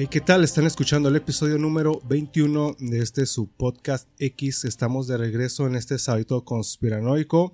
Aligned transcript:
Hey, 0.00 0.06
¿qué 0.08 0.20
tal? 0.20 0.44
Están 0.44 0.64
escuchando 0.66 1.08
el 1.08 1.16
episodio 1.16 1.58
número 1.58 2.00
21 2.08 2.76
de 2.78 3.00
este 3.00 3.26
su 3.26 3.48
podcast 3.48 4.08
X. 4.20 4.64
Estamos 4.64 5.08
de 5.08 5.16
regreso 5.16 5.66
en 5.66 5.74
este 5.74 5.98
sábado 5.98 6.44
conspiranoico 6.44 7.52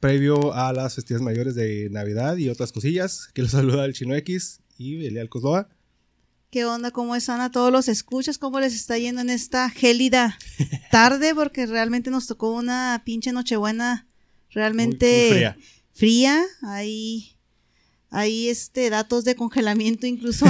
previo 0.00 0.52
a 0.54 0.72
las 0.72 0.96
festividades 0.96 1.24
mayores 1.24 1.54
de 1.54 1.88
Navidad 1.90 2.36
y 2.36 2.48
otras 2.48 2.72
cosillas. 2.72 3.28
Que 3.32 3.42
los 3.42 3.52
saluda 3.52 3.84
el 3.84 3.92
Chino 3.94 4.14
X 4.16 4.60
y 4.76 5.06
Elial 5.06 5.28
Cosloa. 5.28 5.68
¿Qué 6.50 6.64
onda? 6.64 6.90
¿Cómo 6.90 7.14
están 7.14 7.40
a 7.40 7.52
todos 7.52 7.70
los 7.70 7.86
escuchas? 7.88 8.38
¿Cómo 8.38 8.58
les 8.58 8.74
está 8.74 8.98
yendo 8.98 9.20
en 9.20 9.30
esta 9.30 9.70
gélida 9.70 10.36
tarde? 10.90 11.32
Porque 11.34 11.66
realmente 11.66 12.10
nos 12.10 12.26
tocó 12.26 12.52
una 12.54 13.02
pinche 13.04 13.30
nochebuena 13.32 14.08
realmente 14.50 15.06
Muy- 15.06 15.22
muy 15.28 15.36
fría. 15.36 15.56
fría. 15.92 16.42
Hay, 16.62 17.36
hay 18.10 18.48
este, 18.48 18.90
datos 18.90 19.24
de 19.24 19.36
congelamiento 19.36 20.06
incluso 20.08 20.44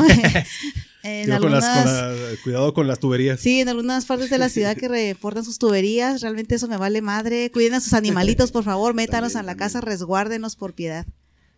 en 1.04 1.24
Cuidado 1.26 1.42
con 1.42 1.52
las- 1.52 1.64
algunas... 1.64 1.84
con 2.18 2.22
la- 2.32 2.36
cuidado 2.42 2.74
con 2.74 2.86
las 2.88 2.98
tuberías. 2.98 3.38
Sí, 3.40 3.60
en 3.60 3.68
algunas 3.68 4.06
partes 4.06 4.30
de 4.30 4.38
la 4.38 4.48
ciudad 4.48 4.76
que 4.76 4.88
reportan 4.88 5.44
sus 5.44 5.58
tuberías, 5.58 6.20
realmente 6.22 6.54
eso 6.56 6.66
me 6.66 6.76
vale 6.78 7.02
madre. 7.02 7.50
Cuiden 7.52 7.74
a 7.74 7.80
sus 7.80 7.92
animalitos, 7.92 8.50
por 8.50 8.64
favor, 8.64 8.94
métanos 8.94 9.34
También, 9.34 9.50
a 9.50 9.52
la 9.52 9.56
casa, 9.56 9.80
resguárdenos 9.80 10.56
por 10.56 10.72
piedad. 10.72 11.06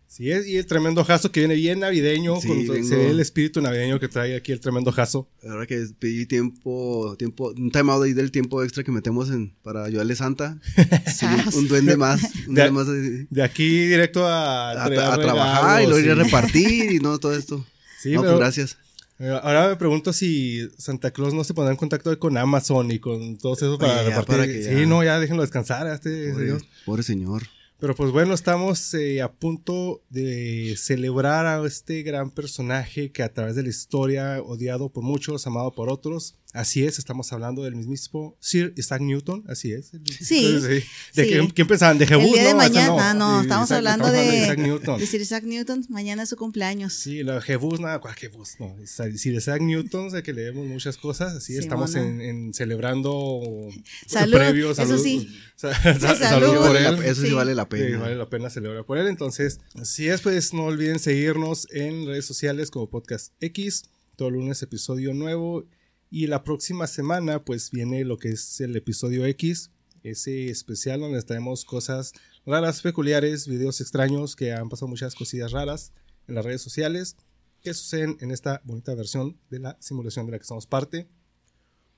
Sí, 0.09 0.31
es, 0.31 0.47
y 0.47 0.55
el 0.55 0.65
tremendo 0.65 1.03
jazo 1.03 1.33
que 1.33 1.41
viene 1.41 1.55
bien 1.55 1.81
navideño. 1.81 2.39
Sí, 2.39 2.47
con 2.65 2.85
Se 2.85 2.95
ve 2.95 3.09
el 3.09 3.19
espíritu 3.19 3.59
navideño 3.59 3.99
que 3.99 4.07
trae 4.07 4.37
aquí 4.37 4.53
el 4.53 4.61
tremendo 4.61 4.93
jazo. 4.93 5.27
Ahora 5.49 5.65
que 5.65 5.85
pedí 5.99 6.25
tiempo, 6.25 7.15
tiempo, 7.19 7.49
un 7.57 7.71
time 7.71 7.91
out 7.91 8.05
ahí 8.05 8.13
del 8.13 8.31
tiempo 8.31 8.63
extra 8.63 8.85
que 8.85 8.91
metemos 8.93 9.29
en, 9.29 9.53
para 9.63 9.83
ayudarle 9.83 10.13
a 10.13 10.15
Santa. 10.15 10.59
Sí, 11.13 11.25
un, 11.25 11.55
un 11.55 11.67
duende 11.67 11.97
más, 11.97 12.21
un 12.47 12.55
De- 12.55 12.61
duende 12.61 12.71
más 12.71 12.87
de- 12.87 13.27
De 13.29 13.43
aquí 13.43 13.67
directo 13.87 14.25
a, 14.25 14.71
a, 14.71 14.85
a 14.85 15.17
trabajar 15.19 15.83
y 15.83 15.87
luego 15.87 15.99
ir 15.99 16.11
a 16.11 16.15
repartir 16.15 16.89
y 16.93 16.99
no 16.99 17.17
todo 17.19 17.35
esto. 17.35 17.65
Sí, 18.01 18.11
no, 18.13 18.21
pero- 18.21 18.33
pues 18.33 18.39
gracias. 18.39 18.77
Eh, 19.19 19.29
Ahora 19.41 19.67
me 19.69 19.75
pregunto 19.75 20.13
si 20.13 20.67
Santa 20.77 21.11
Claus 21.11 21.33
no 21.33 21.43
se 21.43 21.53
pondrá 21.53 21.71
en 21.73 21.77
contacto 21.77 22.17
con 22.19 22.37
Amazon 22.37 22.91
y 22.91 22.99
con 22.99 23.37
todo 23.37 23.53
eso 23.53 23.77
para 23.77 23.93
Oye, 24.01 24.09
repartir. 24.09 24.25
para 24.35 24.45
que 24.47 24.63
sí, 24.63 24.69
ya- 24.81 24.85
no, 24.85 25.03
ya 25.03 25.19
déjenlo 25.19 25.41
descansar 25.41 25.87
a 25.87 25.95
este 25.95 26.31
Pobre, 26.31 26.45
señor. 26.45 26.61
pobre 26.85 27.03
señor. 27.03 27.43
Pero 27.79 27.93
pues 27.95 28.11
bueno, 28.11 28.33
estamos 28.33 28.91
eh, 28.95 29.21
a 29.21 29.31
punto 29.31 30.01
de 30.09 30.75
celebrar 30.77 31.45
a 31.45 31.63
este 31.65 32.01
gran 32.01 32.31
personaje 32.31 33.11
que 33.11 33.21
a 33.21 33.31
través 33.31 33.55
de 33.55 33.61
la 33.63 33.69
historia, 33.69 34.41
odiado 34.41 34.89
por 34.89 35.03
muchos, 35.03 35.45
amado 35.45 35.71
por 35.71 35.89
otros. 35.89 36.35
Así 36.53 36.83
es, 36.85 36.97
estamos 36.97 37.31
hablando 37.33 37.63
del 37.63 37.75
mismísimo 37.75 38.35
Sir 38.39 38.73
Isaac 38.77 39.01
Newton, 39.01 39.43
así 39.47 39.73
es. 39.73 39.91
Sí, 40.21 40.53
¿De 40.53 40.81
sí. 40.81 40.87
quién, 41.29 41.49
quién 41.49 41.67
pensaban? 41.67 41.97
¿De 41.97 42.07
Jebus? 42.07 42.25
El 42.25 42.31
día 42.33 42.43
de 42.45 42.51
no, 42.51 42.57
mañana, 42.57 43.13
no, 43.13 43.39
Sí, 43.39 43.43
estamos 43.45 43.67
Isaac- 43.67 43.77
hablando 43.77 44.05
estamos 44.07 44.31
de, 44.31 44.37
Isaac 44.43 44.57
Newton. 44.59 44.99
de 44.99 45.05
Sir 45.05 45.21
Isaac 45.21 45.43
Newton, 45.43 45.85
mañana 45.89 46.23
es 46.23 46.29
su 46.29 46.37
cumpleaños. 46.37 46.93
Sí, 46.93 47.21
la 47.21 47.41
Jebus, 47.41 47.79
nada, 47.81 47.99
¿cuál 47.99 48.15
Jebus? 48.15 48.55
No, 48.59 48.75
Sir 48.85 49.33
Isaac 49.35 49.61
Newton, 49.61 50.09
sé 50.09 50.23
que 50.23 50.31
leemos 50.33 50.65
muchas 50.65 50.97
cosas, 50.97 51.35
así 51.35 51.53
Sí, 51.53 51.59
estamos 51.59 51.93
en, 51.95 52.21
en 52.21 52.53
celebrando 52.53 53.41
Salud, 54.07 54.33
previo, 54.37 54.71
eso 54.71 54.85
salud, 54.85 55.03
sí. 55.03 55.37
sa- 55.57 55.73
sa- 55.75 55.99
salud 55.99 56.17
salud. 56.47 56.57
por 56.57 56.77
él. 56.77 57.03
eso 57.03 57.21
sí, 57.21 57.27
Sí. 57.27 57.33
vale 57.33 57.55
la 57.55 57.63
Sí, 57.63 57.69
pena. 57.71 57.99
vale 57.99 58.15
la 58.15 58.29
pena 58.29 58.49
celebrar 58.49 58.85
por 58.85 58.97
él. 58.97 59.07
Entonces, 59.07 59.59
si 59.83 60.07
es, 60.07 60.21
pues 60.21 60.53
no 60.53 60.63
olviden 60.63 60.97
seguirnos 60.99 61.67
en 61.71 62.07
redes 62.07 62.25
sociales 62.25 62.71
como 62.71 62.89
Podcast 62.89 63.33
X. 63.41 63.83
Todo 64.15 64.31
lunes 64.31 64.63
episodio 64.63 65.13
nuevo. 65.13 65.65
Y 66.09 66.27
la 66.27 66.43
próxima 66.43 66.87
semana, 66.87 67.43
pues 67.43 67.71
viene 67.71 68.05
lo 68.05 68.17
que 68.17 68.29
es 68.29 68.61
el 68.61 68.75
episodio 68.75 69.25
X. 69.25 69.71
Ese 70.03 70.49
especial 70.49 71.01
donde 71.01 71.21
traemos 71.23 71.65
cosas 71.65 72.13
raras, 72.45 72.81
peculiares, 72.81 73.47
videos 73.47 73.81
extraños 73.81 74.35
que 74.35 74.53
han 74.53 74.69
pasado 74.69 74.87
muchas 74.87 75.15
cosillas 75.15 75.51
raras 75.51 75.91
en 76.27 76.35
las 76.35 76.45
redes 76.45 76.61
sociales 76.61 77.17
que 77.61 77.73
suceden 77.73 78.15
en 78.21 78.31
esta 78.31 78.61
bonita 78.63 78.93
versión 78.95 79.37
de 79.49 79.59
la 79.59 79.77
simulación 79.81 80.25
de 80.27 80.33
la 80.33 80.39
que 80.39 80.45
somos 80.45 80.65
parte. 80.67 81.09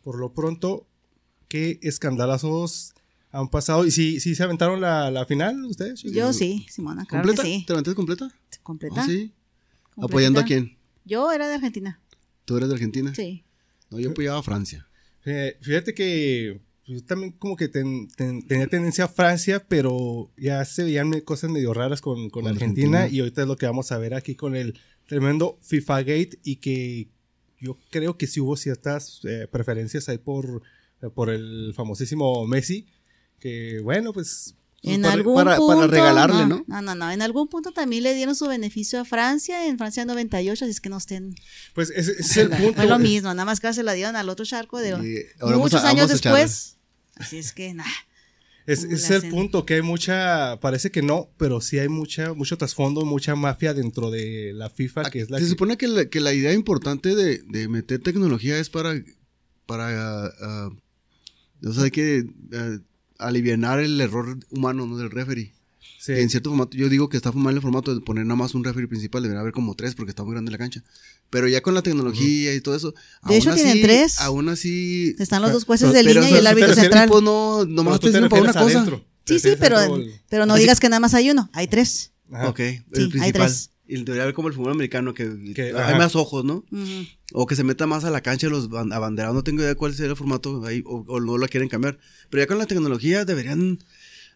Por 0.02 0.18
lo 0.18 0.34
pronto, 0.34 0.88
¿qué 1.50 1.78
escandalazos 1.84 2.94
han 3.31 3.50
pasado? 3.50 3.86
¿Y 3.86 3.92
si, 3.92 4.19
si 4.19 4.34
se 4.34 4.42
aventaron 4.42 4.81
la, 4.81 5.12
la 5.12 5.25
final 5.28 5.64
ustedes? 5.66 6.00
chicos? 6.00 6.16
Yo 6.16 6.34
sí, 6.34 6.66
Simona, 6.69 7.06
claro 7.06 7.24
¿Completa? 7.28 7.44
que 7.44 7.50
sí. 7.59 7.66
¿Te 7.68 7.74
levantaste 7.74 7.96
completa? 7.96 8.31
¿Completa? 8.64 9.02
Ah, 9.02 9.06
sí. 9.06 9.34
¿Completita? 9.84 10.06
¿Apoyando 10.06 10.40
a 10.40 10.44
quién? 10.46 10.75
Yo 11.06 11.31
era 11.31 11.48
de 11.48 11.56
Argentina, 11.56 12.02
¿Tú 12.46 12.58
eres 12.58 12.69
de 12.69 12.75
Argentina? 12.75 13.14
sí. 13.14 13.44
No, 13.90 14.00
yo 14.00 14.12
apoyaba 14.12 14.40
a 14.40 14.44
Francia. 14.44 14.88
Eh, 15.26 15.58
Fíjate 15.62 15.94
que 15.94 16.60
yo 16.86 17.04
también 17.04 17.32
como 17.34 17.56
que 17.56 17.68
ten- 17.68 18.08
ten- 18.16 18.46
tenía 18.48 18.68
tendencia 18.68 19.06
a 19.06 19.08
Francia, 19.08 19.64
pero 19.68 20.32
ya 20.38 20.64
se 20.66 20.84
veían 20.84 21.12
cosas 21.22 21.50
medio 21.52 21.74
raras 21.74 22.02
con, 22.02 22.30
con 22.30 22.48
Argentina, 22.48 23.00
Argentina. 23.02 23.16
y 23.16 23.20
ahorita 23.20 23.42
es 23.44 23.48
lo 23.48 23.58
que 23.58 23.66
vamos 23.66 23.92
a 23.92 23.98
ver 23.98 24.14
aquí 24.14 24.36
con 24.36 24.56
el 24.56 24.80
tremendo 25.08 25.58
FIFA 25.62 26.00
Gate 26.02 26.40
y 26.44 26.58
que 26.58 27.10
yo 27.60 27.78
creo 27.92 28.18
que 28.18 28.28
sí 28.28 28.40
hubo 28.40 28.56
ciertas 28.56 29.22
eh, 29.26 29.48
preferencias 29.52 30.08
ahí 30.10 30.18
por, 30.18 30.62
por 31.14 31.30
el 31.30 31.74
famosísimo 31.76 32.46
Messi, 32.48 32.88
que 33.40 33.80
bueno, 33.82 34.14
pues... 34.14 34.56
En 34.82 35.02
para- 35.02 35.14
algún 35.14 35.36
para- 35.36 35.58
punto. 35.58 35.76
para 35.76 35.88
regalarle, 35.88 36.46
¿no? 36.46 36.64
No, 36.68 36.82
no, 36.82 36.96
no. 36.96 37.12
En 37.12 37.22
algún 37.22 37.48
punto 37.50 37.72
también 37.72 38.04
le 38.04 38.14
dieron 38.16 38.34
su 38.36 38.48
beneficio 38.48 39.02
a 39.02 39.06
Francia, 39.06 39.68
en 39.68 39.78
Francia 39.78 40.06
98, 40.06 40.64
así 40.66 40.72
es 40.72 40.80
que 40.82 40.90
no 40.90 40.98
estén. 40.98 41.36
Pues 41.74 41.90
ese, 41.96 42.14
ese 42.14 42.22
es 42.22 42.38
el 42.38 42.50
punto. 42.58 42.74
Fue 42.76 42.86
lo 42.88 42.98
mismo, 43.00 43.30
nada 43.34 43.46
más 43.46 43.60
que 43.60 43.74
se 43.74 43.84
la 43.84 43.94
dieron 43.94 44.16
al 44.16 44.30
otro 44.30 44.46
charco 44.46 44.80
de 44.80 44.92
ahora 45.42 45.58
muchos 45.58 45.84
a- 45.84 45.90
años 45.90 46.10
después. 46.10 46.78
Así 47.16 47.38
es 47.38 47.52
que, 47.52 47.74
nada. 47.74 47.90
Es, 48.66 48.82
¿Cómo 48.82 48.94
ese 48.94 49.18
es 49.18 49.24
el 49.24 49.30
punto, 49.32 49.66
que 49.66 49.74
hay 49.74 49.82
mucha, 49.82 50.60
parece 50.62 50.92
que 50.92 51.02
no, 51.02 51.30
pero 51.38 51.60
sí 51.60 51.80
hay 51.80 51.90
mucha, 51.90 52.34
mucho 52.36 52.56
trasfondo, 52.58 53.04
mucha 53.04 53.36
mafia 53.36 53.74
dentro 53.74 54.12
de 54.12 54.52
la 54.54 54.70
FIFA, 54.70 55.10
que 55.10 55.22
es 55.22 55.30
la 55.32 55.40
Se 55.40 55.44
que- 55.46 55.50
supone 55.50 55.76
que 55.76 55.88
la, 55.88 56.06
que 56.06 56.20
la 56.22 56.34
idea 56.34 56.54
importante 56.54 57.16
de, 57.16 57.40
de 57.48 57.68
meter 57.68 58.00
tecnología 58.02 58.60
es 58.60 58.70
para, 58.70 58.94
para 59.66 60.26
ah, 60.28 60.70
o 61.66 61.74
sea, 61.74 61.84
hay 61.86 61.92
que 61.92 62.24
aliviar 63.19 63.80
el 63.80 64.02
error 64.02 64.40
humano 64.50 64.85
¿no? 64.85 64.97
del 64.97 65.12
referee. 65.12 65.53
Sí. 66.00 66.13
Que 66.13 66.22
en 66.22 66.30
cierto 66.30 66.50
formato, 66.50 66.78
yo 66.78 66.88
digo 66.88 67.09
que 67.09 67.18
está 67.18 67.31
mal 67.34 67.56
el 67.56 67.62
formato 67.62 67.94
de 67.94 68.02
poner 68.02 68.25
nada 68.25 68.38
más 68.38 68.56
un 68.56 68.63
referee 68.63 68.88
principal, 68.88 69.22
debería 69.22 69.41
haber 69.41 69.53
como 69.53 69.75
tres 69.75 69.96
porque 69.96 70.12
está 70.12 70.24
muy 70.24 70.31
grande 70.31 70.50
la 70.52 70.57
cancha. 70.57 70.81
Pero 71.30 71.47
ya 71.47 71.62
con 71.62 71.74
la 71.74 71.81
tecnología 71.81 72.56
y 72.56 72.62
todo 72.62 72.75
eso. 72.75 72.96
De 73.28 73.38
hecho, 73.38 73.53
tienen 73.53 73.81
tres. 73.81 74.19
Aún 74.22 74.50
así. 74.50 75.16
Están 75.19 75.41
los 75.41 75.52
dos 75.52 75.66
jueces 75.66 75.91
de 75.94 76.03
pero 76.03 76.22
línea 76.22 76.38
y 76.38 76.40
el 76.40 76.47
árbitro 76.47 76.74
central. 76.74 77.03
equipos 77.03 77.22
no, 77.22 77.66
nomás 77.66 78.00
tú 78.00 78.07
te 78.07 78.13
sirven 78.13 78.30
para 78.30 78.41
una 78.41 78.53
cosa. 78.53 78.78
adentro, 78.78 79.06
te 79.25 79.40
Sí, 79.40 79.50
sí, 79.50 79.56
pero, 79.59 80.46
no 80.46 80.53
Así 80.53 80.62
digas 80.62 80.80
que 80.80 80.90
nada 80.90 81.01
más 81.01 81.13
hay 81.13 81.30
uno, 81.30 81.50
hay 81.53 81.68
tres. 81.68 82.12
Ajá. 82.31 82.50
Ok, 82.50 82.59
el 82.59 83.22
hay 83.22 83.31
tres. 83.31 83.72
Y 83.90 84.04
debería 84.04 84.22
haber 84.24 84.36
como 84.36 84.48
el 84.50 84.54
fútbol 84.54 84.72
americano, 84.72 85.14
que, 85.16 85.54
Que- 85.56 85.64
hay 85.64 85.72
ajá. 85.74 85.98
más 85.98 86.16
ojos, 86.16 86.46
¿no? 86.46 86.64
O 87.34 87.48
que 87.48 87.56
se 87.56 87.64
meta 87.64 87.88
más 87.88 88.04
a 88.04 88.12
la 88.12 88.22
cancha 88.22 88.48
los 88.48 88.70
ban- 88.70 88.94
abanderados. 88.94 89.36
No 89.36 89.44
tengo 89.44 89.64
idea 89.64 89.74
cuál 89.76 89.94
sería 89.96 90.12
el 90.12 90.16
formato 90.18 90.64
ahí, 90.66 90.84
o, 90.86 91.04
o 91.08 91.20
no 91.20 91.38
lo 91.38 91.48
quieren 91.48 91.70
cambiar. 91.70 91.98
Pero 92.30 92.44
ya 92.44 92.48
con 92.48 92.60
la 92.60 92.68
tecnología 92.68 93.26
deberían 93.26 93.80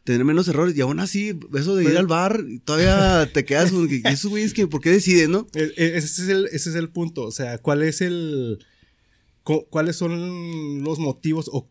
tener 0.03 0.25
menos 0.25 0.47
errores. 0.47 0.75
Y 0.75 0.81
aún 0.81 0.99
así, 0.99 1.37
eso 1.55 1.75
de 1.75 1.83
ir 1.83 1.89
Pero- 1.89 1.99
al 1.99 2.07
bar, 2.07 2.43
todavía 2.65 3.29
te 3.31 3.45
quedas 3.45 3.71
con 3.71 3.87
que 3.87 4.01
esos 4.05 4.31
güeyes 4.31 4.53
que, 4.53 4.65
¿por 4.67 4.81
qué 4.81 4.89
deciden, 4.89 5.31
no? 5.31 5.47
E- 5.53 5.71
Ese 5.77 5.97
es, 6.23 6.29
el, 6.29 6.45
ese 6.47 6.71
es 6.71 6.75
el 6.75 6.89
punto, 6.89 7.23
o 7.23 7.31
sea, 7.31 7.57
¿cuál 7.59 7.83
es 7.83 8.01
el... 8.01 8.57
cu- 9.43 9.65
¿Cuáles 9.69 9.95
son 9.97 10.83
los 10.83 10.97
motivos 10.99 11.49
o 11.53 11.69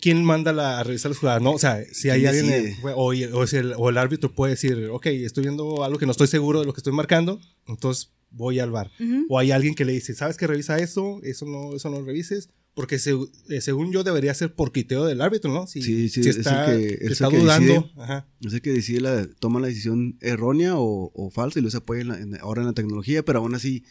quién 0.00 0.24
manda 0.24 0.52
la, 0.52 0.80
a 0.80 0.84
revisar 0.84 1.10
las 1.10 1.18
jugadas? 1.18 1.42
No, 1.42 1.52
o 1.52 1.58
sea, 1.58 1.82
si 1.92 2.10
hay 2.10 2.22
¿Quién 2.22 2.34
alguien, 2.34 2.76
o, 2.94 3.12
o 3.38 3.46
si 3.46 3.56
el, 3.56 3.74
o 3.76 3.88
el 3.90 3.98
árbitro 3.98 4.32
puede 4.32 4.52
decir, 4.52 4.88
ok, 4.90 5.06
estoy 5.06 5.42
viendo 5.44 5.84
algo 5.84 5.98
que 5.98 6.06
no 6.06 6.12
estoy 6.12 6.26
seguro 6.28 6.60
de 6.60 6.66
lo 6.66 6.72
que 6.72 6.80
estoy 6.80 6.92
marcando, 6.92 7.40
entonces 7.66 8.10
voy 8.30 8.58
al 8.58 8.70
bar. 8.70 8.90
Ujú. 9.00 9.26
O 9.28 9.38
hay 9.38 9.50
alguien 9.52 9.74
que 9.74 9.84
le 9.84 9.92
dice, 9.92 10.14
¿sabes 10.14 10.36
que 10.36 10.46
revisa 10.46 10.78
eso? 10.78 11.20
Eso 11.22 11.46
no, 11.46 11.74
eso 11.76 11.90
no 11.90 12.00
lo 12.00 12.04
revises. 12.06 12.48
Porque 12.74 12.98
se- 12.98 13.14
eh, 13.48 13.62
según 13.62 13.90
yo 13.90 14.04
debería 14.04 14.34
ser 14.34 14.54
por 14.54 14.70
quiteo 14.70 15.06
del 15.06 15.22
árbitro, 15.22 15.50
¿no? 15.50 15.66
Si, 15.66 15.80
Sí, 15.80 16.10
sí, 16.10 16.22
si 16.22 16.28
es 16.28 16.34
el 16.36 16.40
está, 16.42 16.66
que- 16.66 16.78
si 16.88 16.94
es 16.94 17.00
el 17.02 17.12
está 17.12 17.28
que 17.30 17.38
dudando. 17.38 17.72
decide. 17.72 17.92
Ajá. 17.96 18.28
No 18.40 18.50
sé 18.50 18.60
que 18.60 18.70
decide 18.70 19.00
la, 19.00 19.26
toma 19.40 19.60
la 19.60 19.68
decisión 19.68 20.18
errónea 20.20 20.76
o, 20.76 21.10
o 21.14 21.30
falsa 21.30 21.58
y 21.58 21.62
luego 21.62 21.70
se 21.70 21.78
apoya 21.78 22.02
en 22.02 22.08
la- 22.08 22.20
en- 22.20 22.38
ahora 22.40 22.60
en 22.60 22.66
la 22.68 22.74
tecnología, 22.74 23.24
pero 23.24 23.38
aún 23.38 23.54
así 23.54 23.84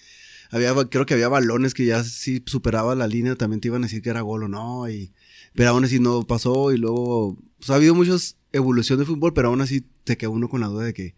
había, 0.52 0.76
creo 0.90 1.08
que 1.08 1.16
había 1.16 1.30
balones 1.30 1.74
que 1.74 1.86
ya 1.88 2.04
si 2.04 2.44
superaba 2.46 2.94
la 2.94 3.08
línea 3.08 3.36
también 3.36 3.60
te 3.60 3.70
iban 3.70 3.84
a 3.84 3.88
decir 3.88 4.04
que 4.04 4.12
era 4.12 4.22
gol 4.22 4.44
o 4.44 4.48
no, 4.48 4.88
y, 4.88 5.12
pero 5.56 5.70
aún 5.72 5.86
así 5.86 6.00
no 6.00 6.24
pasó 6.28 6.72
y 6.74 6.78
luego, 6.78 7.38
pues 7.58 7.70
ha 7.70 7.76
habido 7.76 7.96
muchas 7.96 8.38
evolución 8.52 9.00
de 9.00 9.06
fútbol, 9.06 9.34
pero 9.34 9.50
aún 9.50 9.62
así 9.62 9.84
te 10.04 10.18
queda 10.18 10.30
uno 10.30 10.48
con 10.50 10.62
la 10.62 10.68
duda 10.68 10.84
de 10.86 10.94
que 10.94 11.16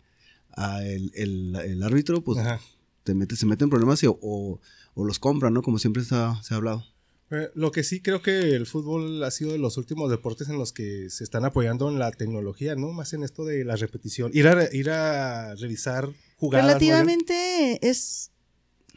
ah, 0.56 0.84
el, 0.84 1.12
el- 1.16 1.56
el 1.56 1.84
árbitro 1.84 2.22
pues 2.24 2.40
Ajá. 2.40 2.60
te 3.04 3.14
metes, 3.14 3.40
se 3.40 3.46
meten 3.46 3.66
en 3.66 3.70
problemas 3.70 4.02
y, 4.04 4.08
o, 4.08 4.18
o, 4.22 4.60
o 4.96 5.06
los 5.06 5.20
compran, 5.20 5.54
¿no? 5.54 5.62
Como 5.62 5.78
siempre 5.80 6.04
se 6.04 6.16
ha, 6.16 6.42
se 6.44 6.54
ha 6.54 6.58
hablado. 6.58 6.84
Eh, 7.30 7.50
Lo 7.56 7.72
que 7.72 7.84
sí 7.84 8.00
creo 8.02 8.22
que 8.22 8.56
el 8.56 8.66
fútbol 8.66 9.22
ha 9.24 9.32
sido 9.32 9.52
de 9.52 9.58
los 9.60 9.78
últimos 9.78 10.10
deportes 10.10 10.48
en 10.50 10.58
los 10.58 10.72
que 10.74 11.10
se 11.10 11.24
están 11.26 11.44
apoyando 11.46 11.90
en 11.90 12.00
la 12.00 12.12
tecnología, 12.12 12.76
¿no? 12.76 12.94
Más 12.94 13.12
en 13.14 13.24
esto 13.24 13.44
de 13.46 13.66
la 13.66 13.76
repetición. 13.76 14.32
Ir 14.34 14.48
a, 14.48 14.74
ir 14.74 14.90
a 14.90 15.54
revisar 15.56 16.10
jugadas. 16.38 16.66
¿no? 16.66 16.68
Relativamente 16.70 17.86
es 17.88 18.32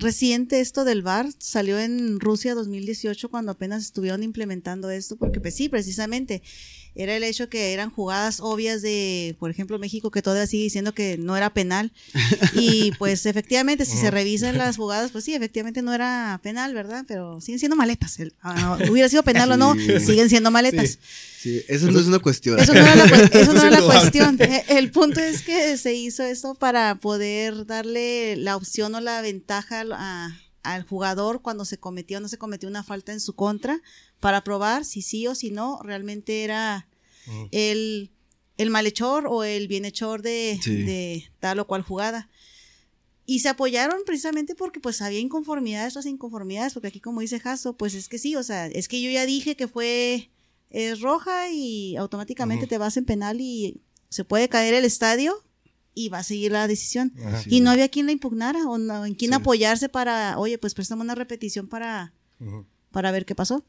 reciente 0.01 0.61
esto 0.61 0.85
del 0.85 1.03
VAR, 1.03 1.29
salió 1.39 1.79
en 1.79 2.19
Rusia 2.21 2.55
2018 2.55 3.29
cuando 3.29 3.53
apenas 3.53 3.85
estuvieron 3.85 4.23
implementando 4.23 4.91
esto, 4.91 5.17
porque 5.17 5.41
pues 5.41 5.55
sí, 5.55 5.69
precisamente 5.69 6.43
era 6.95 7.17
el 7.17 7.23
hecho 7.23 7.49
que 7.49 7.73
eran 7.73 7.91
jugadas 7.91 8.41
obvias 8.41 8.83
de, 8.83 9.37
por 9.39 9.51
ejemplo, 9.51 9.79
México 9.79 10.11
que 10.11 10.23
todavía 10.23 10.47
sigue 10.47 10.65
diciendo 10.65 10.93
que 10.93 11.17
no 11.19 11.37
era 11.37 11.51
penal 11.55 11.93
y 12.55 12.93
pues 12.99 13.27
efectivamente 13.27 13.85
si 13.85 13.97
se 13.97 14.11
revisan 14.11 14.59
las 14.59 14.77
jugadas, 14.77 15.11
pues 15.13 15.25
sí, 15.25 15.35
efectivamente 15.35 15.83
no 15.83 15.93
era 15.95 16.41
penal, 16.43 16.75
¿verdad? 16.75 17.05
Pero 17.07 17.41
siguen 17.41 17.59
siendo 17.59 17.77
maletas. 17.77 18.19
El- 18.21 18.35
ah, 18.43 18.77
no, 18.81 18.91
hubiera 18.93 19.09
sido 19.09 19.23
penal 19.23 19.53
o 19.53 19.57
no, 19.57 19.75
siguen 20.01 20.29
siendo 20.29 20.51
maletas. 20.51 20.91
Sí. 20.91 20.99
Sí, 21.41 21.63
eso 21.69 21.91
no 21.91 21.99
es 21.99 22.07
una 22.07 22.19
cuestión. 22.19 22.61
Eso 22.61 22.75
no 22.75 22.81
era 22.81 22.95
la, 22.97 23.05
eso 23.07 23.53
no 23.55 23.63
era 23.63 23.71
la 23.71 23.81
cuestión. 23.87 24.37
Eh, 24.43 24.63
El 24.69 24.91
punto 24.91 25.21
es 25.21 25.41
que 25.41 25.79
se 25.79 25.95
hizo 25.95 26.23
esto 26.23 26.55
para 26.55 26.97
poder 26.97 27.65
darle 27.65 28.37
la 28.37 28.57
opción 28.57 28.95
o 28.95 29.01
la 29.01 29.23
ventaja 29.23 29.85
a- 29.91 30.39
al 30.63 30.83
jugador 30.85 31.43
cuando 31.43 31.65
se 31.65 31.79
cometió 31.79 32.19
o 32.19 32.21
no 32.21 32.29
se 32.29 32.39
cometió 32.39 32.69
una 32.69 32.83
falta 32.85 33.13
en 33.13 33.21
su 33.21 33.35
contra 33.35 33.81
para 34.21 34.43
probar 34.45 34.85
si 34.85 35.03
sí 35.03 35.27
o 35.27 35.35
si 35.35 35.51
no 35.51 35.81
realmente 35.83 36.45
era 36.45 36.87
Ujú. 37.27 37.49
el, 37.53 38.11
el 38.59 38.71
malhechor 38.71 39.27
o 39.27 39.43
el 39.45 39.69
bienhechor 39.69 40.23
de, 40.23 40.59
Sí. 40.63 40.83
de 40.83 41.31
tal 41.41 41.59
o 41.61 41.67
cual 41.67 41.83
jugada. 41.83 42.29
Y 43.27 43.39
se 43.41 43.49
apoyaron 43.49 44.01
precisamente 44.05 44.55
porque 44.55 44.81
pues 44.81 45.01
había 45.03 45.21
inconformidades, 45.21 45.93
otras 45.93 46.07
inconformidades, 46.07 46.73
porque 46.75 46.89
aquí 46.89 47.01
como 47.01 47.21
dice 47.21 47.39
Jaso, 47.39 47.75
pues 47.77 47.95
es 47.95 48.09
que 48.09 48.19
sí, 48.19 48.35
o 48.37 48.43
sea, 48.43 48.67
es 48.67 48.89
que 48.89 49.01
yo 49.01 49.11
ya 49.11 49.25
dije 49.25 49.57
que 49.57 49.69
fue 49.69 50.31
es 50.71 51.01
roja 51.01 51.49
y 51.51 51.97
automáticamente 51.97 52.67
te 52.67 52.79
vas 52.79 52.97
en 52.97 53.05
penal 53.05 53.41
y 53.41 53.81
se 54.09 54.25
puede 54.25 54.49
caer 54.49 54.75
el 54.75 54.85
estadio 54.85 55.35
y 56.07 56.09
va 56.09 56.19
a 56.19 56.23
seguir 56.23 56.53
la 56.53 56.67
decisión. 56.69 57.13
Ajá. 57.25 57.43
Sí. 57.43 57.57
Y 57.57 57.61
no 57.61 57.71
había 57.71 57.89
quien 57.89 58.07
la 58.07 58.13
impugnara 58.13 58.67
o 58.67 58.79
no, 58.79 59.05
en 59.07 59.15
quién 59.15 59.31
Sí. 59.31 59.35
apoyarse 59.37 59.89
para, 59.89 60.39
oye, 60.39 60.59
pues 60.59 60.75
préstame 60.75 61.03
una 61.03 61.15
repetición 61.15 61.67
para, 61.69 62.13
para 62.91 63.11
ver 63.13 63.25
qué 63.27 63.35
pasó. 63.35 63.65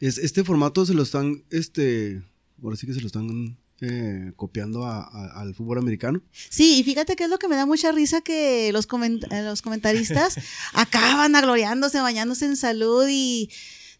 Es- 0.00 0.18
este 0.18 0.44
formato 0.44 0.84
se 0.86 0.94
lo 0.94 1.02
están, 1.02 1.44
este, 1.50 2.22
ahora 2.62 2.76
sí 2.76 2.86
que 2.86 2.94
se 2.94 3.00
lo 3.00 3.06
están 3.06 3.58
eh, 3.82 4.32
copiando 4.36 4.84
a- 4.84 5.04
a- 5.04 5.40
al 5.40 5.54
fútbol 5.54 5.78
americano. 5.78 6.20
Sí, 6.50 6.78
y 6.78 6.84
fíjate 6.84 7.16
que 7.16 7.24
es 7.24 7.30
lo 7.30 7.38
que 7.38 7.48
me 7.48 7.56
da 7.56 7.64
mucha 7.64 7.90
risa 7.92 8.20
que 8.20 8.70
los, 8.74 8.86
coment- 8.86 9.26
eh, 9.32 9.42
los 9.42 9.62
comentaristas 9.62 10.36
acaban 10.74 11.34
agloriándose, 11.34 11.98
bañándose 12.00 12.44
en 12.44 12.56
salud 12.58 13.06
y 13.08 13.48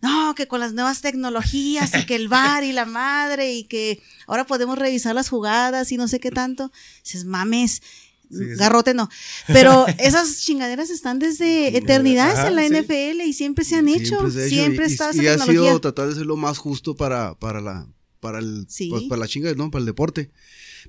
no, 0.02 0.34
que 0.34 0.46
con 0.48 0.60
las 0.60 0.72
nuevas 0.72 1.00
tecnologías 1.02 1.92
y 1.94 2.06
que 2.06 2.14
el 2.16 2.28
bar 2.28 2.64
y 2.64 2.72
la 2.72 2.86
madre 2.86 3.52
y 3.54 3.64
que 3.64 4.00
ahora 4.26 4.46
podemos 4.46 4.78
revisar 4.78 5.14
las 5.14 5.28
jugadas 5.28 5.92
y 5.92 5.96
no 5.96 6.08
sé 6.08 6.20
qué 6.20 6.30
tanto. 6.30 6.72
Dices, 7.04 7.24
mames. 7.24 7.82
Sí, 8.30 8.36
sí. 8.38 8.44
Garrote 8.56 8.94
no. 8.94 9.08
Pero 9.48 9.86
esas 9.98 10.40
chingaderas 10.40 10.88
están 10.90 11.18
desde 11.18 11.76
eternidades 11.76 12.38
Ajá, 12.38 12.48
en 12.48 12.54
la 12.56 12.62
sí. 12.68 12.74
NFL 12.74 13.22
y 13.26 13.32
siempre 13.32 13.64
se 13.64 13.74
han 13.74 13.88
hecho. 13.88 14.30
se 14.30 14.44
ha 14.44 14.48
Siempre, 14.48 14.86
y- 14.88 14.92
está 14.92 15.10
y, 15.12 15.18
esa 15.18 15.32
ha 15.32 15.36
tecnología. 15.36 15.60
sido 15.70 15.80
tratar 15.80 16.08
de 16.08 16.14
ser 16.14 16.26
lo 16.26 16.36
más 16.36 16.56
justo 16.58 16.94
para, 16.94 17.34
para 17.34 17.60
la, 17.60 17.88
para 18.20 18.38
el, 18.38 18.66
pues, 18.88 19.02
para 19.08 19.20
la 19.20 19.26
chinga, 19.28 19.52
¿no? 19.54 19.70
Para 19.72 19.80
el 19.80 19.86
deporte. 19.86 20.30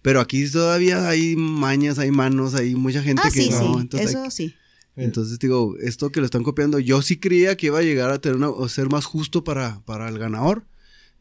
Pero 0.03 0.21
aquí 0.21 0.47
todavía 0.49 1.09
hay 1.09 1.35
mañas, 1.35 1.97
hay 1.99 2.11
manos, 2.11 2.53
hay 2.53 2.75
mucha 2.75 3.01
gente 3.01 3.23
ah, 3.25 3.31
que 3.31 3.49
no. 3.49 3.77
hay- 3.79 4.05
Eso 4.05 4.29
sí. 4.29 4.53
Entonces 5.03 5.39
digo, 5.39 5.75
esto 5.81 6.11
que 6.11 6.19
lo 6.19 6.25
están 6.25 6.43
copiando, 6.43 6.79
yo 6.79 7.01
sí 7.01 7.19
creía 7.19 7.57
que 7.57 7.67
iba 7.67 7.79
a 7.79 7.83
llegar 7.83 8.11
a 8.11 8.19
tener 8.19 8.37
una, 8.37 8.49
o 8.49 8.67
ser 8.69 8.89
más 8.89 9.05
justo 9.05 9.43
para, 9.43 9.81
para 9.85 10.07
el 10.09 10.17
ganador, 10.19 10.65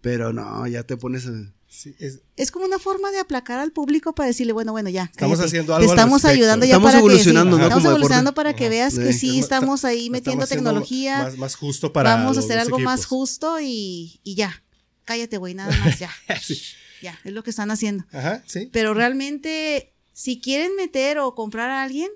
pero 0.00 0.32
no, 0.32 0.66
ya 0.66 0.82
te 0.84 0.96
pones 0.96 1.26
a- 1.26 1.52
Sí, 1.72 1.94
es- 2.00 2.18
Es 2.36 2.50
como 2.50 2.64
una 2.64 2.80
forma 2.80 3.12
de 3.12 3.20
aplacar 3.20 3.60
al 3.60 3.70
público 3.70 4.12
para 4.12 4.26
decirle, 4.26 4.52
bueno, 4.52 4.72
bueno, 4.72 4.90
ya. 4.90 5.04
Estamos 5.04 5.38
cállate. 5.38 5.46
haciendo 5.46 5.72
Te 5.72 5.76
algo 5.76 5.92
al 5.92 5.96
estamos 5.98 6.22
respecto. 6.22 6.34
ayudando 6.42 6.66
ya 6.66 6.72
Estamos 6.72 6.86
para 6.90 6.92
que. 6.94 6.98
evolucionando, 6.98 7.56
sí, 7.56 7.60
¿no? 7.60 7.62
Estamos 7.68 7.84
evolucionando 7.84 8.30
deporte. 8.32 8.36
para 8.50 8.56
que 8.56 8.64
Ajá. 8.64 8.70
veas 8.70 8.98
que 8.98 9.12
Sí. 9.12 9.38
Estamos- 9.38 9.84
ahí 9.84 10.10
metiendo 10.10 10.42
estamos 10.42 10.48
tecnología. 10.48 11.18
Más, 11.22 11.38
más 11.38 11.54
justo 11.54 11.92
para. 11.92 12.16
Vamos 12.16 12.36
a 12.38 12.40
hacer 12.40 12.58
algo 12.58 12.80
más 12.80 13.00
equipos. 13.02 13.06
justo 13.06 13.60
y, 13.60 14.18
y 14.24 14.34
ya. 14.34 14.64
Cállate, 15.04 15.36
güey, 15.38 15.54
nada 15.54 15.76
más, 15.78 15.96
ya. 16.00 16.10
Sí. 16.42 16.60
Ya, 17.02 17.16
es 17.24 17.32
lo 17.32 17.44
que 17.44 17.50
están 17.50 17.70
haciendo. 17.70 18.04
Ajá, 18.12 18.42
sí. 18.48 18.68
Pero 18.72 18.92
realmente, 18.92 19.94
si 20.12 20.40
quieren 20.40 20.74
meter 20.76 21.18
o 21.18 21.36
comprar 21.36 21.70
a 21.70 21.82
alguien, 21.84 22.10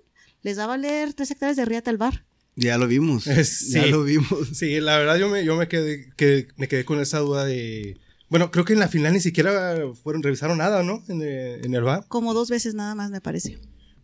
les 0.44 0.56
va 0.58 0.64
a 0.64 0.68
valer 0.68 1.12
tres 1.14 1.32
hectáreas 1.32 1.56
de 1.56 1.64
riata 1.64 1.90
al 1.90 1.98
bar. 1.98 2.24
Ya 2.54 2.78
lo 2.78 2.86
vimos. 2.86 3.24
Sí. 3.44 3.72
Ya 3.72 3.86
lo 3.86 4.04
vimos. 4.04 4.28
Sí, 4.52 4.78
la 4.80 4.96
verdad 4.98 5.16
yo 5.18 5.28
me, 5.28 5.44
yo 5.44 5.56
me 5.56 5.66
quedé, 5.66 6.10
que, 6.16 6.46
me 6.56 6.68
quedé 6.68 6.84
con 6.84 7.00
esa 7.00 7.18
duda 7.18 7.44
de... 7.44 7.98
Bueno, 8.28 8.50
creo 8.52 8.64
que 8.64 8.72
en 8.74 8.78
la 8.78 8.88
final 8.88 9.12
ni 9.12 9.20
siquiera 9.20 9.76
fueron, 10.02 10.22
revisaron 10.22 10.58
nada, 10.58 10.82
¿no? 10.84 11.02
En, 11.08 11.20
el- 11.22 11.64
en 11.64 11.74
el 11.74 11.82
bar. 11.82 12.04
Como 12.08 12.32
dos 12.34 12.48
veces 12.50 12.74
nada 12.74 12.94
más, 12.94 13.10
me 13.10 13.20
parece. 13.20 13.58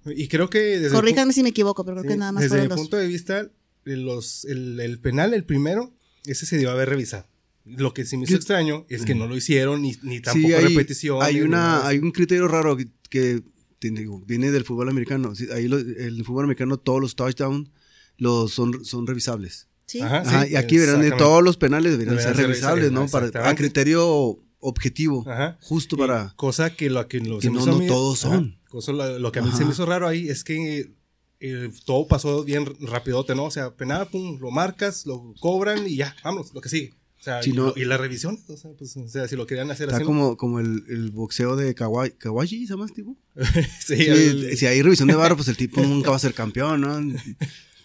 Y 0.07 0.29
creo 0.29 0.51
que 0.51 0.59
desde... 0.59 0.91
Corríjanme 0.95 1.33
si 1.33 1.43
me 1.43 1.51
equivoco, 1.51 1.85
pero 1.85 1.97
creo 1.99 2.05
sí, 2.11 2.15
que 2.15 2.19
nada 2.19 2.33
más 2.33 2.43
desde 2.43 2.63
mi 2.63 2.69
punto 2.75 2.97
de 2.97 3.07
vista, 3.07 3.49
los, 3.85 4.45
el, 4.47 4.81
el 4.81 4.99
penal, 4.99 5.35
el 5.35 5.45
primero, 5.45 5.93
ese 6.25 6.47
se 6.47 6.57
debió 6.57 6.71
haber 6.71 6.89
revisado. 6.89 7.27
Lo 7.67 7.93
que 7.93 8.05
sí 8.05 8.17
me 8.17 8.25
hizo 8.25 8.35
extraño 8.37 8.87
es 8.89 9.05
que 9.05 9.15
no 9.15 9.27
lo 9.27 9.37
hicieron, 9.37 9.83
ni, 9.83 9.95
ni 10.03 10.21
tampoco 10.21 10.49
Sí, 10.49 10.55
hay, 10.55 10.65
repetición. 10.69 11.19
hay 11.23 11.41
una, 11.43 11.87
hay 11.87 11.99
un 11.99 12.11
criterio 12.11 12.49
raro 12.49 12.77
que, 12.77 12.89
que, 13.11 13.43
digo, 13.89 14.23
viene 14.27 14.51
del 14.51 14.65
fútbol 14.65 14.89
americano. 14.91 15.33
Ahí 15.55 15.67
lo- 15.69 15.79
el 15.79 16.23
fútbol 16.25 16.45
americano 16.45 16.77
todos 16.79 17.01
los 17.01 17.17
touchdowns 17.17 17.71
los 18.19 18.53
son, 18.53 18.85
son 18.85 19.07
revisables. 19.07 19.69
Sí. 19.87 20.01
Ajá, 20.03 20.19
Ajá, 20.19 20.45
sí, 20.45 20.53
y 20.53 20.57
aquí 20.57 20.77
deberían 20.77 21.01
de 21.01 21.07
exactamente. 21.09 21.25
todos 21.25 21.43
los 21.43 21.57
penales 21.57 21.93
deberían, 21.93 22.17
Deberían 22.17 22.37
ser 22.37 22.47
revisables, 22.47 22.93
¿no? 22.93 23.07
Para, 23.09 23.49
a 23.49 23.55
criterio 23.57 24.39
objetivo, 24.61 25.25
Ajá. 25.27 25.59
justo 25.63 25.97
Y 25.97 25.99
para... 25.99 26.35
cosa 26.37 26.77
que 26.77 26.91
lo 26.91 27.09
que, 27.09 27.21
no- 27.21 27.39
no 27.41 27.79
mí- 27.79 27.87
todos 27.87 28.19
son. 28.19 28.59
cosa 28.69 28.93
lo, 28.93 29.19
lo 29.19 29.33
que 29.33 29.39
a 29.39 29.43
mí 29.43 29.49
Ajá. 29.49 29.57
se 29.59 29.65
me 29.65 29.71
hizo 29.73 29.87
raro 29.87 30.07
ahí 30.07 30.29
es 30.29 30.45
que 30.45 30.93
eh, 31.41 31.71
todo 31.87 32.07
pasó 32.07 32.45
bien 32.45 32.67
rapidote, 32.83 33.35
¿no? 33.35 33.45
O 33.47 33.51
sea, 33.51 33.75
penal, 33.75 34.07
pum, 34.09 34.39
lo 34.39 34.51
marcas, 34.51 35.07
lo 35.07 35.33
cobran 35.41 35.87
y 35.89 35.97
ya, 35.97 36.15
vamos, 36.23 36.53
lo 36.53 36.61
que 36.61 36.69
sigue. 36.69 36.95
O 37.21 37.23
sea, 37.23 37.43
Si 37.43 37.51
y, 37.51 37.53
no- 37.53 37.75
y 37.77 37.85
la 37.85 37.99
revisión, 37.99 38.39
o 38.49 38.57
sea, 38.57 38.71
pues, 38.79 38.97
o 38.97 39.07
sea, 39.09 39.29
si 39.29 39.37
lo 39.37 39.47
querían 39.47 39.71
hacer 39.71 39.89
Está 39.89 39.97
así. 39.99 40.05
como, 40.07 40.39
como 40.39 40.59
el, 40.59 40.85
el 40.89 41.11
boxeo 41.11 41.55
de 41.55 41.75
Kawaii, 41.75 42.13
Kawaii, 42.13 42.49
¿se 42.49 42.73
llama 42.73 42.87
este 42.87 43.03
tipo? 43.03 43.15
sí, 43.87 43.97
Sí, 43.97 44.05
el- 44.07 44.57
si 44.57 44.65
hay 44.67 44.81
revisión 44.81 45.07
de 45.09 45.15
barro, 45.15 45.37
pues 45.37 45.49
el 45.49 45.57
tipo 45.59 45.83
nunca 45.83 46.09
va 46.11 46.17
a 46.17 46.21
ser 46.21 46.33
campeón, 46.33 46.81
¿no? 46.81 46.99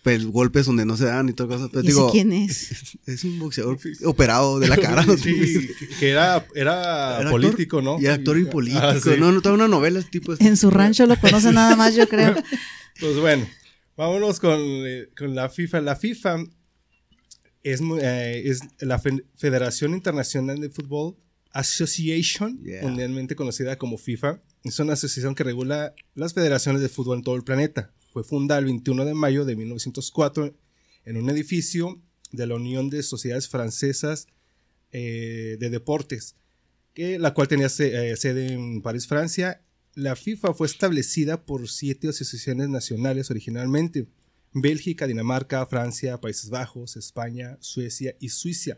Pero 0.03 0.29
golpes 0.29 0.67
donde 0.67 0.85
no 0.85 0.95
se 0.97 1.05
dan 1.05 1.27
y 1.29 1.33
todo 1.33 1.47
cosas. 1.49 1.69
Pero 1.71 1.83
¿Y 1.83 1.87
digo, 1.87 2.11
quién 2.11 2.31
es? 2.31 2.95
es 3.07 3.23
un 3.25 3.39
boxeador 3.39 3.77
operado 4.05 4.59
de 4.59 4.67
la 4.69 4.77
cara. 4.77 5.03
¿no? 5.05 5.17
sí, 5.17 5.67
que- 5.99 6.11
era, 6.11 6.45
era, 6.55 7.19
Era 7.21 7.29
político, 7.31 7.79
actor, 7.79 7.99
¿no? 7.99 8.01
Y 8.01 8.07
actor 8.07 8.37
y 8.37 8.45
político. 8.45 8.81
Ah, 8.85 8.95
sí. 9.03 9.09
No, 9.19 9.31
no, 9.33 9.41
toda 9.41 9.55
una 9.55 9.67
novela 9.67 9.99
este 9.99 10.11
tipo. 10.11 10.33
de- 10.35 10.45
En 10.45 10.55
su 10.57 10.69
rancho 10.71 11.05
lo 11.07 11.19
conoce 11.19 11.51
nada 11.51 11.75
más, 11.75 11.93
yo 11.95 12.07
creo. 12.07 12.35
Pues 13.01 13.17
bueno, 13.17 13.45
vámonos 13.97 14.39
con, 14.39 14.59
eh, 14.61 15.09
con 15.17 15.35
la 15.35 15.49
FIFA. 15.49 15.81
La 15.81 15.95
FIFA 15.97 16.37
es, 17.65 17.81
eh, 18.01 18.43
es 18.45 18.61
la 18.79 18.99
Fe- 18.99 19.25
Federación 19.35 19.93
Internacional 19.93 20.59
de 20.61 20.69
Fútbol 20.69 21.17
Association, 21.51 22.61
Yeah. 22.63 22.81
mundialmente 22.83 23.35
conocida 23.35 23.77
como 23.77 23.97
FIFA. 23.97 24.41
Es 24.63 24.79
una 24.79 24.93
asociación 24.93 25.35
que 25.35 25.43
regula 25.43 25.93
las 26.13 26.33
federaciones 26.33 26.81
de 26.81 26.89
fútbol 26.89 27.17
en 27.17 27.23
todo 27.23 27.35
el 27.35 27.43
planeta. 27.43 27.93
Fue 28.13 28.23
fundada 28.23 28.59
el 28.59 28.65
21 28.65 29.03
de 29.05 29.13
mayo 29.13 29.45
de 29.45 29.55
1904 29.55 30.55
en 31.05 31.17
un 31.17 31.29
edificio 31.29 32.01
de 32.31 32.47
la 32.47 32.55
Unión 32.55 32.89
de 32.89 33.03
Sociedades 33.03 33.47
Francesas 33.49 34.27
eh, 34.91 35.57
de 35.59 35.69
Deportes, 35.69 36.35
que, 36.93 37.19
la 37.19 37.33
cual 37.33 37.47
tenía 37.47 37.67
se- 37.69 38.11
eh, 38.11 38.15
sede 38.15 38.53
en 38.53 38.81
París, 38.81 39.07
Francia. 39.07 39.61
La 39.93 40.15
FIFA 40.15 40.53
fue 40.53 40.67
establecida 40.67 41.45
por 41.45 41.67
siete 41.69 42.07
asociaciones 42.09 42.69
nacionales 42.69 43.29
originalmente. 43.31 44.07
Bélgica, 44.57 45.05
Dinamarca, 45.05 45.65
Francia, 45.65 46.21
Países 46.21 46.49
Bajos, 46.49 46.95
España, 46.95 47.57
Suecia 47.59 48.15
y 48.21 48.29
Suiza. 48.29 48.77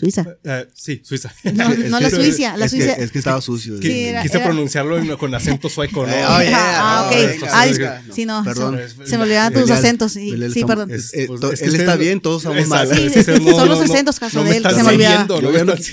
Suiza. 0.00 0.26
Eh, 0.44 0.66
sí, 0.74 1.00
Suiza. 1.04 1.32
No, 1.44 1.70
que- 1.76 1.88
la 1.88 2.10
Suiza, 2.10 2.56
la 2.56 2.64
es 2.66 2.72
que- 2.72 2.78
Suiza. 2.78 2.92
es 2.94 3.12
que 3.12 3.18
estaba 3.18 3.40
sucio. 3.40 3.78
Sí, 3.80 4.04
era- 4.06 4.22
Quise 4.22 4.38
era- 4.38 4.46
pronunciarlo 4.46 4.98
en- 4.98 5.16
con 5.16 5.34
acento 5.34 5.68
sueco, 5.68 6.06
¿no? 6.06 6.12
Eh, 6.12 6.24
oh, 6.28 6.40
yeah, 6.42 6.74
ah, 6.78 7.10
no, 7.12 7.36
ok. 7.42 7.48
Ay, 7.52 7.72
venga. 7.72 8.02
sí, 8.12 8.24
no, 8.26 8.42
Perdón. 8.42 8.78
se, 8.78 9.06
se 9.06 9.16
me 9.18 9.24
olvidaban 9.24 9.52
tus 9.52 9.62
Belén, 9.62 9.76
acentos. 9.78 10.12
Sí, 10.12 10.34
perdón. 10.66 10.90
es- 10.90 11.12
eh, 11.14 11.24
Pues, 11.28 11.40
to- 11.40 11.52
es 11.52 11.60
que 11.60 11.66
él 11.66 11.74
está 11.76 11.96
bien, 11.96 12.20
todos 12.20 12.42
estamos 12.44 12.66
mal. 12.68 12.88
Sí, 12.88 13.10
que 13.12 13.22
son 13.22 13.68
los 13.68 13.80
acentos, 13.80 14.18
caso 14.18 14.42
de 14.42 14.56
él, 14.56 14.62
se 14.62 14.82
me 14.82 14.88
olvidaba. 14.90 15.26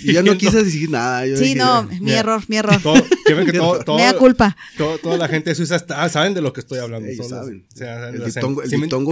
Yo 0.03 0.23
no, 0.23 0.37
quise 0.37 0.63
decir 0.63 0.89
nada. 0.89 1.23
Sí, 1.37 1.53
no, 1.55 1.83
mi 2.01 2.13
error, 2.13 2.41
mi 2.47 2.57
error. 2.57 2.79
Que 3.25 3.35
que 3.35 3.59
Me 3.95 4.03
da 4.03 4.13
culpa. 4.17 4.55
toda 4.77 5.17
la 5.17 5.27
gente 5.27 5.49
de 5.51 5.55
Suiza 5.55 5.83
saben 6.09 6.33
de 6.33 6.41
lo 6.41 6.53
que 6.53 6.61
estoy 6.61 6.79
hablando. 6.79 7.07
El 7.09 7.17
sí, 7.17 7.23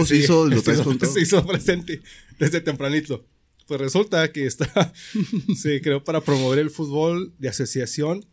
suizo 0.06 0.46
lo 0.46 0.62
traes 0.62 0.80
con 0.80 0.98
todo. 0.98 1.12
suizo 1.12 1.46
presente 1.46 2.00
desde 2.38 2.60
tempranito. 2.60 3.24
Pues 3.66 3.80
resulta 3.80 4.32
que 4.32 4.46
está, 4.46 4.92
se 5.56 5.80
creó 5.80 6.04
para 6.04 6.20
promover 6.20 6.60
el 6.60 6.70
fútbol 6.70 7.34
de 7.38 7.48
asociación, 7.48 8.24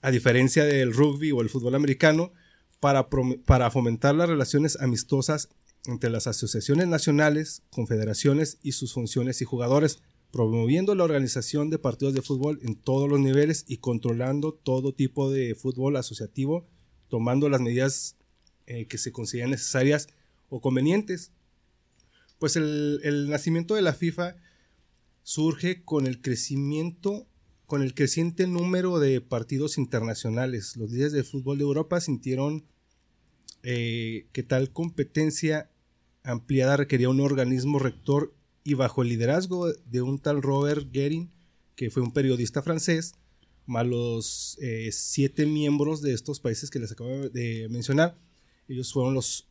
a 0.00 0.10
diferencia 0.10 0.64
del 0.64 0.94
rugby 0.94 1.32
o 1.32 1.42
el 1.42 1.50
fútbol 1.50 1.74
americano, 1.74 2.32
para, 2.80 3.10
para 3.44 3.70
fomentar 3.70 4.14
las 4.14 4.28
relaciones 4.28 4.80
amistosas 4.80 5.50
entre 5.86 6.08
las 6.08 6.26
asociaciones 6.26 6.88
nacionales, 6.88 7.62
confederaciones 7.70 8.58
y 8.62 8.72
sus 8.72 8.94
funciones 8.94 9.42
y 9.42 9.44
jugadores, 9.44 10.00
promoviendo 10.30 10.94
la 10.94 11.04
organización 11.04 11.68
de 11.68 11.78
partidos 11.78 12.14
de 12.14 12.22
fútbol 12.22 12.58
en 12.62 12.74
todos 12.74 13.08
los 13.08 13.20
niveles 13.20 13.64
y 13.68 13.78
controlando 13.78 14.52
todo 14.52 14.94
tipo 14.94 15.30
de 15.30 15.54
fútbol 15.54 15.96
asociativo, 15.96 16.66
tomando 17.08 17.50
las 17.50 17.60
medidas 17.60 18.16
eh, 18.66 18.86
que 18.86 18.96
se 18.96 19.12
consideran 19.12 19.50
necesarias 19.50 20.08
o 20.48 20.62
convenientes. 20.62 21.32
Pues 22.38 22.56
el, 22.56 23.00
el 23.02 23.28
nacimiento 23.28 23.74
de 23.74 23.82
la 23.82 23.92
FIFA 23.92 24.36
surge 25.30 25.84
con 25.84 26.08
el 26.08 26.20
crecimiento, 26.20 27.28
con 27.66 27.82
el 27.82 27.94
creciente 27.94 28.48
número 28.48 28.98
de 28.98 29.20
partidos 29.20 29.78
internacionales. 29.78 30.76
Los 30.76 30.90
líderes 30.90 31.12
de 31.12 31.22
fútbol 31.22 31.58
de 31.58 31.62
Europa 31.62 32.00
sintieron 32.00 32.64
eh, 33.62 34.26
que 34.32 34.42
tal 34.42 34.72
competencia 34.72 35.70
ampliada 36.24 36.76
requería 36.76 37.10
un 37.10 37.20
organismo 37.20 37.78
rector 37.78 38.34
y 38.64 38.74
bajo 38.74 39.02
el 39.02 39.10
liderazgo 39.10 39.72
de 39.72 40.02
un 40.02 40.18
tal 40.18 40.42
Robert 40.42 40.88
Guerin, 40.90 41.30
que 41.76 41.90
fue 41.90 42.02
un 42.02 42.12
periodista 42.12 42.60
francés, 42.60 43.14
más 43.66 43.86
los 43.86 44.58
eh, 44.60 44.90
siete 44.90 45.46
miembros 45.46 46.02
de 46.02 46.12
estos 46.12 46.40
países 46.40 46.70
que 46.70 46.80
les 46.80 46.90
acabo 46.90 47.28
de 47.28 47.68
mencionar, 47.70 48.18
ellos 48.66 48.92
fueron 48.92 49.14
los 49.14 49.46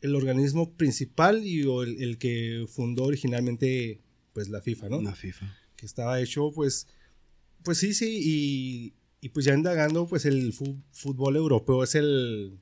el 0.00 0.14
organismo 0.14 0.74
principal 0.74 1.44
y 1.44 1.62
el 1.62 2.18
que 2.18 2.66
fundó 2.68 3.04
originalmente 3.04 4.04
pues 4.34 4.50
la 4.50 4.60
FIFA, 4.60 4.90
¿no? 4.90 5.00
La 5.00 5.14
FIFA. 5.14 5.46
Que 5.76 5.86
estaba 5.86 6.20
hecho 6.20 6.52
pues 6.52 6.86
pues 7.62 7.78
sí, 7.78 7.94
sí 7.94 8.18
y, 8.22 8.94
y 9.22 9.30
pues 9.30 9.46
ya 9.46 9.54
indagando 9.54 10.06
pues 10.06 10.26
el 10.26 10.52
fútbol 10.52 11.36
europeo 11.36 11.82
es 11.82 11.94
el 11.94 12.58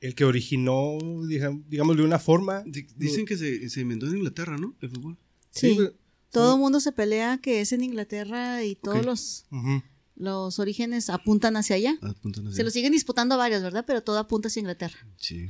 el 0.00 0.14
que 0.14 0.24
originó 0.24 0.98
digamos, 1.26 1.96
de 1.96 2.02
una 2.02 2.18
forma 2.18 2.62
Di- 2.66 2.86
Dicen 2.96 3.24
que 3.26 3.36
se, 3.36 3.68
se 3.70 3.80
inventó 3.80 4.06
en 4.06 4.18
Inglaterra, 4.18 4.56
¿no? 4.58 4.76
El 4.80 4.90
fútbol. 4.90 5.16
Sí. 5.50 5.72
pues, 5.74 5.92
Todo 6.30 6.54
el 6.54 6.60
mundo 6.60 6.78
se 6.80 6.92
pelea 6.92 7.38
que 7.38 7.60
es 7.60 7.72
en 7.72 7.82
Inglaterra 7.82 8.62
y 8.64 8.74
todos 8.76 9.04
los, 9.04 9.46
los 10.16 10.58
orígenes 10.58 11.08
apuntan 11.10 11.56
hacia 11.56 11.76
allá. 11.76 11.96
Apuntan. 12.02 12.52
Se 12.52 12.62
lo 12.64 12.70
siguen 12.70 12.92
disputando 12.92 13.36
varios, 13.38 13.62
¿verdad? 13.62 13.84
Pero 13.86 14.02
todo 14.02 14.18
apunta 14.18 14.48
hacia 14.48 14.60
Inglaterra. 14.60 14.98
Sí. 15.16 15.48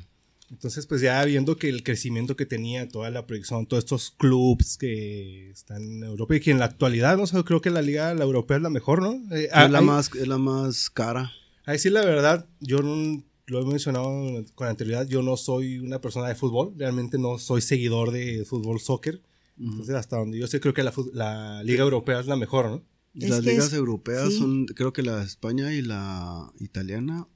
Entonces, 0.54 0.86
pues 0.86 1.00
ya 1.00 1.22
viendo 1.24 1.56
que 1.56 1.68
el 1.68 1.82
crecimiento 1.82 2.36
que 2.36 2.46
tenía 2.46 2.88
toda 2.88 3.10
la 3.10 3.26
proyección, 3.26 3.66
todos 3.66 3.82
estos 3.82 4.12
clubs 4.12 4.78
que 4.78 5.50
están 5.50 5.82
en 5.82 6.04
Europa 6.04 6.36
y 6.36 6.40
que 6.40 6.52
en 6.52 6.60
la 6.60 6.66
actualidad, 6.66 7.16
no 7.16 7.26
sé, 7.26 7.42
creo 7.42 7.60
que 7.60 7.70
la 7.70 7.82
liga 7.82 8.14
la 8.14 8.22
europea 8.24 8.58
es 8.58 8.62
la 8.62 8.70
mejor, 8.70 9.02
¿no? 9.02 9.14
Eh, 9.34 9.46
es, 9.52 9.70
la 9.70 9.78
ahí- 9.80 9.84
más, 9.84 10.14
es 10.14 10.28
la 10.28 10.38
más 10.38 10.90
cara. 10.90 11.32
A 11.66 11.72
decir 11.72 11.90
la 11.92 12.04
verdad, 12.04 12.46
yo 12.60 12.78
no- 12.82 13.22
lo 13.46 13.60
he 13.62 13.66
mencionado 13.66 14.06
con 14.54 14.68
anterioridad, 14.68 15.08
yo 15.08 15.22
no 15.22 15.36
soy 15.36 15.78
una 15.80 16.00
persona 16.00 16.28
de 16.28 16.34
fútbol, 16.36 16.72
realmente 16.78 17.18
no 17.18 17.38
soy 17.38 17.60
seguidor 17.60 18.10
de 18.12 18.44
fútbol 18.44 18.78
soccer. 18.80 19.20
Entonces, 19.58 19.94
hasta 19.96 20.16
donde 20.18 20.38
yo 20.38 20.46
sé, 20.46 20.60
creo 20.60 20.72
que 20.72 20.82
la, 20.84 20.92
la 21.12 21.62
liga 21.64 21.82
europea 21.82 22.20
es 22.20 22.26
la 22.26 22.36
mejor, 22.36 22.70
¿no? 22.70 22.82
Es 23.14 23.28
Las 23.30 23.44
ligas 23.44 23.66
es- 23.66 23.72
europeas 23.74 24.32
sí. 24.32 24.38
son, 24.38 24.66
creo 24.66 24.92
que 24.92 25.02
la 25.02 25.22
España 25.22 25.74
y 25.74 25.82
la 25.82 26.50
italiana, 26.60 27.26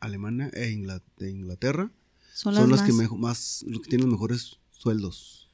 alemana 0.00 0.50
e 0.54 0.70
Inglaterra 0.70 1.90
Son 2.38 2.54
son, 2.54 2.70
las 2.70 2.82
que 2.82 2.92
más- 2.92 2.96
mejo- 3.02 3.16
más, 3.16 3.64
los 3.66 3.80
que 3.82 3.88
tienen 3.90 4.06
los 4.08 4.12
mejores 4.12 4.58
sueldos. 4.70 5.48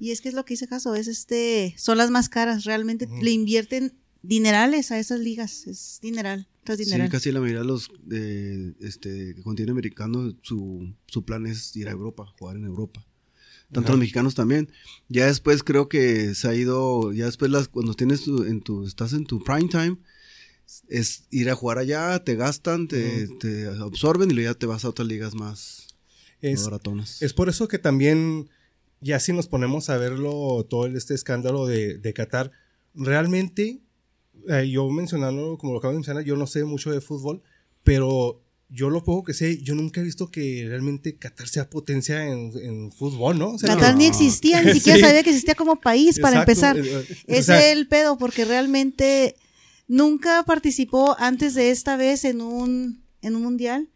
Y 0.00 0.10
es 0.12 0.22
que 0.22 0.28
es 0.30 0.34
lo 0.34 0.44
que 0.46 0.54
hice 0.54 0.66
caso, 0.66 0.94
es 0.94 1.06
este, 1.08 1.74
son 1.76 1.98
las 1.98 2.10
más 2.10 2.28
caras, 2.30 2.64
realmente 2.64 3.06
le 3.20 3.30
invierten 3.30 3.92
dinerales 4.22 4.90
a 4.90 4.98
esas 4.98 5.20
ligas, 5.20 5.66
es 5.66 5.98
dineral, 6.00 6.48
tras 6.64 6.78
dineral. 6.78 7.08
Sí, 7.08 7.10
casi 7.12 7.32
la 7.32 7.40
mayoría 7.40 7.60
de 7.60 7.66
los 7.66 7.90
de 8.02 8.74
este 8.80 9.34
continente 9.42 9.72
americano 9.72 10.32
su, 10.42 10.94
su 11.06 11.24
plan 11.26 11.44
es 11.46 11.76
ir 11.76 11.88
a 11.88 11.90
Europa, 11.90 12.24
jugar 12.38 12.56
en 12.56 12.64
Europa. 12.64 13.04
Tanto 13.70 13.88
Ajá. 13.88 13.92
los 13.92 14.00
mexicanos 14.00 14.34
también. 14.34 14.70
Ya 15.08 15.26
después 15.26 15.62
creo 15.62 15.88
que 15.90 16.34
se 16.34 16.48
ha 16.48 16.54
ido, 16.54 17.12
ya 17.12 17.26
después 17.26 17.50
las, 17.50 17.68
cuando 17.68 17.92
tienes 17.94 18.22
tu, 18.24 18.44
en 18.44 18.62
tu, 18.62 18.86
estás 18.86 19.12
en 19.12 19.24
tu 19.26 19.42
prime 19.44 19.68
time, 19.68 19.98
es 20.88 21.24
ir 21.30 21.50
a 21.50 21.54
jugar 21.54 21.78
allá, 21.78 22.22
te 22.24 22.34
gastan, 22.36 22.88
te, 22.88 23.28
te 23.28 23.66
absorben 23.66 24.30
y 24.30 24.34
luego 24.34 24.50
ya 24.52 24.58
te 24.58 24.66
vas 24.66 24.84
a 24.84 24.88
otras 24.88 25.06
ligas 25.08 25.34
más 25.34 25.81
Es, 27.22 27.32
por 27.32 27.48
eso 27.48 27.68
que 27.68 27.78
también, 27.78 28.48
ya 29.00 29.18
si 29.20 29.32
nos 29.32 29.46
ponemos 29.48 29.88
a 29.90 29.96
verlo, 29.96 30.66
todo 30.68 30.86
este 30.86 31.14
escándalo 31.14 31.66
de, 31.66 31.98
de 31.98 32.12
Qatar, 32.12 32.50
realmente, 32.94 33.80
eh, 34.48 34.68
yo 34.70 34.88
mencionando, 34.90 35.56
como 35.58 35.72
lo 35.72 35.78
acabo 35.78 35.92
de 35.92 35.98
mencionar, 35.98 36.24
yo 36.24 36.36
no 36.36 36.46
sé 36.46 36.64
mucho 36.64 36.90
de 36.90 37.00
fútbol, 37.00 37.42
pero 37.82 38.42
yo 38.68 38.88
lo 38.88 39.04
poco 39.04 39.24
que 39.24 39.34
sé, 39.34 39.62
yo 39.62 39.74
nunca 39.74 40.00
he 40.00 40.04
visto 40.04 40.30
que 40.30 40.64
realmente 40.66 41.16
Qatar 41.16 41.46
sea 41.48 41.68
potencia 41.68 42.26
en, 42.26 42.52
en 42.56 42.90
fútbol, 42.92 43.38
¿no? 43.38 43.50
O 43.50 43.58
sea, 43.58 43.74
Qatar 43.74 43.92
no. 43.92 43.98
ni 43.98 44.06
existía, 44.06 44.62
ni 44.62 44.72
siquiera 44.74 44.98
Sí. 44.98 45.04
sabía 45.04 45.22
que 45.22 45.30
existía 45.30 45.54
como 45.54 45.80
país 45.80 46.18
para 46.18 46.42
exacto, 46.42 46.78
empezar. 46.78 46.78
eh, 46.78 47.06
eh, 47.10 47.16
o 47.28 47.32
Es 47.34 47.46
sea, 47.46 47.70
el 47.72 47.86
pedo, 47.86 48.16
porque 48.16 48.44
realmente 48.46 49.36
nunca 49.88 50.42
participó 50.44 51.14
antes 51.18 51.54
de 51.54 51.70
esta 51.70 51.96
vez 51.96 52.24
en 52.24 52.40
un, 52.40 53.02
en 53.20 53.36
un 53.36 53.42
mundial. 53.42 53.88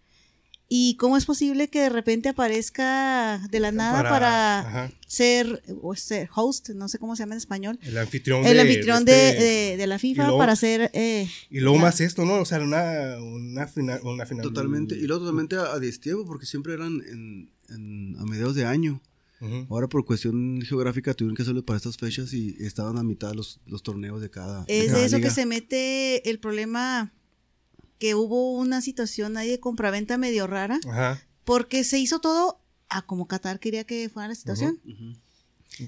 ¿Y 0.68 0.96
cómo 0.96 1.16
es 1.16 1.26
posible 1.26 1.68
que 1.68 1.80
de 1.82 1.88
repente 1.90 2.28
aparezca 2.28 3.38
de 3.50 3.60
la 3.60 3.70
nada 3.70 4.02
para, 4.02 4.90
ser, 5.06 5.62
o 5.80 5.94
ser 5.94 6.28
host, 6.34 6.70
no 6.70 6.88
sé 6.88 6.98
cómo 6.98 7.14
se 7.14 7.22
llama 7.22 7.34
en 7.34 7.38
español, 7.38 7.78
el 7.82 7.96
anfitrión 7.98 8.44
el 8.44 8.54
de- 8.54 8.60
anfitrión 8.62 9.04
de 9.04 9.28
este- 9.30 9.44
de- 9.44 9.76
de 9.76 9.86
la 9.86 9.98
FIFA 10.00 10.22
luego- 10.24 10.38
para 10.38 10.56
ser... 10.56 10.90
eh, 10.92 11.28
Y 11.50 11.60
luego 11.60 11.78
más 11.78 12.00
esto, 12.00 12.24
¿no? 12.24 12.40
O 12.40 12.44
sea, 12.44 12.58
una, 12.60 13.16
una 13.20 13.68
final. 13.68 14.00
Una 14.02 14.26
final 14.26 14.42
Totalmente, 14.42 14.96
y 14.96 15.02
luego 15.06 15.20
totalmente 15.20 15.54
a, 15.56 15.72
a 15.74 15.78
destiempo, 15.78 16.26
porque 16.26 16.46
siempre 16.46 16.74
eran 16.74 17.00
en, 17.12 17.50
en- 17.68 18.16
a 18.18 18.24
mediados 18.24 18.54
de 18.56 18.64
año. 18.64 19.00
Ahora 19.68 19.86
por 19.86 20.04
cuestión 20.06 20.62
geográfica 20.62 21.12
tuvieron 21.12 21.36
que 21.36 21.42
hacerlo 21.42 21.62
para 21.62 21.76
estas 21.76 21.98
fechas 21.98 22.32
y 22.32 22.56
estaban 22.58 22.96
a 22.96 23.02
mitad 23.02 23.34
los, 23.34 23.60
los 23.66 23.82
torneos 23.82 24.20
de 24.22 24.30
cada. 24.30 24.64
Es 24.66 24.86
cada 24.86 24.98
de 24.98 25.04
eso 25.04 25.16
liga. 25.18 25.28
que 25.28 25.34
se 25.34 25.44
mete 25.44 26.28
el 26.30 26.40
problema 26.40 27.12
que 27.98 28.14
hubo 28.14 28.52
una 28.52 28.80
situación 28.80 29.36
ahí 29.36 29.48
de 29.48 29.60
compraventa 29.60 30.18
medio 30.18 30.46
rara, 30.46 30.78
Ajá. 30.88 31.22
porque 31.44 31.84
se 31.84 31.98
hizo 31.98 32.20
todo 32.20 32.60
a 32.88 33.02
como 33.02 33.26
Qatar 33.26 33.58
quería 33.58 33.84
que 33.84 34.08
fuera 34.08 34.28
la 34.28 34.34
situación. 34.34 34.80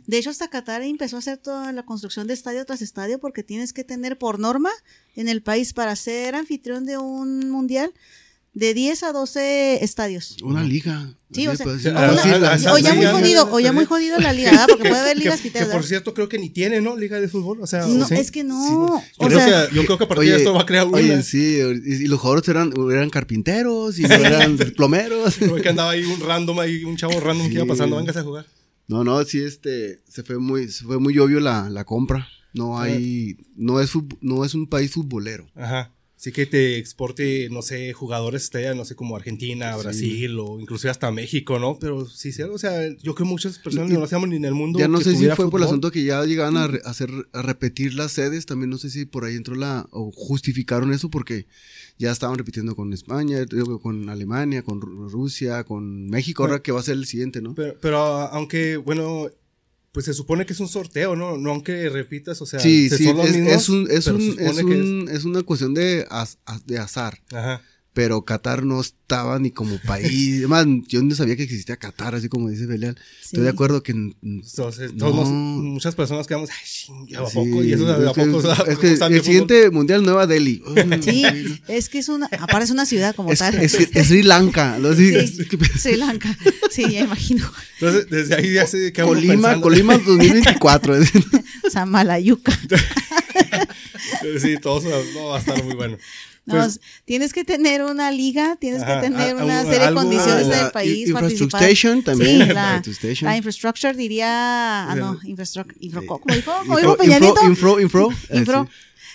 De 0.06 0.18
hecho, 0.18 0.30
hasta 0.30 0.48
Qatar 0.48 0.82
empezó 0.82 1.16
a 1.16 1.20
hacer 1.20 1.38
toda 1.38 1.72
la 1.72 1.84
construcción 1.84 2.26
de 2.26 2.34
estadio 2.34 2.64
tras 2.66 2.82
estadio 2.82 3.18
porque 3.20 3.42
tienes 3.42 3.72
que 3.72 3.84
tener 3.84 4.18
por 4.18 4.38
norma 4.38 4.70
en 5.14 5.28
el 5.28 5.42
país 5.42 5.72
para 5.72 5.96
ser 5.96 6.34
anfitrión 6.34 6.84
de 6.84 6.98
un 6.98 7.50
mundial 7.50 7.94
de 8.54 8.74
10 8.74 9.02
a 9.04 9.12
12 9.12 9.84
estadios. 9.84 10.36
Una 10.42 10.62
liga. 10.64 11.14
Sí, 11.30 11.46
o 11.46 11.54
sea, 11.54 11.66
o 11.66 11.70
una- 11.70 12.52
Ah, 12.52 12.72
o 12.72 12.78
ya 12.78 12.94
muy 12.94 13.00
liga, 13.04 13.12
jodido, 13.12 13.44
¿no? 13.44 13.52
o 13.52 13.60
ya 13.60 13.72
muy 13.72 13.84
jodido 13.84 14.18
la 14.18 14.32
liga, 14.32 14.50
¿verdad? 14.50 14.66
porque 14.68 14.88
puede 14.88 15.00
haber 15.00 15.16
Que, 15.16 15.20
ligas 15.24 15.40
que 15.40 15.48
piteras, 15.48 15.68
por 15.68 15.84
cierto 15.84 16.14
creo 16.14 16.28
que 16.28 16.38
ni 16.38 16.48
tiene, 16.48 16.80
¿no? 16.80 16.96
Liga 16.96 17.20
de 17.20 17.28
fútbol. 17.28 17.58
O 17.60 17.66
sea, 17.66 17.86
No, 17.86 18.06
¿sí? 18.06 18.14
es 18.14 18.30
que 18.30 18.44
no. 18.44 18.96
o 18.96 19.02
Creo 19.26 19.38
sea, 19.38 19.68
que, 19.68 19.74
yo 19.76 19.84
creo 19.84 19.98
que 19.98 20.04
a 20.04 20.08
partir 20.08 20.30
de 20.30 20.36
esto 20.38 20.54
va 20.54 20.62
a 20.62 20.66
crear 20.66 20.86
una. 20.86 20.96
Oye, 20.96 21.22
sí, 21.22 21.58
y, 21.84 22.06
los 22.08 22.18
jugadores 22.18 22.48
eran, 22.48 22.72
eran 22.90 23.10
carpinteros 23.10 23.98
y 23.98 24.02
no 24.02 24.14
eran 24.14 24.56
plomeros. 24.76 25.36
Como 25.38 25.56
que 25.56 25.68
andaba 25.68 25.90
ahí 25.90 26.04
un 26.04 26.18
random, 26.20 26.58
ahí 26.60 26.82
un 26.84 26.96
chavo 26.96 27.20
random 27.20 27.48
que 27.48 27.54
iba 27.54 27.66
pasando, 27.66 27.96
vengas 27.96 28.16
a 28.16 28.22
jugar. 28.22 28.46
No, 28.86 29.04
no, 29.04 29.22
sí, 29.24 29.40
este, 29.42 30.00
se 30.08 30.22
fue 30.22 30.38
muy, 30.38 30.68
se 30.68 30.84
fue 30.84 30.98
muy 30.98 31.18
obvio 31.18 31.40
la, 31.40 31.68
la 31.68 31.84
compra. 31.84 32.26
No 32.54 32.80
hay, 32.80 33.36
no 33.54 33.80
es, 33.80 33.90
no 34.22 34.44
es 34.46 34.54
un 34.54 34.66
país 34.66 34.92
futbolero. 34.92 35.46
Ajá. 35.54 35.92
Sí 36.20 36.32
que 36.32 36.46
te 36.46 36.78
exporte, 36.78 37.48
no 37.48 37.62
sé, 37.62 37.92
jugadores 37.92 38.42
estrella, 38.42 38.74
no 38.74 38.84
sé, 38.84 38.96
como 38.96 39.14
Argentina, 39.14 39.74
Sí. 39.76 39.82
Brasil 39.84 40.38
o 40.40 40.58
inclusive 40.58 40.90
hasta 40.90 41.12
México, 41.12 41.60
¿no? 41.60 41.78
Pero 41.78 42.06
sí, 42.06 42.32
sí, 42.32 42.42
o 42.42 42.58
sea, 42.58 42.88
yo 42.88 42.96
creo 43.02 43.14
que 43.14 43.22
muchas 43.22 43.60
personas 43.60 43.88
Y- 43.88 43.94
no 43.94 44.02
hacíamos 44.02 44.28
ni 44.28 44.34
en 44.34 44.44
el 44.44 44.52
mundo. 44.52 44.80
Ya 44.80 44.88
no 44.88 45.00
sé 45.00 45.14
si 45.14 45.28
fue 45.28 45.48
por 45.48 45.60
el 45.60 45.66
asunto 45.68 45.92
que 45.92 46.02
ya 46.02 46.24
llegaban 46.24 46.56
a, 46.56 46.66
re- 46.66 46.80
hacer, 46.84 47.08
a 47.32 47.42
repetir 47.42 47.94
las 47.94 48.10
sedes, 48.10 48.46
también 48.46 48.68
no 48.68 48.78
sé 48.78 48.90
si 48.90 49.06
por 49.06 49.24
ahí 49.24 49.36
entró 49.36 49.54
la, 49.54 49.86
o 49.92 50.10
justificaron 50.12 50.92
eso 50.92 51.08
porque 51.08 51.46
ya 51.98 52.10
estaban 52.10 52.36
repitiendo 52.36 52.74
con 52.74 52.92
España, 52.92 53.38
con 53.80 54.08
Alemania, 54.08 54.62
con 54.64 54.80
Ru- 54.80 55.08
Rusia, 55.08 55.62
con 55.62 56.08
México, 56.10 56.42
ahora 56.42 56.60
que 56.62 56.72
va 56.72 56.80
a 56.80 56.82
ser 56.82 56.96
el 56.96 57.06
siguiente, 57.06 57.40
¿no? 57.40 57.54
Pero, 57.54 57.76
pero 57.80 57.98
aunque, 57.98 58.76
bueno, 58.76 59.28
pues 59.98 60.04
se 60.06 60.14
supone 60.14 60.46
que 60.46 60.52
es 60.52 60.60
un 60.60 60.68
sorteo, 60.68 61.16
¿no? 61.16 61.36
No 61.38 61.50
aunque 61.50 61.88
repitas, 61.88 62.40
o 62.40 62.46
sea, 62.46 62.60
sí, 62.60 62.88
se- 62.88 62.98
sí, 62.98 63.04
son 63.06 63.16
los 63.16 63.26
es, 63.26 63.34
mismos, 63.34 63.52
es 63.54 63.68
un, 63.68 63.90
es, 63.90 64.06
un, 64.06 64.36
es, 64.38 64.58
un- 64.62 65.08
es 65.10 65.24
una 65.24 65.42
cuestión 65.42 65.74
de, 65.74 66.06
az- 66.08 66.38
de 66.66 66.78
azar. 66.78 67.18
Ajá. 67.32 67.62
Pero 67.98 68.24
Qatar 68.24 68.62
no 68.64 68.80
estaba 68.80 69.40
ni 69.40 69.50
como 69.50 69.76
país. 69.84 70.36
Además, 70.38 70.66
yo 70.86 71.02
no 71.02 71.16
sabía 71.16 71.34
que 71.34 71.42
existía 71.42 71.76
Qatar, 71.76 72.14
así 72.14 72.28
como 72.28 72.48
dice 72.48 72.66
Belial. 72.66 72.96
Estoy 73.24 73.42
de 73.42 73.48
acuerdo 73.48 73.82
que. 73.82 73.90
Entonces, 73.90 74.94
No. 74.94 75.06
todos 75.10 75.28
muchas 75.28 75.96
personas 75.96 76.28
quedamos, 76.28 76.48
ay, 76.48 77.14
¿a 77.16 77.28
Sí? 77.28 77.38
Y 77.64 77.72
eso, 77.72 77.88
¿a 77.88 77.96
es 78.10 78.12
que- 78.14 78.24
poco? 78.26 78.64
es 78.70 78.78
que 78.78 78.92
el 78.92 79.22
siguiente 79.24 79.70
mundial, 79.70 80.04
Nueva 80.04 80.28
Delhi. 80.28 80.62
Sí, 81.02 81.24
es 81.66 81.88
que 81.88 81.98
es 81.98 82.08
una, 82.08 82.26
aparece 82.38 82.72
una 82.72 82.86
ciudad 82.86 83.16
como 83.16 83.32
Es, 83.32 83.40
tal. 83.40 83.56
es- 83.58 83.74
es 83.74 84.06
Sri 84.06 84.22
Lanka. 84.22 84.78
¿no? 84.78 84.94
Sí, 84.94 85.12
Sí, 85.26 85.44
Sri 85.76 85.96
Lanka. 85.96 86.38
Sí, 86.70 86.84
ya 86.88 87.00
imagino. 87.00 87.50
Entonces, 87.80 88.08
desde 88.08 88.36
ahí 88.36 88.52
ya 88.52 88.64
se 88.68 88.92
queda 88.92 89.06
uno 89.06 89.14
Colima, 89.16 89.32
pensando. 89.34 89.60
Colima 89.62 89.98
2024. 89.98 90.94
Samalayuca. 91.72 92.56
Sí, 94.40 94.56
todo 94.60 94.78
eso 94.78 94.88
no, 95.14 95.26
va 95.26 95.36
a 95.36 95.40
estar 95.40 95.64
muy 95.64 95.74
bueno. 95.74 95.98
No, 96.48 96.54
Pues- 96.54 96.80
tienes 97.04 97.34
que 97.34 97.44
tener 97.44 97.84
una 97.84 98.10
liga, 98.10 98.56
tienes 98.56 98.82
que 98.82 98.92
tener 99.02 99.36
a- 99.36 99.44
una 99.44 99.60
a- 99.60 99.64
serie 99.64 99.88
de 99.88 99.94
condiciones 99.94 100.46
Ah, 100.46 100.62
del 100.62 100.70
país. 100.72 101.08
Infrastructure 101.10 102.02
también. 102.02 102.42
Sí, 102.42 102.52
la, 102.54 102.82
la 103.20 103.36
infrastructure 103.36 103.92
diría. 103.94 104.90
Ah, 104.90 104.94
no, 104.96 105.18
infrastructure. 105.24 105.76
Infro, 105.78 106.06
¿Cómo 106.06 106.34
dijo? 106.34 106.52
¿Cómo 106.60 106.78
dijo 106.78 106.96
Peña 106.96 107.18
infro, 107.18 107.44
infro, 107.44 107.80
infro, 107.80 108.08
eh, 108.30 108.44
sí. 108.46 108.70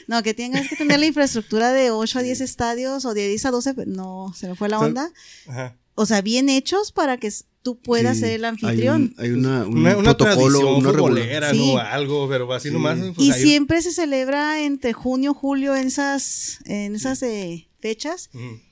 No, 0.05 0.21
que 0.21 0.35
tengas 0.35 0.67
que 0.67 0.75
tener 0.75 0.99
la 0.99 1.07
infraestructura 1.07 1.71
de 1.71 1.89
8 1.89 2.19
a 2.19 2.21
10 2.21 2.41
estadios 2.41 3.03
o 3.05 3.15
de 3.15 3.27
10 3.29 3.45
a 3.45 3.51
12. 3.51 3.73
No, 3.87 4.31
se 4.35 4.47
me 4.49 4.55
fue 4.55 4.69
la 4.69 4.77
onda. 4.79 5.09
Ajá. 5.47 5.75
O 5.95 6.05
sea, 6.05 6.21
bien 6.21 6.49
hechos 6.49 6.91
para 6.91 7.17
que 7.17 7.31
tú 7.61 7.79
puedas 7.79 8.15
Sí, 8.17 8.21
ser 8.21 8.31
el 8.31 8.45
hay 8.45 8.49
anfitrión. 8.49 9.01
un- 9.01 9.23
Hay, 9.23 9.29
una, 9.31 9.65
un 9.65 9.77
Una, 9.79 9.97
una 9.97 10.17
tradición 10.17 10.65
una 10.65 10.89
futbolera, 10.91 11.51
Sí. 11.51 11.73
¿no? 11.73 11.77
Algo, 11.79 12.27
pero 12.27 12.51
así 12.53 12.69
Sí. 12.69 12.73
nomás. 12.73 12.99
pues, 13.15 13.27
y 13.27 13.31
siempre 13.33 13.81
se 13.81 13.91
celebra 13.93 14.63
entre 14.63 14.91
junio, 14.93 15.33
julio 15.33 15.75
en 15.75 15.87
esas, 15.87 16.59
en 16.65 16.95
esas 16.95 17.21
eh, 17.23 17.69
fechas. 17.79 18.29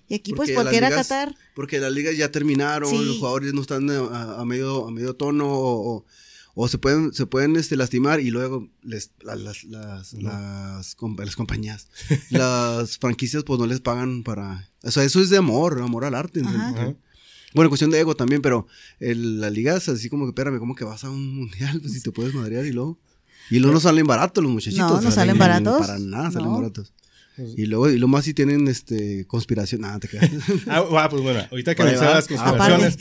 Y 0.10 0.16
aquí, 0.16 0.32
Porque 0.32 0.36
pues, 0.36 0.50
las 0.50 0.56
cualquiera 0.64 0.90
ligas- 0.90 1.08
Qatar. 1.08 1.36
Porque 1.56 1.80
las 1.80 1.92
ligas 1.94 2.18
ya 2.18 2.32
terminaron, 2.32 2.90
Sí. 2.90 3.06
los 3.06 3.18
jugadores 3.20 3.54
no 3.54 3.62
están 3.62 3.90
a, 3.90 4.42
a 4.42 4.46
medio, 4.46 4.88
a 4.88 4.92
medio 4.92 5.16
tono 5.16 5.48
o, 5.48 5.96
o- 5.98 6.06
o 6.54 6.68
se 6.68 6.78
pueden, 6.78 7.14
se 7.14 7.26
pueden 7.28 7.56
este, 7.56 7.78
lastimar 7.78 8.20
y 8.20 8.30
luego 8.30 8.68
les, 8.82 9.12
la- 9.22 9.38
las, 9.38 9.64
las, 9.64 10.12
las, 10.16 10.96
com- 10.96 11.16
las 11.18 11.38
compañías, 11.38 11.88
las 12.30 12.98
franquicias 12.98 13.46
pues 13.46 13.58
no 13.58 13.68
les 13.68 13.80
pagan 13.80 14.24
para... 14.24 14.68
O 14.84 14.92
sea, 14.92 15.06
eso 15.06 15.22
es 15.22 15.30
de 15.30 15.38
amor, 15.38 15.82
amor 15.82 16.04
al 16.04 16.16
arte. 16.16 16.42
Ajá. 16.42 16.70
Ajá. 16.70 16.94
Bueno, 17.54 17.70
cuestión 17.70 17.92
de 17.92 18.00
ego 18.00 18.16
también, 18.16 18.42
pero 18.42 18.68
el, 19.00 19.42
la 19.42 19.50
liga 19.50 19.76
es 19.76 19.90
así 19.90 20.10
como 20.10 20.26
que, 20.26 20.30
espérame, 20.30 20.60
¿cómo 20.60 20.76
que 20.76 20.84
vas 20.86 21.04
a 21.04 21.10
un 21.10 21.36
mundial? 21.36 21.80
Pues 21.82 21.94
si 21.94 22.02
te 22.02 22.12
puedes 22.12 22.34
madrear 22.34 22.66
y 22.66 22.72
luego... 22.72 23.00
Y 23.50 23.60
luego 23.60 23.74
no 23.74 23.80
salen 23.82 24.08
baratos 24.08 24.42
los 24.44 24.54
muchachitos. 24.54 24.90
No, 24.90 25.02
no 25.02 25.12
salen 25.12 25.38
baratos. 25.38 25.82
Para 25.86 26.00
nada 26.00 26.32
salen 26.32 26.48
No. 26.48 26.56
baratos. 26.56 26.94
Pues- 27.36 27.54
Y 27.58 27.66
luego, 27.66 27.90
y 27.90 27.98
lo 27.98 28.08
más 28.08 28.24
si 28.26 28.34
tienen 28.34 28.68
este 28.70 29.26
conspiración. 29.28 29.82
Nada, 29.82 30.00
te 30.00 30.08
quedas. 30.08 30.30
Ah, 30.68 30.86
ah, 30.98 31.08
pues 31.10 31.22
bueno, 31.22 31.46
ahorita 31.52 31.76
que 31.76 31.84
mencionas 31.84 32.30
las 32.30 32.40
Ah, 32.40 32.52
conspiraciones, 32.56 32.98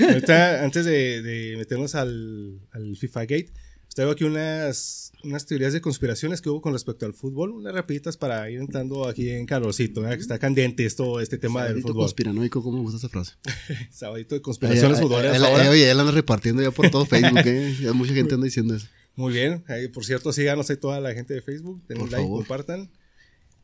ahorita 0.00 0.64
antes 0.64 0.84
de, 0.86 1.20
de 1.22 1.56
meternos 1.58 1.94
al, 1.94 2.60
al 2.72 2.96
FIFA 2.96 3.20
Gate, 3.22 3.52
traigo 3.94 4.12
aquí 4.12 4.24
unas, 4.24 5.12
unas 5.24 5.46
teorías 5.46 5.72
de 5.72 5.80
conspiraciones 5.80 6.40
que 6.40 6.48
hubo 6.48 6.60
con 6.62 6.72
respecto 6.72 7.06
al 7.06 7.12
fútbol, 7.14 7.50
unas 7.52 7.72
rapiditas 7.74 8.16
para 8.16 8.48
ir 8.50 8.58
entrando 8.60 9.06
aquí 9.08 9.30
en 9.30 9.46
calorcito, 9.46 10.02
que 10.02 10.14
está 10.14 10.38
candente 10.38 10.86
esto, 10.86 11.20
este 11.20 11.38
tema 11.38 11.64
del 11.64 11.82
fútbol. 11.82 12.04
conspiranoico, 12.04 12.62
¿cómo 12.62 12.78
me 12.78 12.82
gusta 12.82 12.98
esa 12.98 13.08
frase? 13.08 13.34
Sabadito 13.90 14.34
de 14.34 14.42
conspiraciones 14.42 15.00
futboleras. 15.00 15.40
Oye, 15.68 15.90
anda 15.90 16.10
repartiendo 16.10 16.62
ya 16.62 16.70
por 16.70 16.90
todo 16.90 17.04
Facebook, 17.06 17.42
¿eh? 17.44 17.76
Ya 17.80 17.92
mucha 17.92 18.14
gente 18.14 18.34
anda 18.34 18.44
diciendo 18.44 18.74
eso. 18.74 18.86
Muy 19.16 19.32
bien, 19.34 19.64
ahí, 19.68 19.88
por 19.88 20.04
cierto, 20.04 20.32
síganos 20.32 20.70
ahí 20.70 20.76
toda 20.76 21.00
la 21.00 21.12
gente 21.12 21.34
de 21.34 21.42
Facebook, 21.42 21.82
denle 21.88 22.04
Por 22.04 22.12
like, 22.12 22.22
favor. 22.24 22.38
compartan. 22.40 22.90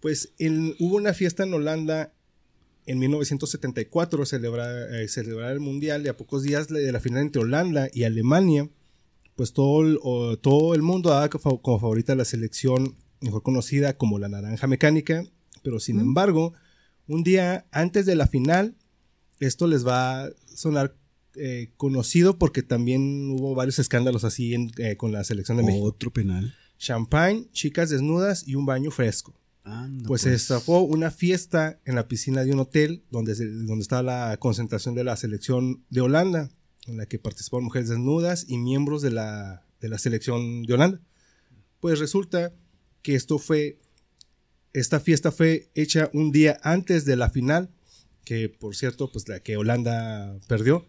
Pues 0.00 0.32
en- 0.38 0.74
hubo 0.78 0.96
una 0.96 1.14
fiesta 1.14 1.44
en 1.44 1.54
Holanda 1.54 2.12
en 2.84 2.98
1974, 2.98 4.26
celebrar, 4.26 4.94
eh, 4.94 5.08
celebrar 5.08 5.52
el 5.52 5.60
Mundial 5.60 6.04
y 6.04 6.08
a 6.08 6.16
pocos 6.16 6.42
días 6.42 6.68
de 6.68 6.92
la 6.92 7.00
final 7.00 7.22
entre 7.22 7.42
Holanda 7.42 7.88
y 7.92 8.04
Alemania, 8.04 8.68
pues 9.36 9.52
todo 9.52 9.82
el, 9.82 9.98
o- 10.02 10.36
todo 10.38 10.74
el 10.74 10.82
mundo 10.82 11.10
daba 11.10 11.28
como 11.30 11.78
favorita 11.78 12.14
la 12.14 12.24
selección 12.24 12.96
mejor 13.20 13.42
conocida 13.42 13.96
como 13.96 14.18
la 14.18 14.28
Naranja 14.28 14.66
Mecánica, 14.66 15.24
pero 15.62 15.78
sin 15.80 15.96
Mm. 15.96 16.00
embargo, 16.00 16.52
un 17.06 17.22
día 17.22 17.66
antes 17.70 18.04
de 18.06 18.14
la 18.16 18.26
final, 18.26 18.74
esto 19.40 19.66
les 19.66 19.86
va 19.86 20.24
a 20.24 20.30
sonar 20.54 20.96
eh, 21.38 21.70
conocido 21.76 22.38
porque 22.38 22.62
también 22.62 23.30
hubo 23.30 23.54
varios 23.54 23.78
escándalos 23.78 24.24
así 24.24 24.54
en- 24.54 24.70
eh, 24.78 24.96
con 24.96 25.12
la 25.12 25.22
selección 25.22 25.58
de 25.58 25.64
México. 25.64 25.84
Otro 25.84 26.10
penal. 26.10 26.54
Champagne, 26.78 27.46
chicas 27.52 27.90
desnudas 27.90 28.48
y 28.48 28.54
un 28.54 28.64
baño 28.64 28.90
fresco. 28.90 29.34
Anda, 29.62 30.06
Pues 30.06 30.22
se 30.22 30.30
destapó 30.30 30.80
una 30.80 31.10
fiesta 31.10 31.78
en 31.84 31.94
la 31.96 32.08
piscina 32.08 32.42
de 32.44 32.52
un 32.52 32.60
hotel 32.60 33.02
donde, 33.10 33.34
se- 33.34 33.50
donde 33.50 33.82
estaba 33.82 34.02
la 34.02 34.36
concentración 34.38 34.94
de 34.94 35.04
la 35.04 35.14
selección 35.16 35.84
de 35.90 36.00
Holanda, 36.00 36.48
en 36.86 36.96
la 36.96 37.06
que 37.06 37.18
participaron 37.18 37.64
mujeres 37.64 37.88
desnudas 37.88 38.46
y 38.48 38.58
miembros 38.58 39.02
de 39.02 39.10
la, 39.10 39.64
de 39.80 39.88
la 39.88 39.98
selección 39.98 40.62
de 40.62 40.74
Holanda. 40.74 41.00
Pues 41.80 41.98
resulta 41.98 42.52
que 43.02 43.14
esto 43.14 43.38
fue, 43.38 43.78
esta 44.72 45.00
fiesta 45.00 45.32
fue 45.32 45.70
hecha 45.74 46.10
un 46.12 46.32
día 46.32 46.58
antes 46.62 47.04
de 47.04 47.16
la 47.16 47.30
final, 47.30 47.70
que 48.24 48.48
por 48.48 48.74
cierto, 48.74 49.10
pues 49.10 49.28
la 49.28 49.40
que 49.40 49.56
Holanda 49.56 50.38
perdió. 50.48 50.86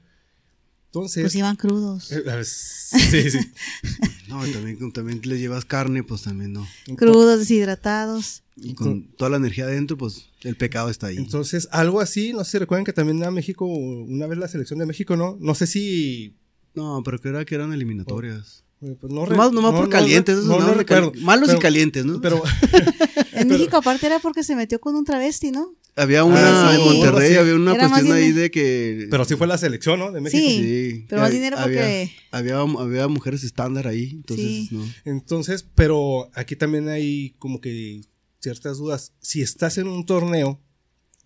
Entonces, 0.98 1.24
Pues 1.24 1.36
iban 1.36 1.56
crudos. 1.56 2.12
eh, 2.12 2.24
sí, 2.44 3.30
sí. 3.32 3.40
No, 4.28 4.46
y 4.46 4.52
también, 4.52 4.92
también 4.92 5.22
le 5.24 5.40
llevas 5.40 5.64
carne, 5.64 6.04
pues 6.04 6.24
también 6.24 6.52
no. 6.52 6.68
Crudos, 6.98 7.40
deshidratados. 7.40 8.44
Y 8.58 8.74
con 8.74 9.04
toda 9.16 9.30
la 9.32 9.38
energía 9.38 9.64
adentro, 9.66 9.98
pues 9.98 10.26
el 10.42 10.58
pecado 10.58 10.90
está 10.90 11.08
ahí. 11.08 11.16
Entonces, 11.18 11.70
algo 11.72 12.02
así, 12.02 12.34
no 12.34 12.44
sé 12.44 12.52
si 12.52 12.58
recuerdan 12.58 12.84
que 12.84 12.92
también 12.92 13.24
a 13.24 13.32
México, 13.32 13.66
una 13.66 14.28
vez 14.28 14.38
la 14.38 14.48
selección 14.50 14.80
de 14.80 14.86
México, 14.86 15.16
¿no? 15.16 15.38
No 15.40 15.56
sé 15.56 15.66
si. 15.68 16.36
no, 16.76 17.02
pero 17.06 17.20
que 17.22 17.30
era 17.30 17.46
que 17.46 17.56
eran 17.56 17.72
eliminatorias. 17.72 18.64
eh, 18.82 18.96
pues, 19.00 19.12
no 19.14 19.26
Nomás, 19.26 19.52
nomás 19.54 19.72
no- 19.72 19.78
por 19.78 19.86
no- 19.86 19.92
calientes, 19.92 20.44
no, 20.44 20.74
recuerdo. 20.74 21.12
Malos 21.22 21.48
Pero- 21.48 21.60
y 21.60 21.62
calientes, 21.62 22.06
¿no? 22.06 22.20
Pero, 22.20 22.44
En 23.48 23.50
Pero- 23.50 23.60
México, 23.60 23.78
aparte, 23.78 24.06
era 24.06 24.20
porque 24.20 24.44
se 24.44 24.56
metió 24.56 24.80
con 24.80 24.96
un 24.96 25.06
travesti, 25.06 25.52
¿no? 25.52 25.74
había 26.00 26.24
una 26.24 26.70
Ah, 26.70 26.76
en. 26.76 26.82
Monterrey, 26.82 27.32
Sí. 27.32 27.38
había 27.38 27.56
una 27.56 27.74
Era 27.74 27.90
cuestión 27.90 28.16
ahí 28.16 28.32
de 28.32 28.52
que. 28.52 29.08
pero 29.10 29.26
sí 29.26 29.36
fue 29.36 29.48
la 29.48 29.58
selección, 29.58 30.00
¿no? 30.00 30.12
De 30.12 30.22
México. 30.22 30.48
Sí. 30.48 30.60
Sí. 30.92 31.06
Pero 31.10 31.22
más 31.24 31.32
dinero 31.32 31.58
había- 31.58 31.82
porque- 31.82 32.12
Había, 32.30 32.60
había 32.60 33.08
mujeres 33.08 33.44
estándar 33.44 33.88
ahí, 33.88 34.12
entonces, 34.12 34.46
Sí. 34.46 34.70
¿no? 34.72 34.86
Entonces, 35.06 35.66
pero 35.74 36.30
aquí 36.36 36.56
también 36.56 36.88
hay 36.88 37.34
como 37.40 37.62
que 37.62 38.02
ciertas 38.40 38.78
dudas. 38.78 39.14
Si 39.22 39.42
estás 39.42 39.80
en 39.80 39.88
un 39.88 40.06
torneo, 40.06 40.62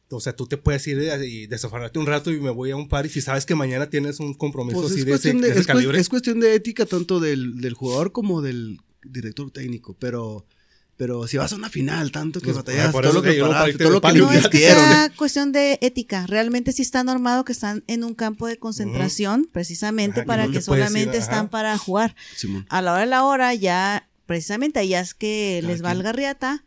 o 0.09 0.19
sea, 0.21 0.37
tú 0.37 0.47
te 0.47 0.55
puedes 0.55 0.87
ir 0.87 0.99
y 1.25 1.47
desafanarte 1.47 1.99
un 1.99 2.05
rato 2.05 2.31
y 2.31 2.39
me 2.39 2.49
voy 2.49 2.71
a 2.71 2.77
un 2.77 2.87
par 2.87 3.05
y 3.05 3.09
si 3.09 3.19
sabes 3.19 3.45
que 3.45 3.55
mañana 3.55 3.89
tienes 3.89 4.21
un 4.21 4.33
compromiso 4.35 4.79
Pues 4.79 4.91
así 4.93 4.99
es, 5.01 5.05
de 5.05 5.11
ese, 5.11 5.19
cuestión 5.31 5.41
de, 5.41 5.47
de 5.47 5.51
ese 5.51 5.59
es, 5.61 5.67
cu- 5.67 5.73
calibre. 5.73 5.99
es 5.99 6.07
cuestión 6.07 6.39
de 6.39 6.55
ética 6.55 6.85
tanto 6.85 7.19
del, 7.19 7.59
del 7.59 7.73
jugador 7.73 8.13
como 8.13 8.41
del 8.41 8.77
director 9.03 9.51
técnico, 9.51 9.97
pero 9.99 10.45
pero 11.01 11.25
si 11.27 11.37
vas 11.37 11.51
a 11.51 11.55
una 11.55 11.67
final, 11.67 12.11
tanto 12.11 12.39
que 12.39 12.45
Pues, 12.53 12.57
batallas, 12.57 12.91
todo 12.91 13.11
lo 13.11 13.21
que 13.23 13.33
paraste, 13.41 13.73
todo 13.83 13.89
lo 13.93 14.01
que 14.01 14.13
No 14.19 14.31
es 14.31 14.47
que 14.49 14.59
sea 14.59 15.11
cuestión 15.17 15.51
de 15.51 15.79
ética. 15.81 16.27
Realmente 16.27 16.71
sí 16.73 16.83
está 16.83 17.03
normado 17.03 17.43
que 17.43 17.53
están 17.53 17.83
en 17.87 18.03
un 18.03 18.13
campo 18.13 18.45
de 18.45 18.57
concentración, 18.57 19.49
precisamente 19.51 20.19
Ajá, 20.19 20.21
que 20.21 20.27
para 20.27 20.45
no 20.45 20.51
que 20.51 20.57
ir, 20.59 20.63
solamente 20.63 21.17
están 21.17 21.49
para 21.49 21.75
jugar. 21.79 22.15
Simón. 22.35 22.67
A 22.69 22.83
la 22.83 22.91
hora 22.91 23.01
de 23.01 23.07
la 23.07 23.23
hora, 23.25 23.55
ya, 23.55 24.07
precisamente 24.27 24.77
allá 24.79 24.99
es 25.01 25.15
que 25.15 25.57
Cada 25.61 25.71
les 25.71 25.81
quien. 25.81 25.89
valga 25.89 26.11
riata, 26.11 26.63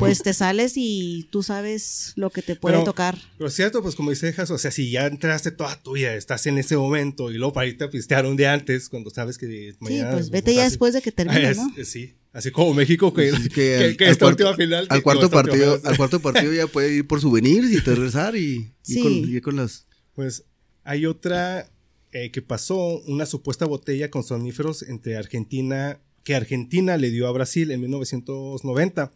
pues 0.00 0.22
te 0.24 0.32
sales 0.32 0.72
y 0.76 1.28
tú 1.30 1.44
sabes 1.44 2.12
lo 2.16 2.30
que 2.30 2.42
te 2.42 2.56
puede 2.56 2.74
Pero- 2.78 2.84
tocar. 2.84 3.16
Pero 3.38 3.50
cierto, 3.50 3.82
pues 3.82 3.94
como 3.94 4.10
dice 4.10 4.32
Jas, 4.32 4.50
o 4.50 4.58
sea, 4.58 4.72
si 4.72 4.90
ya 4.90 5.06
entraste 5.06 5.52
toda 5.52 5.80
tu 5.80 5.92
vida, 5.92 6.12
estás 6.14 6.44
en 6.46 6.58
ese 6.58 6.76
momento 6.76 7.30
y 7.30 7.34
luego 7.38 7.52
para 7.52 7.68
irte 7.68 7.84
a 7.84 7.90
pistear 7.90 8.26
un 8.26 8.36
día 8.36 8.52
antes, 8.52 8.88
cuando 8.88 9.10
sabes 9.10 9.38
que 9.38 9.46
Sí, 9.46 9.76
mañana... 9.78 10.10
pues 10.10 10.30
vete 10.30 10.54
ya 10.56 10.64
después 10.64 10.92
de 10.92 11.02
que 11.02 11.12
termine, 11.12 11.50
Es- 11.50 11.56
¿no? 11.56 11.72
es- 11.76 11.88
sí, 11.88 12.14
así 12.36 12.50
como 12.50 12.74
México 12.74 13.12
que, 13.12 13.28
esta 13.28 13.96
cuarto- 14.18 14.26
última 14.28 14.54
final... 14.54 14.86
Al 14.90 15.02
cuarto 15.02 15.30
partido, 15.30 15.76
final- 15.76 15.90
al 15.90 15.96
cuarto 15.96 16.20
partido 16.20 16.52
ya 16.52 16.66
puede 16.66 16.94
ir 16.94 17.06
por 17.06 17.20
souvenirs 17.20 17.70
y 17.72 17.80
te 17.82 17.94
regresar 17.94 18.36
y, 18.36 18.72
y 18.86 18.94
Sí. 18.94 19.00
con, 19.00 19.12
y 19.36 19.40
con 19.40 19.56
las 19.56 19.86
Pues 20.14 20.44
hay 20.84 21.06
otra 21.06 21.68
eh, 22.12 22.30
que 22.30 22.42
pasó, 22.42 23.00
una 23.06 23.26
supuesta 23.26 23.64
botella 23.66 24.10
con 24.10 24.22
soníferos 24.22 24.82
entre 24.82 25.16
Argentina, 25.16 25.98
que 26.24 26.34
Argentina 26.34 26.96
le 26.96 27.10
dio 27.10 27.26
a 27.26 27.32
Brasil 27.32 27.70
en 27.70 27.80
1990. 27.80 29.12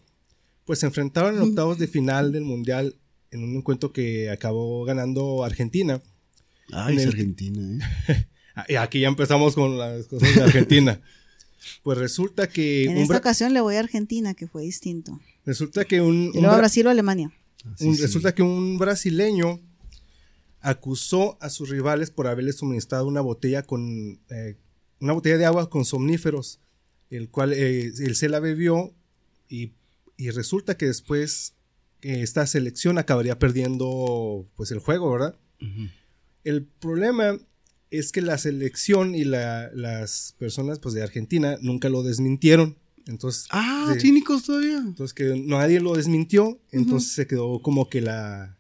Pues 0.65 0.81
se 0.81 0.87
enfrentaron 0.87 1.35
en 1.35 1.41
Mm. 1.41 1.49
octavos 1.51 1.79
de 1.79 1.87
final 1.89 2.33
del 2.33 2.43
Mundial 2.45 2.97
en 3.31 3.43
un 3.45 3.57
encuentro 3.57 3.93
que 3.93 4.31
acabó 4.31 4.85
ganando 4.85 5.45
Argentina. 5.45 6.01
Ay, 6.73 6.97
es 6.97 7.03
el- 7.05 7.09
Argentina, 7.11 7.87
¿eh? 8.09 8.27
Ah, 8.57 8.67
Y 8.69 8.75
aquí 8.75 9.01
ya 9.01 9.09
empezamos 9.09 9.55
con 9.55 9.79
las 9.79 10.07
cosas 10.07 10.35
de 10.35 10.43
Argentina. 10.43 11.01
pues 11.83 11.99
resulta 11.99 12.49
que 12.49 12.85
En 12.85 12.97
esta 12.99 13.17
ocasión 13.19 13.53
le 13.55 13.61
voy 13.61 13.77
a 13.77 13.81
Argentina, 13.81 14.35
que 14.35 14.47
fue 14.47 14.63
distinto. 14.63 15.21
resulta 15.45 15.85
que 15.85 16.01
un, 16.01 16.27
Y 16.35 16.39
un 16.39 16.43
luego 16.43 16.49
a 16.49 16.55
bra- 16.55 16.59
Brasil 16.59 16.87
o 16.87 16.91
Alemania. 16.91 17.33
Así 17.75 17.87
Un- 17.87 17.97
sí. 17.97 18.03
Resulta 18.03 18.35
que 18.35 18.43
un 18.43 18.79
brasileño 18.79 19.61
acusó 20.61 21.39
a 21.41 21.49
sus 21.49 21.69
rivales 21.71 22.11
por 22.11 22.27
haberles 22.27 22.57
suministrado 22.57 23.07
una 23.07 23.21
botella 23.21 23.63
con 23.63 24.21
eh, 24.31 24.57
una 25.01 25.13
botella 25.15 25.39
de 25.39 25.47
agua 25.47 25.71
con 25.71 25.85
somníferos, 25.87 26.61
el 27.09 27.31
cual 27.31 27.53
eh, 27.55 27.91
él 27.99 28.15
se 28.17 28.29
la 28.29 28.41
bebió 28.41 28.93
y, 29.49 29.73
y 30.19 30.31
resulta 30.31 30.77
que 30.77 30.87
después 30.87 31.55
eh, 32.03 32.21
esta 32.23 32.47
selección 32.47 32.99
acabaría 32.99 33.39
perdiendo 33.39 34.47
pues 34.57 34.71
el 34.71 34.79
juego, 34.79 35.11
¿verdad? 35.11 35.37
El 36.45 36.65
problema 36.65 37.39
es 37.91 38.13
que 38.13 38.21
la 38.23 38.39
selección 38.39 39.15
y 39.15 39.25
la- 39.25 39.71
las 39.75 40.35
personas 40.39 40.79
pues 40.79 40.95
de 40.95 41.03
Argentina 41.03 41.59
nunca 41.61 41.89
lo 41.89 42.03
desmintieron, 42.03 42.77
entonces 43.07 43.47
Ah, 43.51 43.91
Sí. 43.95 44.01
cínicos 44.01 44.45
todavía. 44.45 44.79
entonces 44.79 45.15
que 45.15 45.37
nadie 45.45 45.81
lo 45.81 45.95
desmintió, 45.95 46.61
entonces 46.71 47.13
se 47.13 47.27
quedó 47.27 47.61
como 47.63 47.89
que 47.89 48.01
la 48.01 48.57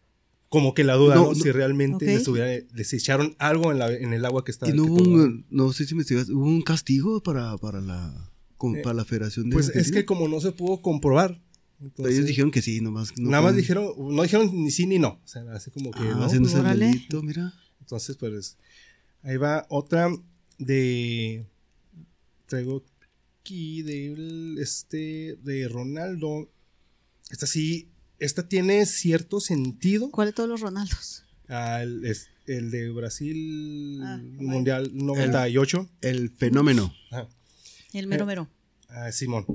como 0.48 0.74
que 0.74 0.82
la 0.82 0.94
duda, 0.94 1.14
No, 1.14 1.22
¿no? 1.26 1.28
no. 1.28 1.34
Si 1.36 1.48
realmente 1.52 2.06
Ok. 2.06 2.10
les, 2.18 2.26
hubiera- 2.26 2.66
les 2.74 2.92
echaron 2.92 3.36
algo 3.38 3.70
en, 3.70 3.78
la- 3.78 3.92
en 3.94 4.12
el 4.12 4.24
agua 4.24 4.44
que 4.44 4.50
estaba. 4.50 4.72
Y 4.72 4.74
no 4.74 4.82
hubo 4.82 4.96
un, 4.96 5.46
no 5.48 5.72
sé 5.72 5.86
si 5.86 5.94
me 5.94 5.98
investigas, 5.98 6.28
hubo 6.28 6.44
un 6.44 6.62
castigo 6.62 7.22
para, 7.22 7.56
para 7.58 7.80
la 7.80 8.28
con- 8.56 8.74
Eh, 8.74 8.82
para 8.82 8.94
la 8.96 9.04
Federación 9.04 9.48
de 9.48 9.54
Pues 9.54 9.68
es 9.68 9.92
que 9.92 10.04
como 10.04 10.26
no 10.26 10.40
se 10.40 10.50
pudo 10.50 10.82
comprobar, 10.82 11.40
Entonces, 11.80 12.14
Ellos 12.16 12.26
dijeron 12.26 12.50
que 12.50 12.60
sí, 12.62 12.80
nomás. 12.82 13.12
no 13.16 13.30
nada 13.30 13.42
más 13.44 13.56
dijeron, 13.56 13.92
no 13.96 14.22
dijeron 14.24 14.50
ni 14.52 14.70
sí 14.72 14.86
ni 14.86 14.98
no. 14.98 15.20
O 15.24 15.26
sea, 15.28 15.44
así 15.52 15.70
como 15.70 15.92
que 15.92 16.00
Ah, 16.00 16.14
no. 16.16 16.24
haciéndose 16.24 16.56
el 16.56 16.60
órale. 16.62 16.86
delito, 16.88 17.22
mira. 17.22 17.54
Entonces, 17.80 18.16
pues 18.16 18.58
ahí 19.22 19.36
va 19.36 19.66
otra 19.68 20.10
de. 20.58 21.46
Traigo 22.46 22.84
aquí 23.42 23.82
de 23.82 24.56
este 24.60 25.36
de 25.42 25.68
Ronaldo. 25.68 26.50
Esta 27.30 27.46
sí, 27.46 27.90
esta 28.18 28.48
tiene 28.48 28.84
cierto 28.86 29.40
sentido. 29.40 30.10
¿Cuál 30.10 30.28
de 30.28 30.32
todos 30.32 30.48
los 30.48 30.60
Ronaldos? 30.60 31.24
al- 31.48 32.04
es- 32.04 32.28
el 32.46 32.70
de 32.70 32.90
Brasil 32.90 34.00
Ah, 34.02 34.18
Mundial 34.38 34.90
98. 34.94 35.88
El 36.00 36.30
fenómeno. 36.30 36.92
Ajá. 37.10 37.28
El 37.92 38.06
mero 38.08 38.24
Eh, 38.24 38.26
mero. 38.26 38.48
Ah, 38.88 39.10
Simón. 39.12 39.46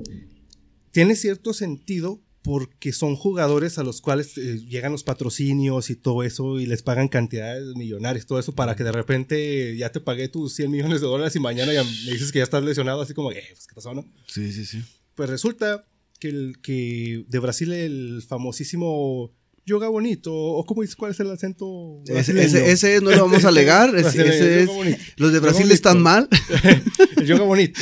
Tiene 0.92 1.14
cierto 1.16 1.52
sentido 1.52 2.20
porque 2.46 2.92
son 2.92 3.16
jugadores 3.16 3.76
a 3.76 3.82
los 3.82 4.00
cuales 4.00 4.38
eh, 4.38 4.60
llegan 4.68 4.92
los 4.92 5.02
patrocinios 5.02 5.90
y 5.90 5.96
todo 5.96 6.22
eso 6.22 6.60
y 6.60 6.66
les 6.66 6.80
pagan 6.80 7.08
cantidades 7.08 7.74
millonarias, 7.74 8.24
todo 8.24 8.38
eso 8.38 8.54
para 8.54 8.76
que 8.76 8.84
de 8.84 8.92
repente 8.92 9.76
ya 9.76 9.90
te 9.90 9.98
pagué 9.98 10.28
tus 10.28 10.54
100 10.54 10.70
millones 10.70 11.00
de 11.00 11.08
dólares 11.08 11.34
y 11.34 11.40
mañana 11.40 11.72
ya 11.72 11.82
me 11.82 12.12
dices 12.12 12.30
que 12.30 12.38
ya 12.38 12.44
estás 12.44 12.62
lesionado, 12.62 13.00
así 13.00 13.14
como, 13.14 13.32
eh, 13.32 13.42
pues, 13.50 13.66
¿qué 13.66 13.74
pasó, 13.74 13.94
no? 13.94 14.04
Sí, 14.28 14.52
sí, 14.52 14.64
sí. 14.64 14.80
Pues 15.16 15.28
resulta 15.28 15.86
que, 16.20 16.28
el, 16.28 16.60
que 16.62 17.24
de 17.26 17.38
Brasil 17.40 17.72
el 17.72 18.22
famosísimo 18.22 19.32
Yoga 19.64 19.88
Bonito, 19.88 20.32
o 20.32 20.64
cómo 20.66 20.82
dices, 20.82 20.94
¿cuál 20.94 21.10
es 21.10 21.18
el 21.18 21.32
acento? 21.32 22.00
Ese, 22.06 22.40
ese, 22.40 22.70
ese 22.70 23.00
no 23.00 23.10
lo 23.10 23.22
vamos 23.22 23.44
a 23.44 23.48
alegar. 23.48 23.92
ese, 23.96 24.62
es, 24.62 24.70
los 25.16 25.32
de 25.32 25.40
Brasil 25.40 25.68
están 25.72 26.00
mal. 26.00 26.28
el 27.16 27.26
yoga 27.26 27.42
bonito. 27.42 27.80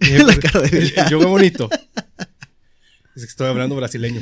La 0.00 0.36
cara 0.40 0.62
de 0.62 0.76
el, 0.76 0.92
el 0.96 1.08
yoga 1.08 1.26
bonito. 1.26 1.70
Es 3.20 3.26
que 3.26 3.30
estoy 3.30 3.48
hablando 3.48 3.76
brasileño. 3.76 4.20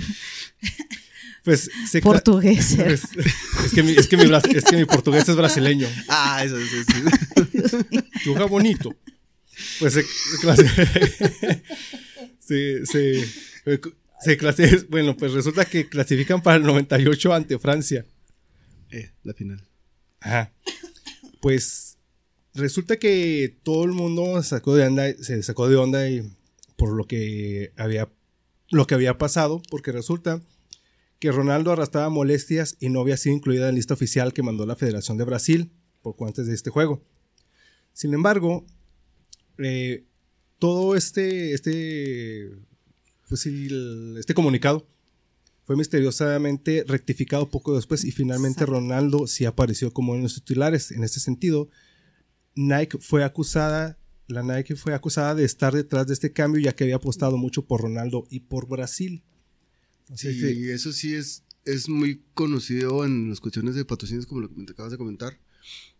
Pues 1.45 1.71
se 1.91 2.03
Portugués. 2.03 2.73
era. 2.73 2.85
pues, 2.85 3.03
es, 3.67 3.73
que 3.73 3.83
mi, 3.83 3.93
es, 3.93 4.07
que 4.07 4.17
mi, 4.17 4.25
bras- 4.25 4.45
es 4.55 4.65
que 4.65 4.77
mi 4.77 4.85
portugués 4.85 5.29
es 5.29 5.37
brasileño. 5.37 5.89
Ah, 6.09 6.43
eso, 6.45 6.59
eso. 6.59 7.79
Yoga 8.25 8.45
bonito. 8.45 8.95
Pues 9.79 9.95
se, 9.95 10.03
se 10.03 10.37
clasi- 10.39 11.63
se, 12.41 12.87
se, 12.87 13.25
se 14.21 14.39
clasi- 14.39 14.87
bueno, 14.89 15.17
pues 15.17 15.33
resulta 15.33 15.65
que 15.65 15.89
clasifican 15.89 16.43
para 16.43 16.57
el 16.57 16.65
98 16.65 17.33
ante 17.35 17.59
Francia. 17.59 18.05
Eh, 18.91 19.11
la 19.23 19.33
final. 19.35 19.63
Ajá. 20.21 20.53
Pues 21.41 21.97
resulta 22.55 22.97
que 22.99 23.57
todo 23.63 23.85
el 23.85 23.93
mundo 23.93 24.43
sacó 24.43 24.75
de 24.75 24.87
onda, 24.87 25.13
se 25.21 25.43
sacó 25.43 25.69
de 25.69 25.77
onda 25.77 26.09
y 26.11 26.31
por 26.77 26.93
lo 26.95 27.07
que 27.07 27.73
había 27.77 28.09
lo 28.71 28.87
que 28.87 28.95
había 28.95 29.19
pasado, 29.19 29.63
porque 29.71 29.93
resulta 29.93 30.43
que 31.19 31.33
Ronaldo 31.33 31.73
arrastraba 31.73 32.09
molestias 32.11 32.77
y 32.81 32.91
no 32.91 33.01
había 33.01 33.17
sido 33.17 33.35
incluida 33.35 33.63
en 33.69 33.75
la 33.75 33.77
lista 33.77 33.95
oficial 33.95 34.33
que 34.33 34.43
mandó 34.43 34.67
la 34.67 34.77
Federación 34.77 35.19
de 35.19 35.25
Brasil 35.25 35.73
poco 36.03 36.27
antes 36.27 36.47
de 36.47 36.55
este 36.55 36.71
juego. 36.71 37.03
Sin 37.93 38.15
embargo, 38.15 38.65
eh, 39.59 40.05
todo 40.59 40.95
este, 40.97 41.55
este, 41.55 42.51
pues 43.29 43.47
el- 43.47 44.17
este 44.19 44.35
comunicado 44.35 44.87
fue 45.65 45.77
misteriosamente 45.77 46.85
rectificado 46.87 47.51
poco 47.51 47.75
después 47.75 48.05
y 48.05 48.13
finalmente 48.13 48.61
Exacto. 48.61 48.73
Ronaldo 48.81 49.27
sí 49.27 49.45
apareció 49.45 49.93
como 49.93 50.13
uno 50.13 50.19
de 50.19 50.23
los 50.25 50.35
titulares. 50.37 50.93
En 50.93 51.03
este 51.05 51.21
sentido, 51.21 51.69
Nike 52.55 52.99
fue 52.99 53.25
acusada, 53.25 53.99
la 54.29 54.43
Nike 54.43 54.77
fue 54.77 54.95
acusada 54.95 55.35
de 55.35 55.45
estar 55.45 55.75
detrás 55.75 56.07
de 56.07 56.15
este 56.15 56.33
cambio 56.33 56.61
ya 56.63 56.75
que 56.75 56.85
había 56.85 56.97
apostado 56.97 57.37
mucho 57.37 57.67
por 57.67 57.81
Ronaldo 57.83 58.27
y 58.31 58.41
por 58.41 58.69
Brasil. 58.69 59.23
Así 60.11 60.33
Sí, 60.33 60.41
que- 60.41 60.73
eso 60.75 60.93
sí 60.93 61.15
es, 61.15 61.43
es 61.65 61.89
muy 61.89 62.23
conocido 62.35 63.05
en 63.05 63.29
las 63.31 63.41
cuestiones 63.41 63.75
de 63.75 63.85
patrocinios, 63.85 64.27
como 64.27 64.43
lo 64.43 64.49
que 64.49 64.55
me 64.61 64.65
acabas 64.71 64.93
de 64.93 64.99
comentar, 64.99 65.39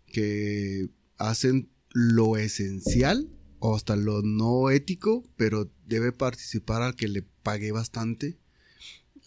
que 0.07 0.89
hacen 1.17 1.69
lo 1.93 2.37
esencial 2.37 3.29
o 3.61 3.75
hasta 3.75 3.97
lo 3.97 4.23
no 4.23 4.71
ético, 4.71 5.25
pero 5.37 5.71
debe 5.87 6.13
participar 6.13 6.83
al 6.83 6.95
que 6.97 7.09
le 7.09 7.23
pague 7.43 7.73
bastante. 7.73 8.39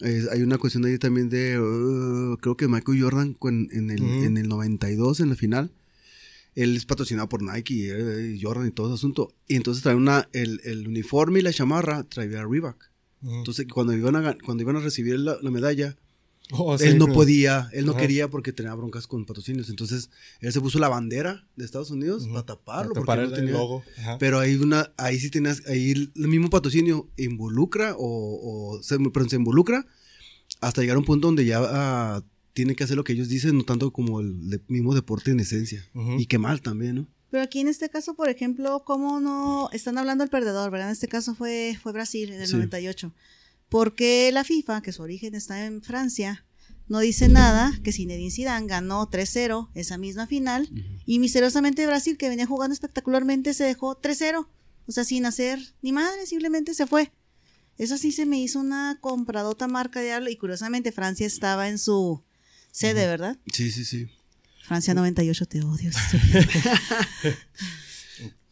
Es- 0.00 0.28
hay 0.28 0.42
una 0.42 0.58
cuestión 0.58 0.84
ahí 0.84 0.98
también 0.98 1.28
de, 1.28 1.60
uh, 1.60 2.36
creo 2.38 2.56
que 2.56 2.66
Michael 2.68 3.00
Jordan 3.02 3.34
con- 3.34 3.68
en, 3.72 3.90
el, 3.90 4.02
en 4.02 4.36
el 4.38 4.48
92, 4.48 5.20
en 5.20 5.28
la 5.28 5.36
final, 5.36 5.72
él 6.54 6.76
es 6.76 6.84
patrocinado 6.84 7.28
por 7.28 7.42
Nike 7.42 7.74
y, 7.74 7.90
eh, 7.90 8.34
y 8.36 8.42
Jordan 8.42 8.66
y 8.68 8.70
todo 8.72 8.88
ese 8.88 8.94
asunto. 8.94 9.32
Y 9.48 9.56
entonces 9.56 9.82
trae 9.82 9.94
una, 9.94 10.28
el, 10.32 10.60
el 10.64 10.86
uniforme 10.88 11.40
y 11.40 11.42
la 11.42 11.52
chamarra, 11.52 12.04
traía 12.04 12.44
Reebok. 12.44 12.76
Ujú. 13.22 13.34
Entonces, 13.36 13.66
cuando 13.72 13.92
iban 13.94 14.16
a, 14.16 14.36
cuando 14.44 14.62
iban 14.62 14.76
a 14.76 14.80
recibir 14.80 15.18
la, 15.18 15.36
la 15.40 15.50
medalla, 15.50 15.96
Oh, 16.54 16.76
sí, 16.76 16.84
él 16.84 16.98
no 16.98 17.06
pero- 17.06 17.14
podía, 17.14 17.70
él 17.72 17.86
no 17.86 17.92
Ajá. 17.92 18.00
quería 18.02 18.28
porque 18.28 18.52
tenía 18.52 18.74
broncas 18.74 19.06
con 19.06 19.24
patrocinios. 19.24 19.70
Entonces, 19.70 20.10
él 20.40 20.52
se 20.52 20.60
puso 20.60 20.78
la 20.80 20.88
bandera 20.90 21.46
de 21.56 21.64
Estados 21.64 21.90
Unidos 21.90 22.24
Ujú. 22.24 22.32
para 22.34 22.44
taparlo. 22.46 22.92
para 22.94 23.02
tapar 23.04 23.18
no 23.20 23.24
el 23.24 23.32
tenía- 23.34 23.52
logo. 23.52 23.82
Pero 24.18 24.38
ahí 24.40 24.56
una, 24.56 24.92
ahí 24.98 25.18
sí 25.18 25.30
tenías, 25.30 25.62
ahí 25.66 25.92
el 25.92 26.10
mismo 26.28 26.50
patrocinio 26.50 27.08
involucra 27.16 27.94
o, 27.96 28.74
o 28.76 28.82
se, 28.82 28.98
perdón, 28.98 29.30
se 29.30 29.36
involucra 29.36 29.86
hasta 30.60 30.82
llegar 30.82 30.96
a 30.96 30.98
un 30.98 31.06
punto 31.06 31.28
donde 31.28 31.46
ya 31.46 32.22
ah, 32.52 32.54
tiene 32.54 32.74
que 32.74 32.84
hacer 32.84 32.96
lo 32.96 33.04
que 33.04 33.12
ellos 33.14 33.28
dicen, 33.28 33.56
no 33.56 33.64
tanto 33.64 33.92
como 33.92 34.20
el 34.20 34.50
de- 34.50 34.60
mismo 34.68 34.94
deporte 34.94 35.30
en 35.30 35.40
esencia. 35.40 35.84
Y 36.18 36.26
qué 36.26 36.38
mal 36.38 36.60
también, 36.60 36.94
¿no? 36.96 37.06
Pero 37.30 37.44
aquí 37.44 37.60
en 37.60 37.68
este 37.68 37.88
caso, 37.88 38.14
por 38.14 38.28
ejemplo, 38.28 38.82
¿cómo 38.84 39.18
no 39.20 39.70
están 39.72 39.96
hablando 39.96 40.22
del 40.22 40.30
perdedor, 40.30 40.70
verdad? 40.70 40.88
En 40.88 40.92
este 40.92 41.08
caso 41.08 41.34
fue, 41.34 41.78
fue 41.82 41.92
Brasil 41.92 42.30
en 42.30 42.40
el 42.42 42.46
Sí. 42.46 42.52
98. 42.54 43.12
Porque 43.70 44.30
la 44.32 44.44
FIFA, 44.44 44.82
que 44.82 44.92
su 44.92 45.02
origen 45.02 45.34
está 45.34 45.64
en 45.64 45.82
Francia, 45.82 46.44
no 46.88 46.98
dice 47.00 47.28
nada 47.28 47.72
que 47.82 47.90
Zinedine 47.92 48.30
Zidane 48.30 48.66
ganó 48.66 49.08
3-0 49.08 49.70
esa 49.74 49.96
misma 49.96 50.26
final 50.26 50.68
y 51.06 51.18
misteriosamente 51.20 51.86
Brasil, 51.86 52.18
que 52.18 52.28
venía 52.28 52.44
jugando 52.46 52.74
espectacularmente, 52.74 53.54
se 53.54 53.64
dejó 53.64 53.98
3-0. 53.98 54.46
O 54.86 54.92
sea, 54.92 55.04
sin 55.04 55.24
hacer 55.24 55.58
ni 55.80 55.92
madre, 55.92 56.26
simplemente 56.26 56.74
se 56.74 56.86
fue. 56.86 57.12
Eso 57.78 57.96
sí 57.96 58.12
se 58.12 58.26
me 58.26 58.38
hizo 58.42 58.60
una 58.60 58.98
compradota 59.00 59.68
marca 59.68 60.00
de 60.00 60.06
diablo 60.06 60.28
y 60.28 60.36
curiosamente 60.36 60.92
Francia 60.92 61.26
estaba 61.26 61.70
en 61.70 61.78
su 61.78 62.22
sede, 62.72 63.06
¿verdad? 63.06 63.38
Sí, 63.52 63.70
sí, 63.70 63.84
sí. 63.84 64.08
Francia 64.64 64.94
98, 64.94 65.46
te 65.46 65.62
odio. 65.62 65.90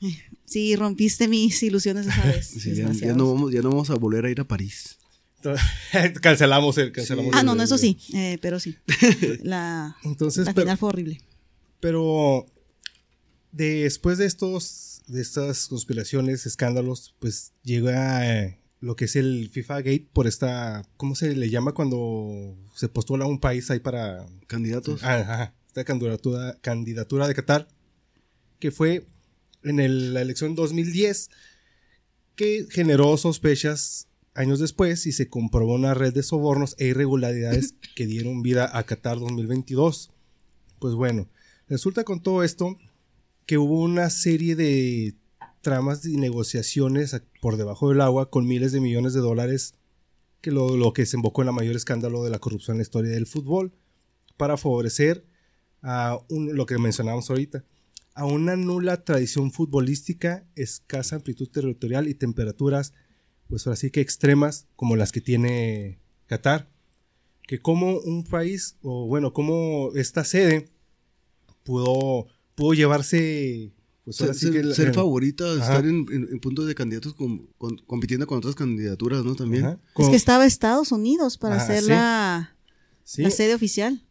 Sí, 0.46 0.74
rompiste 0.74 1.28
mis 1.28 1.62
ilusiones 1.62 2.06
esa 2.06 2.24
vez. 2.24 2.46
Sí, 2.48 2.74
ya, 2.74 3.12
no 3.14 3.32
vamos, 3.34 3.52
ya 3.52 3.60
no 3.62 3.68
vamos 3.68 3.88
a 3.90 3.94
volver 3.94 4.24
a 4.24 4.30
ir 4.30 4.40
a 4.40 4.44
París. 4.44 4.96
cancelamos 6.20 6.76
el, 6.78 6.90
cancelamos 6.90 7.32
Ah, 7.34 7.40
el- 7.40 7.46
no, 7.46 7.54
no, 7.54 7.62
eso 7.62 7.78
sí, 7.78 7.96
eh, 8.14 8.36
pero 8.42 8.58
sí. 8.58 8.76
La, 9.42 9.96
Entonces, 10.02 10.46
la 10.46 10.52
pero- 10.54 10.64
final 10.64 10.78
fue 10.78 10.88
horrible. 10.88 11.20
Pero 11.78 12.46
después 13.52 14.18
de 14.18 14.26
estos, 14.26 15.02
de 15.06 15.22
estas 15.22 15.68
conspiraciones, 15.68 16.46
escándalos, 16.46 17.14
pues 17.20 17.52
llega 17.62 18.26
eh, 18.42 18.58
lo 18.80 18.96
que 18.96 19.04
es 19.04 19.16
el 19.16 19.50
FIFA 19.50 19.76
Gate 19.82 20.08
por 20.12 20.26
esta, 20.26 20.82
¿cómo 20.96 21.14
se 21.14 21.36
le 21.36 21.50
llama 21.50 21.72
cuando 21.72 22.56
se 22.74 22.88
postula 22.88 23.26
un 23.26 23.38
país 23.40 23.70
ahí 23.70 23.80
para 23.80 24.26
Candidatos. 24.46 25.02
Ah, 25.04 25.16
ajá, 25.20 25.54
esta 25.66 25.84
candidatura, 25.84 26.58
candidatura 26.60 27.28
de 27.28 27.34
Qatar, 27.34 27.68
que 28.58 28.70
fue 28.70 29.06
en 29.62 29.78
el- 29.80 30.14
la 30.14 30.22
elección 30.22 30.54
2010, 30.54 31.28
que 32.34 32.66
generó 32.70 33.16
sospechas 33.16 34.08
años 34.34 34.58
después 34.60 35.06
y 35.06 35.12
se 35.12 35.28
comprobó 35.28 35.74
una 35.74 35.92
red 35.94 36.14
de 36.14 36.22
sobornos 36.22 36.74
e 36.78 36.86
irregularidades 36.86 37.74
que 37.94 38.06
dieron 38.06 38.42
vida 38.42 38.76
a 38.76 38.84
Qatar 38.84 39.18
2022. 39.18 40.10
Pues 40.78 40.94
bueno, 40.94 41.28
resulta 41.68 42.04
con 42.04 42.22
todo 42.22 42.42
esto 42.42 42.78
que 43.46 43.58
hubo 43.58 43.82
una 43.82 44.08
serie 44.10 44.56
de 44.56 45.14
tramas 45.60 46.04
y 46.06 46.16
negociaciones 46.16 47.20
por 47.40 47.56
debajo 47.56 47.88
del 47.88 48.00
agua 48.00 48.30
con 48.30 48.46
miles 48.46 48.72
de 48.72 48.80
millones 48.80 49.12
de 49.12 49.20
dólares, 49.20 49.74
que 50.40 50.50
lo, 50.50 50.76
lo 50.76 50.92
que 50.92 51.02
desembocó 51.02 51.42
en 51.42 51.46
la 51.46 51.52
mayor 51.52 51.76
escándalo 51.76 52.24
de 52.24 52.30
la 52.30 52.38
corrupción 52.38 52.74
en 52.74 52.78
la 52.78 52.82
historia 52.82 53.10
del 53.10 53.26
fútbol 53.26 53.72
para 54.36 54.56
favorecer 54.56 55.24
a 55.82 56.18
lo 56.30 56.66
que 56.66 56.78
mencionábamos 56.78 57.30
ahorita, 57.30 57.64
a 58.14 58.24
una 58.24 58.56
nula 58.56 59.04
tradición 59.04 59.52
futbolística, 59.52 60.46
escasa 60.56 61.16
amplitud 61.16 61.48
territorial 61.48 62.08
y 62.08 62.14
temperaturas, 62.14 62.92
pues 63.48 63.66
ahora 63.66 63.76
sí 63.76 63.90
que 63.90 64.00
extremas 64.00 64.66
como 64.76 64.96
las 64.96 65.12
que 65.12 65.20
tiene 65.20 65.98
Qatar, 66.26 66.68
que 67.46 67.60
como 67.60 67.98
un 67.98 68.24
país, 68.24 68.76
o 68.82 69.06
bueno, 69.06 69.32
como 69.32 69.90
esta 69.94 70.24
sede 70.24 70.68
pudo, 71.64 72.26
pudo 72.54 72.74
llevarse, 72.74 73.72
pues 74.04 74.20
ahora 74.20 74.34
ser, 74.34 74.40
sí 74.40 74.46
ser- 74.46 74.52
que 74.52 74.68
el- 74.68 74.74
ser 74.74 74.88
el- 74.88 74.94
favorita, 74.94 75.44
Ajá. 75.52 75.60
estar 75.62 75.84
en, 75.86 76.06
en, 76.10 76.28
en 76.32 76.40
puntos 76.40 76.66
de 76.66 76.74
candidatos 76.74 77.14
con- 77.14 77.46
con- 77.58 77.76
compitiendo 77.86 78.26
con 78.26 78.38
otras 78.38 78.54
candidaturas, 78.54 79.24
¿no? 79.24 79.34
También. 79.34 79.64
Ajá, 79.66 79.78
Es 79.98 80.08
que 80.08 80.16
estaba 80.16 80.46
Estados 80.46 80.92
Unidos 80.92 81.36
para 81.38 81.56
Ah, 81.56 81.62
hacer 81.62 81.82
sí. 81.82 81.88
la, 81.88 82.56
sí, 83.04 83.22
la 83.22 83.30
sede 83.30 83.54
oficial. 83.54 84.02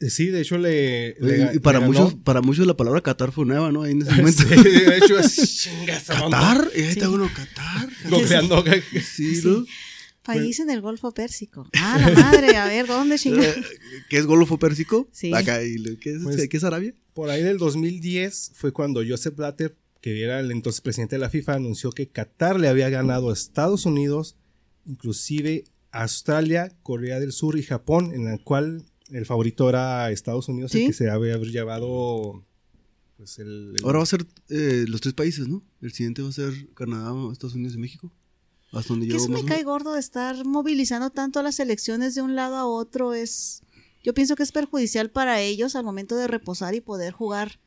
eh, 0.00 0.10
sí, 0.10 0.26
de 0.26 0.42
hecho 0.42 0.58
le... 0.58 1.16
Y- 1.20 1.24
le- 1.24 1.50
y 1.54 1.58
para 1.58 1.78
le 1.78 1.86
ganó. 1.86 2.00
muchos, 2.04 2.18
para 2.22 2.42
muchos 2.42 2.66
la 2.66 2.76
palabra 2.76 3.00
Qatar 3.00 3.32
fue 3.32 3.46
nueva, 3.46 3.72
¿no? 3.72 3.82
Ahí 3.82 3.92
en 3.92 4.02
ese 4.02 4.10
momento. 4.16 4.42
Sí, 4.42 4.70
de 4.70 4.96
hecho 4.98 5.18
es 5.18 5.58
chingas, 5.62 6.04
¿Qatar? 6.04 6.70
Y 6.76 6.80
ahí 6.82 6.88
está 6.88 7.06
Sí. 7.06 7.12
uno, 7.12 7.30
Qatar. 7.34 7.88
Googleando. 8.10 8.64
Sí, 9.14 9.40
¿no? 9.44 9.64
País 10.22 10.60
en 10.60 10.68
el 10.70 10.82
Golfo 10.82 11.12
Pérsico. 11.12 11.66
Ah, 11.78 11.98
la 11.98 12.10
madre, 12.22 12.54
a 12.56 12.66
ver, 12.66 12.86
¿dónde 12.86 13.18
chingada? 13.18 13.54
Eh, 13.56 14.02
¿Qué 14.10 14.18
es 14.18 14.26
Golfo 14.26 14.58
Pérsico? 14.58 15.08
Sí. 15.12 15.32
Acá, 15.34 15.62
¿y 15.64 15.78
lo- 15.78 15.98
¿qué, 15.98 16.12
es, 16.14 16.22
Pues- 16.22 16.48
¿Qué 16.48 16.56
es 16.58 16.62
Arabia? 16.64 16.92
Por 17.20 17.28
ahí 17.28 17.42
del 17.42 17.58
2010 17.58 18.52
fue 18.54 18.72
cuando 18.72 19.02
Joseph 19.06 19.36
Blatter, 19.36 19.76
que 20.00 20.22
era 20.24 20.40
el 20.40 20.50
entonces 20.50 20.80
presidente 20.80 21.16
de 21.16 21.20
la 21.20 21.28
FIFA, 21.28 21.56
anunció 21.56 21.90
que 21.90 22.08
Qatar 22.08 22.58
le 22.58 22.66
había 22.68 22.88
ganado 22.88 23.28
a 23.28 23.34
Estados 23.34 23.84
Unidos, 23.84 24.36
inclusive 24.86 25.64
a 25.92 26.02
Australia, 26.02 26.72
Corea 26.82 27.20
del 27.20 27.32
Sur 27.32 27.58
y 27.58 27.62
Japón, 27.62 28.12
en 28.14 28.24
la 28.24 28.38
cual 28.38 28.84
el 29.10 29.26
favorito 29.26 29.68
era 29.68 30.10
Estados 30.10 30.48
Unidos, 30.48 30.70
Sí. 30.72 30.80
el 30.82 30.86
que 30.86 30.92
se 30.94 31.10
había 31.10 31.36
llevado 31.36 32.42
pues 33.18 33.38
el, 33.38 33.74
el- 33.76 33.84
Ahora 33.84 33.98
va 33.98 34.04
a 34.04 34.06
ser 34.06 34.24
eh, 34.48 34.86
los 34.88 35.02
tres 35.02 35.12
países, 35.12 35.46
¿no? 35.46 35.62
El 35.82 35.92
siguiente 35.92 36.22
va 36.22 36.30
a 36.30 36.32
ser 36.32 36.52
Canadá, 36.72 37.12
Estados 37.30 37.54
Unidos 37.54 37.74
y 37.74 37.78
México. 37.78 38.10
Hasta 38.72 38.94
donde 38.94 39.06
Que 39.08 39.12
yo 39.12 39.18
eso 39.18 39.28
me 39.28 39.44
cae 39.44 39.62
gordo 39.64 39.92
de 39.94 40.00
estar 40.00 40.42
movilizando 40.46 41.10
tanto 41.10 41.38
a 41.40 41.42
las 41.42 41.58
elecciones 41.60 42.14
de 42.14 42.22
un 42.22 42.34
lado 42.36 42.54
a 42.56 42.64
otro. 42.66 43.12
Es, 43.12 43.62
yo 44.02 44.14
pienso 44.14 44.36
que 44.36 44.42
es 44.42 44.52
perjudicial 44.52 45.10
para 45.10 45.40
ellos 45.40 45.76
al 45.76 45.84
momento 45.84 46.16
de 46.16 46.26
reposar 46.26 46.74
y 46.74 46.80
poder 46.80 47.12
jugar 47.12 47.58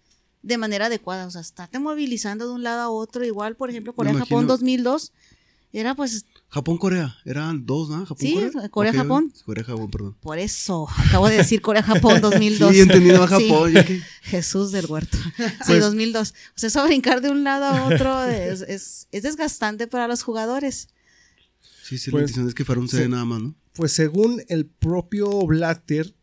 de 0.41 0.57
manera 0.57 0.87
adecuada. 0.87 1.25
O 1.27 1.31
sea, 1.31 1.41
estarte 1.41 1.79
movilizando 1.79 2.47
de 2.47 2.53
un 2.53 2.63
lado 2.63 2.81
a 2.81 2.89
otro. 2.89 3.23
Igual, 3.23 3.55
por 3.55 3.69
ejemplo, 3.69 3.93
Corea-Japón 3.93 4.27
imagino- 4.43 4.47
2002 4.47 5.11
era 5.71 5.95
pues 5.95 6.25
Japón-Corea. 6.49 7.15
Eran 7.25 7.65
dos, 7.65 7.89
¿no? 7.89 8.05
Sí, 8.17 8.35
¿Japón-Corea? 8.35 8.69
Corea-Japón. 8.69 9.33
Corea-Japón, 9.45 9.89
perdón. 9.89 10.17
por 10.21 10.37
eso. 10.37 10.87
Acabo 11.07 11.27
de 11.29 11.37
decir 11.37 11.61
Corea-Japón 11.61 12.21
2002. 12.21 12.71
Sí, 12.73 12.81
entendido 12.81 13.23
a 13.23 13.27
Sí. 13.27 13.49
Japón. 13.49 13.73
Jesús 14.23 14.71
del 14.71 14.85
huerto. 14.85 15.17
Sí, 15.37 15.43
Pues- 15.67 15.81
2002. 15.81 16.31
O 16.31 16.33
sea, 16.59 16.67
eso 16.67 16.85
brincar 16.85 17.21
de 17.21 17.29
un 17.31 17.43
lado 17.43 17.65
a 17.65 17.85
otro 17.87 18.23
es, 18.25 18.61
es, 18.61 19.07
es 19.11 19.23
desgastante 19.23 19.87
para 19.87 20.07
los 20.07 20.21
jugadores. 20.23 20.89
Sí, 21.83 21.97
sí, 21.97 22.11
Pues, 22.11 22.21
la 22.21 22.25
intención 22.25 22.47
es 22.49 22.53
que 22.53 22.65
fuera 22.65 22.79
un 22.81 22.87
CD 22.87 23.05
sí. 23.05 23.09
nada 23.09 23.25
más, 23.25 23.41
¿no? 23.41 23.55
Pues 23.73 23.91
según 23.93 24.43
el 24.49 24.67
propio 24.67 25.29
Blatter, 25.47 26.13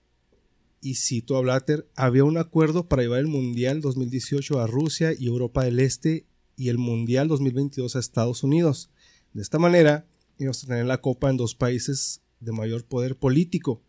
y 0.81 0.95
cito 0.95 1.37
a 1.37 1.40
Blatter, 1.40 1.87
había 1.95 2.25
un 2.25 2.38
acuerdo 2.38 2.88
para 2.88 3.03
llevar 3.03 3.21
el 3.21 3.27
Mundial 3.27 3.81
2018 3.81 4.61
a 4.61 4.66
Rusia 4.66 5.12
y 5.19 5.27
Europa 5.27 5.64
del 5.64 5.79
Este 5.81 6.25
y 6.57 6.69
el 6.69 6.79
Mundial 6.79 7.29
2022 7.29 7.97
a 7.97 7.99
Estados 7.99 8.43
Unidos. 8.43 8.90
De 9.33 9.43
esta 9.43 9.59
manera, 9.59 10.07
íbamos 10.38 10.64
a 10.64 10.66
tener 10.66 10.87
la 10.87 11.01
Copa 11.01 11.31
en 11.31 11.37
dos 11.37 11.55
países 11.55 12.23
de 12.40 12.53
mayor 12.53 12.85
poder 12.85 13.16
político. 13.16 13.83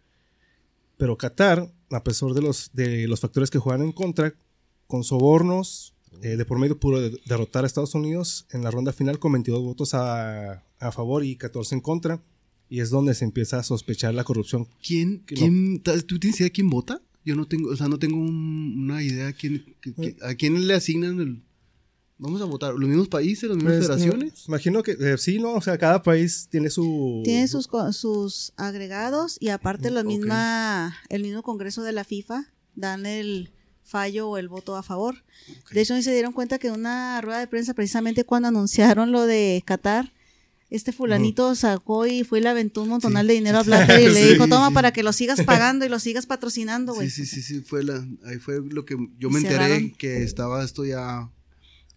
Pero 0.98 1.18
Qatar, 1.18 1.74
a 1.90 2.04
pesar 2.04 2.30
de 2.34 2.42
los, 2.42 2.70
de 2.74 3.08
los 3.08 3.20
factores 3.20 3.50
que 3.50 3.60
juegan 3.60 3.82
en 3.82 3.92
contra, 3.92 4.34
con 4.88 5.04
sobornos, 5.04 5.94
eh, 6.22 6.36
de 6.36 6.46
por 6.46 6.60
medio 6.60 6.78
pudo 6.80 7.00
de- 7.02 7.18
derrotar 7.26 7.64
a 7.64 7.68
Estados 7.68 7.96
Unidos 7.96 8.46
en 8.52 8.64
la 8.64 8.72
ronda 8.72 8.92
final 8.92 9.18
con 9.18 9.32
22 9.32 9.62
votos 9.64 9.94
a, 9.94 10.64
a 10.80 10.92
favor 10.92 11.24
y 11.24 11.38
14 11.38 11.76
en 11.76 11.82
contra. 11.82 12.22
Y 12.72 12.80
es 12.80 12.90
donde 12.90 13.14
se 13.14 13.26
empieza 13.26 13.60
a 13.60 13.64
sospechar 13.64 14.14
la 14.14 14.24
corrupción. 14.24 14.66
¿Quién, 14.82 15.18
no. 15.18 15.24
quién, 15.36 15.82
¿Tú 16.08 16.18
tienes 16.20 16.40
idea 16.40 16.46
de 16.48 16.52
quién 16.54 16.70
vota? 16.70 17.02
Yo 17.26 17.36
no 17.36 17.46
tengo, 17.46 17.70
o 17.70 17.76
sea, 17.76 17.88
no 17.90 18.00
tengo 18.00 18.16
un- 18.18 18.84
una 18.86 19.04
idea 19.04 19.26
de 19.28 19.34
quién, 19.34 19.76
que- 19.82 19.94
que- 19.94 20.16
a 20.24 20.34
quién 20.36 20.66
le 20.68 20.74
asignan 20.74 21.20
el... 21.20 21.44
Vamos 22.18 22.42
a 22.42 22.46
votar, 22.46 22.74
¿los 22.76 22.88
mismos 22.88 23.08
países, 23.10 23.50
las 23.50 23.58
mismas 23.58 23.74
Pues, 23.76 23.88
federaciones? 23.88 24.34
eh, 24.34 24.44
imagino 24.48 24.84
que 24.84 24.92
eh, 24.92 25.18
sí, 25.18 25.38
¿no? 25.40 25.54
O 25.56 25.62
sea, 25.62 25.78
cada 25.78 26.02
país 26.02 26.48
tiene 26.50 26.70
su... 26.70 27.22
Tiene 27.26 27.48
sus, 27.50 27.68
co- 27.68 27.92
sus 27.94 28.54
agregados 28.58 29.38
y 29.42 29.50
aparte 29.50 29.92
la 29.92 30.04
misma, 30.04 30.96
el 31.10 31.24
mismo 31.24 31.42
Congreso 31.44 31.82
de 31.84 31.92
la 31.92 32.04
FIFA 32.06 32.46
dan 32.76 33.06
el 33.06 33.50
fallo 33.84 34.30
o 34.30 34.38
el 34.38 34.48
voto 34.48 34.76
a 34.78 34.84
favor. 34.84 35.24
De 35.74 35.82
hecho, 35.82 35.94
ni 35.96 36.04
se 36.04 36.14
dieron 36.14 36.32
cuenta 36.32 36.58
que 36.60 36.68
en 36.68 36.76
una 36.76 37.20
rueda 37.22 37.40
de 37.40 37.48
prensa, 37.48 37.74
precisamente 37.74 38.24
cuando 38.24 38.48
anunciaron 38.48 39.12
lo 39.12 39.26
de 39.26 39.62
Qatar, 39.66 40.14
este 40.72 40.92
fulanito 40.92 41.54
sacó 41.54 42.08
y 42.08 42.24
fue 42.24 42.40
y 42.40 42.42
le 42.42 42.50
aventó 42.50 42.82
un 42.82 42.90
montonal 42.90 43.26
Sí. 43.26 43.28
de 43.28 43.34
dinero 43.36 43.60
a 43.60 43.64
Blatter 43.64 44.00
y 44.02 44.06
le 44.14 44.24
Sí, 44.24 44.30
dijo, 44.32 44.48
toma 44.48 44.70
sí. 44.70 44.74
para 44.74 44.92
que 44.92 45.04
lo 45.04 45.14
sigas 45.14 45.42
pagando 45.46 45.86
y 45.86 45.90
lo 45.90 46.00
sigas 46.00 46.26
patrocinando, 46.26 46.96
güey. 46.96 47.10
Sí, 47.12 47.26
sí, 47.28 47.42
sí, 47.42 47.56
sí, 47.56 47.62
fue 47.62 47.84
la, 47.84 48.04
ahí 48.26 48.40
fue 48.40 48.60
lo 48.68 48.84
que 48.86 48.96
yo 49.20 49.30
me 49.30 49.38
enteré 49.40 49.58
cerraron. 49.66 49.92
que 49.92 50.24
estaba 50.24 50.64
esto 50.64 50.84
ya 50.86 51.30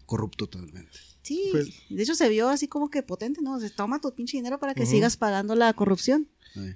corrupto 0.05 0.47
totalmente. 0.47 0.91
Sí, 1.23 1.41
Pues- 1.51 1.69
de 1.89 2.03
hecho 2.03 2.13
se 2.13 2.29
vio 2.29 2.49
así 2.49 2.67
como 2.67 2.89
que 2.91 3.01
potente, 3.01 3.41
¿no? 3.41 3.55
O 3.55 3.59
sea, 3.59 3.69
toma 3.75 3.99
tu 3.99 4.13
pinche 4.13 4.37
dinero 4.37 4.59
para 4.59 4.75
que 4.75 4.85
sigas 4.85 5.17
pagando 5.17 5.55
la 5.55 5.73
corrupción. 5.73 6.27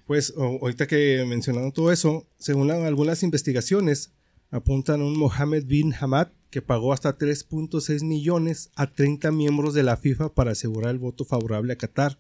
Pues 0.08 0.34
ahorita 0.36 0.88
que 0.88 1.24
mencionando 1.28 1.72
todo 1.72 1.92
eso, 1.92 2.28
según 2.40 2.72
algunas 2.72 3.22
investigaciones, 3.24 4.12
apuntan 4.52 5.02
a 5.02 5.06
un 5.06 5.18
Mohammed 5.18 5.66
bin 5.66 5.94
Hamad 5.94 6.30
que 6.50 6.62
pagó 6.62 6.94
hasta 6.94 7.18
3.6 7.18 8.04
millones 8.04 8.70
a 8.76 8.88
30 8.92 9.32
miembros 9.32 9.74
de 9.74 9.84
la 9.84 9.98
FIFA 9.98 10.34
para 10.34 10.52
asegurar 10.52 10.92
el 10.92 10.98
voto 11.00 11.26
favorable 11.26 11.74
a 11.74 11.76
Qatar. 11.78 12.18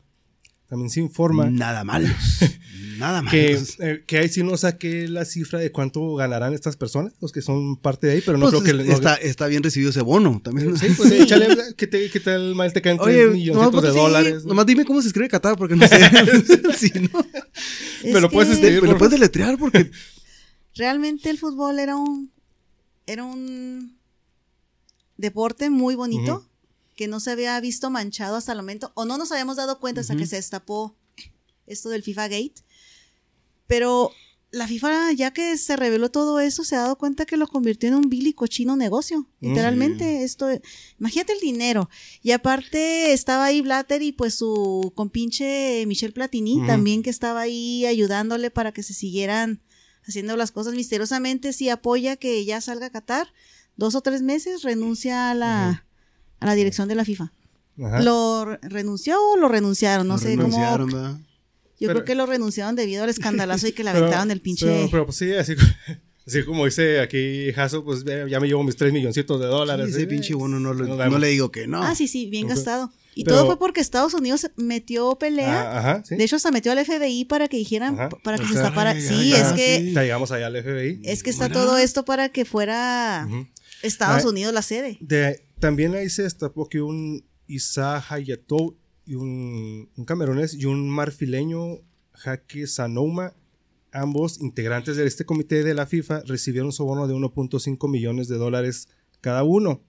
También 0.68 0.92
se 0.92 1.00
informa 1.00 1.50
Nada 1.50 1.84
malos. 1.84 2.12
Nada 3.00 3.24
malos. 3.24 3.32
que, 3.32 3.60
eh, 3.80 4.04
que 4.06 4.18
ahí 4.20 4.30
sí 4.30 4.44
no 4.44 4.56
saqué 4.56 5.08
la 5.08 5.26
cifra 5.26 5.58
de 5.58 5.72
cuánto 5.72 6.14
ganarán 6.14 6.54
estas 6.54 6.78
personas, 6.78 7.14
los 7.22 7.32
que 7.32 7.42
son 7.42 7.76
parte 7.76 8.06
de 8.06 8.14
ahí, 8.14 8.22
pero 8.24 8.38
no 8.38 8.52
Pues, 8.52 8.62
creo 8.62 8.78
que... 8.78 8.84
no- 8.84 8.94
está, 8.94 9.16
está 9.16 9.48
bien 9.48 9.64
recibido 9.64 9.90
ese 9.90 10.02
bono 10.02 10.40
también. 10.44 10.78
Sí, 10.78 10.86
pues 10.96 11.10
Sí. 11.10 11.18
échale, 11.24 11.48
¿qué, 11.76 11.88
te, 11.88 12.08
¿qué 12.12 12.20
tal 12.20 12.54
mal 12.54 12.72
te 12.72 12.84
caen 12.84 12.98
3 13.00 13.08
Oye, 13.08 13.18
nomás 13.24 13.34
milloncitos 13.36 13.72
porque 13.72 13.88
de 13.88 13.94
sí, 13.94 14.00
dólares? 14.00 14.46
nomás 14.46 14.66
dime 14.68 14.86
cómo 14.86 15.02
se 15.02 15.08
escribe 15.08 15.28
Qatar, 15.28 15.58
porque 15.58 15.76
no 15.76 15.88
sé. 15.88 15.98
Sí, 16.78 16.92
¿no? 17.12 17.26
Es 18.04 18.22
lo 18.22 18.30
puedes 18.30 18.52
escribir, 18.54 18.96
puedes 18.96 19.12
deletrear 19.14 19.58
porque 19.58 19.90
realmente 20.76 21.32
el 21.32 21.40
fútbol 21.40 21.80
era 21.80 21.96
un 21.96 22.32
era 23.08 23.24
un 23.24 23.98
deporte 25.20 25.70
muy 25.70 25.96
bonito 25.96 26.46
que 26.96 27.08
no 27.08 27.20
se 27.20 27.32
había 27.32 27.60
visto 27.60 27.90
manchado 27.90 28.36
hasta 28.38 28.54
el 28.54 28.58
momento 28.58 28.92
o 28.96 29.06
no 29.06 29.18
nos 29.18 29.32
habíamos 29.32 29.58
dado 29.58 29.80
cuenta 29.80 30.02
hasta 30.02 30.16
que 30.16 30.26
se 30.26 30.38
destapó 30.38 30.96
esto 31.68 31.90
del 31.90 32.04
FIFA 32.04 32.28
Gate. 32.30 32.56
Pero 33.68 34.12
la 34.52 34.68
FIFA 34.68 35.12
ya 35.12 35.32
que 35.32 35.58
se 35.58 35.76
reveló 35.76 36.10
todo 36.10 36.40
eso 36.40 36.64
se 36.64 36.76
ha 36.76 36.80
dado 36.80 36.98
cuenta 36.98 37.26
que 37.26 37.38
lo 37.38 37.48
convirtió 37.48 37.88
en 37.90 37.96
un 37.96 38.10
vil 38.10 38.28
y 38.28 38.34
cochino 38.34 38.76
negocio 38.76 39.28
literalmente. 39.42 40.24
esto 40.24 40.48
imagínate 41.00 41.34
el 41.34 41.40
dinero. 41.40 41.90
Y 42.24 42.32
aparte 42.32 43.14
estaba 43.14 43.46
ahí 43.46 43.62
Blatter 43.62 44.02
y 44.02 44.12
pues 44.14 44.36
su 44.36 44.92
compinche 44.96 45.86
Michel 45.86 46.14
Platini 46.14 46.66
también 46.66 47.04
que 47.04 47.10
estaba 47.10 47.42
ahí 47.42 47.86
ayudándole 47.86 48.52
para 48.52 48.72
que 48.72 48.84
se 48.84 48.94
siguieran 48.94 49.62
haciendo 50.04 50.36
las 50.36 50.52
cosas 50.52 50.74
misteriosamente, 50.74 51.54
si 51.54 51.70
apoya 51.70 52.16
que 52.16 52.44
ya 52.44 52.62
salga 52.62 52.88
a 52.88 52.90
Qatar, 52.90 53.32
dos 53.80 53.96
o 53.96 54.02
tres 54.02 54.22
meses 54.22 54.62
renuncia 54.62 55.32
a 55.32 55.34
la, 55.34 55.86
a 56.40 56.46
la 56.46 56.54
dirección 56.54 56.88
de 56.88 56.96
la 56.96 57.06
FIFA. 57.06 57.32
Ajá. 57.84 58.02
¿Lo 58.02 58.46
re- 58.46 58.60
renunció 58.62 59.18
o 59.32 59.38
lo 59.38 59.48
renunciaron? 59.48 60.08
No 60.08 60.16
lo 60.16 60.20
sé 60.20 60.30
renunciaron, 60.30 60.90
cómo. 60.90 61.02
¿verdad? 61.02 61.18
Yo 61.80 61.88
Pero- 61.88 61.94
creo 61.94 62.06
que 62.06 62.16
lo 62.16 62.26
renunciaron 62.26 62.76
debido 62.76 63.04
al 63.06 63.10
escandalazo 63.10 63.68
y 63.68 63.72
que 63.72 63.84
le 63.86 63.92
Pero- 63.94 64.04
aventaron 64.06 64.32
el 64.32 64.42
pinche. 64.42 64.66
Pero, 64.66 64.90
pero, 64.92 65.06
pues 65.06 65.18
sí, 65.18 65.34
así, 65.34 65.56
así 66.28 66.44
como 66.44 66.66
dice 66.66 67.00
aquí 67.00 67.52
Jaso, 67.54 67.84
pues 67.86 68.04
ve, 68.04 68.26
ya 68.30 68.40
me 68.42 68.48
llevo 68.48 68.64
mis 68.64 68.76
3 68.76 68.92
milloncitos 68.92 69.40
de 69.40 69.48
dólares. 69.48 69.88
Sí, 69.88 69.92
ese 69.94 70.04
¿eh? 70.04 70.08
pinche 70.08 70.34
bono 70.36 70.60
no, 70.60 70.76
vemos. 70.76 71.20
le 71.20 71.28
digo 71.30 71.52
que 71.52 71.68
no. 71.68 71.82
Ah, 71.82 71.96
sí, 71.96 72.08
sí, 72.10 72.26
bien 72.30 72.48
gastado. 72.48 72.92
Y 73.16 73.24
Pero- 73.24 73.38
todo 73.38 73.46
fue 73.48 73.60
porque 73.60 73.82
Estados 73.82 74.14
Unidos 74.14 74.50
metió 74.58 75.16
pelea. 75.18 75.62
Ah, 75.72 75.80
ajá, 75.80 76.04
sí. 76.06 76.16
De 76.16 76.24
hecho, 76.26 76.36
hasta 76.36 76.52
metió 76.52 76.72
al 76.72 76.86
FBI 76.86 77.26
para 77.26 77.48
que 77.48 77.58
dijeran, 77.58 77.96
Ajá. 77.96 78.10
para 78.24 78.38
que 78.38 78.44
O 78.44 78.48
se 78.48 78.60
ay, 78.60 79.02
sí, 79.02 79.14
ay, 79.14 79.42
es 79.42 79.54
que, 79.54 79.78
sí. 79.80 79.92
Ya 79.94 80.04
llegamos 80.04 80.32
allá 80.32 80.48
al 80.48 80.56
FBI. 80.62 81.00
es 81.04 81.24
que 81.24 81.30
está 81.30 81.48
Bueno. 81.48 81.62
todo 81.66 81.78
esto 81.78 82.04
para 82.06 82.30
que 82.30 82.44
fuera. 82.46 83.28
Estados 83.84 84.26
Ah, 84.26 84.30
Unidos 84.30 84.54
la 84.54 84.62
sede. 84.62 84.98
De, 85.02 85.46
también 85.60 85.96
ahí 85.96 86.10
se 86.10 86.24
destapó 86.24 86.68
que 86.70 86.82
un 86.82 87.26
Isa 87.48 88.04
Hayatou 88.10 88.78
y 89.06 89.16
un, 89.16 89.90
un 89.96 90.06
camerunés 90.06 90.54
y 90.54 90.66
un 90.66 90.90
marfileño, 90.90 91.80
Jaque 92.14 92.68
Sanouma, 92.68 93.34
ambos 93.92 94.40
integrantes 94.42 94.98
de 94.98 95.08
este 95.08 95.26
comité 95.26 95.64
de 95.64 95.74
la 95.74 95.88
FIFA, 95.88 96.22
recibieron 96.26 96.68
un 96.68 96.74
soborno 96.74 97.08
de 97.08 97.14
1.5 97.16 97.90
millones 97.90 98.28
de 98.28 98.36
dólares 98.38 98.88
cada 99.22 99.44
uno. 99.44 99.82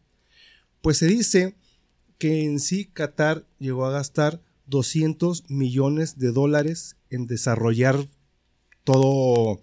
Pues 0.81 0.97
se 0.99 1.07
dice 1.07 1.57
que 2.19 2.45
en 2.45 2.61
sí 2.61 2.87
Qatar 2.87 3.47
llegó 3.59 3.85
a 3.87 3.91
gastar 3.91 4.41
200 4.67 5.51
millones 5.51 6.19
de 6.19 6.33
dólares 6.33 6.97
en 7.11 7.27
desarrollar 7.27 8.07
todo, 8.85 9.63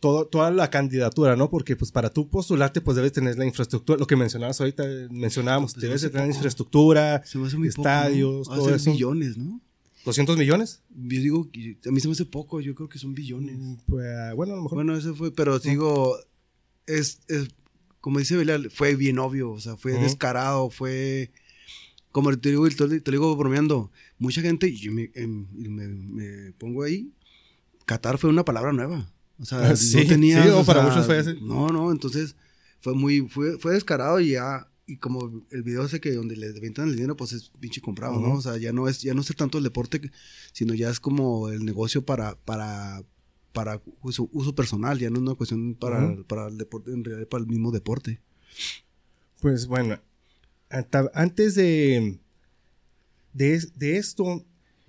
todo, 0.00 0.26
toda 0.26 0.50
la 0.50 0.70
candidatura, 0.70 1.36
¿no? 1.36 1.50
Porque 1.50 1.76
pues 1.76 1.92
para 1.92 2.10
tú 2.10 2.28
postularte 2.28 2.80
pues 2.80 2.96
debes 2.96 3.12
tener 3.12 3.36
la 3.38 3.44
infraestructura, 3.46 3.98
lo 3.98 4.06
que 4.06 4.16
mencionabas 4.16 4.60
ahorita, 4.60 4.82
eh, 4.84 5.08
mencionábamos, 5.10 5.74
Pues, 5.74 5.82
debes 5.82 6.00
tener 6.00 6.14
poco. 6.26 6.26
infraestructura, 6.36 7.22
Se 7.24 7.38
estadios, 7.68 8.48
poco, 8.48 8.56
¿no? 8.56 8.62
Todo 8.64 8.74
eso. 8.74 8.90
billones, 8.92 9.36
¿no? 9.36 9.60
200 10.04 10.36
millones. 10.38 10.82
Yo 10.88 11.20
digo, 11.20 11.50
que 11.50 11.76
a 11.86 11.90
mí 11.92 12.00
se 12.00 12.08
me 12.08 12.12
hace 12.12 12.24
poco, 12.24 12.60
yo 12.60 12.74
creo 12.74 12.88
que 12.88 12.98
son 12.98 13.14
billones. 13.14 13.58
Mm, 13.58 13.74
Pues, 13.86 14.34
bueno, 14.34 14.54
a 14.54 14.56
lo 14.56 14.62
mejor. 14.62 14.76
Bueno, 14.76 14.96
eso 14.96 15.14
fue, 15.14 15.30
pero 15.30 15.58
digo, 15.58 16.16
es, 16.86 17.20
es- 17.28 17.48
como 18.00 18.18
dice 18.18 18.34
Belal, 18.36 18.70
fue 18.70 18.94
bien 18.96 19.18
obvio, 19.18 19.50
o 19.50 19.60
sea, 19.60 19.76
fue 19.76 19.92
descarado, 19.98 20.70
fue, 20.70 21.30
como 22.12 22.34
te 22.38 22.48
digo, 22.48 22.66
te, 22.70 23.00
te 23.00 23.10
digo 23.10 23.36
bromeando, 23.36 23.90
mucha 24.18 24.40
gente, 24.40 24.68
y 24.68 24.88
me, 24.88 25.10
em, 25.14 25.46
me- 25.52 25.86
me 25.86 26.52
pongo 26.52 26.82
ahí, 26.84 27.12
Qatar 27.84 28.16
fue 28.16 28.30
una 28.30 28.44
palabra 28.46 28.72
nueva, 28.72 29.12
o 29.40 29.44
sea, 29.44 29.74
Sí, 29.76 29.96
no 29.96 30.06
tenía, 30.06 30.42
sí, 30.42 30.48
o 30.50 30.64
para 30.64 30.82
muchos 30.82 31.06
fue 31.06 31.18
así. 31.18 31.38
No, 31.40 31.68
no, 31.68 31.90
entonces 31.92 32.36
fue 32.80 32.94
muy, 32.94 33.22
fue, 33.28 33.58
fue 33.58 33.74
descarado 33.74 34.20
y 34.20 34.32
ya, 34.32 34.68
y 34.86 34.96
como 34.96 35.46
el 35.50 35.62
video 35.62 35.84
ese 35.84 36.00
que 36.00 36.12
donde 36.12 36.36
le 36.36 36.48
avientan 36.48 36.88
el 36.88 36.96
dinero, 36.96 37.16
pues 37.16 37.32
es 37.32 37.50
pinche 37.60 37.80
comprado, 37.80 38.20
¿no? 38.20 38.34
O 38.34 38.42
sea, 38.42 38.56
ya 38.56 38.72
no 38.72 38.88
es, 38.88 39.02
ya 39.02 39.14
no 39.14 39.20
es 39.20 39.34
tanto 39.36 39.58
el 39.58 39.64
deporte, 39.64 40.10
sino 40.52 40.74
ya 40.74 40.90
es 40.90 41.00
como 41.00 41.48
el 41.48 41.64
negocio 41.64 42.04
para, 42.04 42.36
para, 42.36 43.02
para 43.52 43.80
uso, 44.02 44.28
uso 44.32 44.54
personal, 44.54 44.98
ya 44.98 45.08
no 45.08 45.16
es 45.16 45.22
una 45.22 45.34
cuestión 45.34 45.74
para, 45.74 46.16
para 46.24 46.48
el 46.48 46.58
deporte, 46.58 46.92
en 46.92 47.04
realidad 47.04 47.28
para 47.28 47.42
el 47.42 47.48
mismo 47.48 47.70
deporte. 47.70 48.20
Pues 49.40 49.66
bueno, 49.66 49.98
antes 51.14 51.54
de, 51.54 52.18
de, 53.32 53.66
de 53.76 53.96
esto 53.96 54.44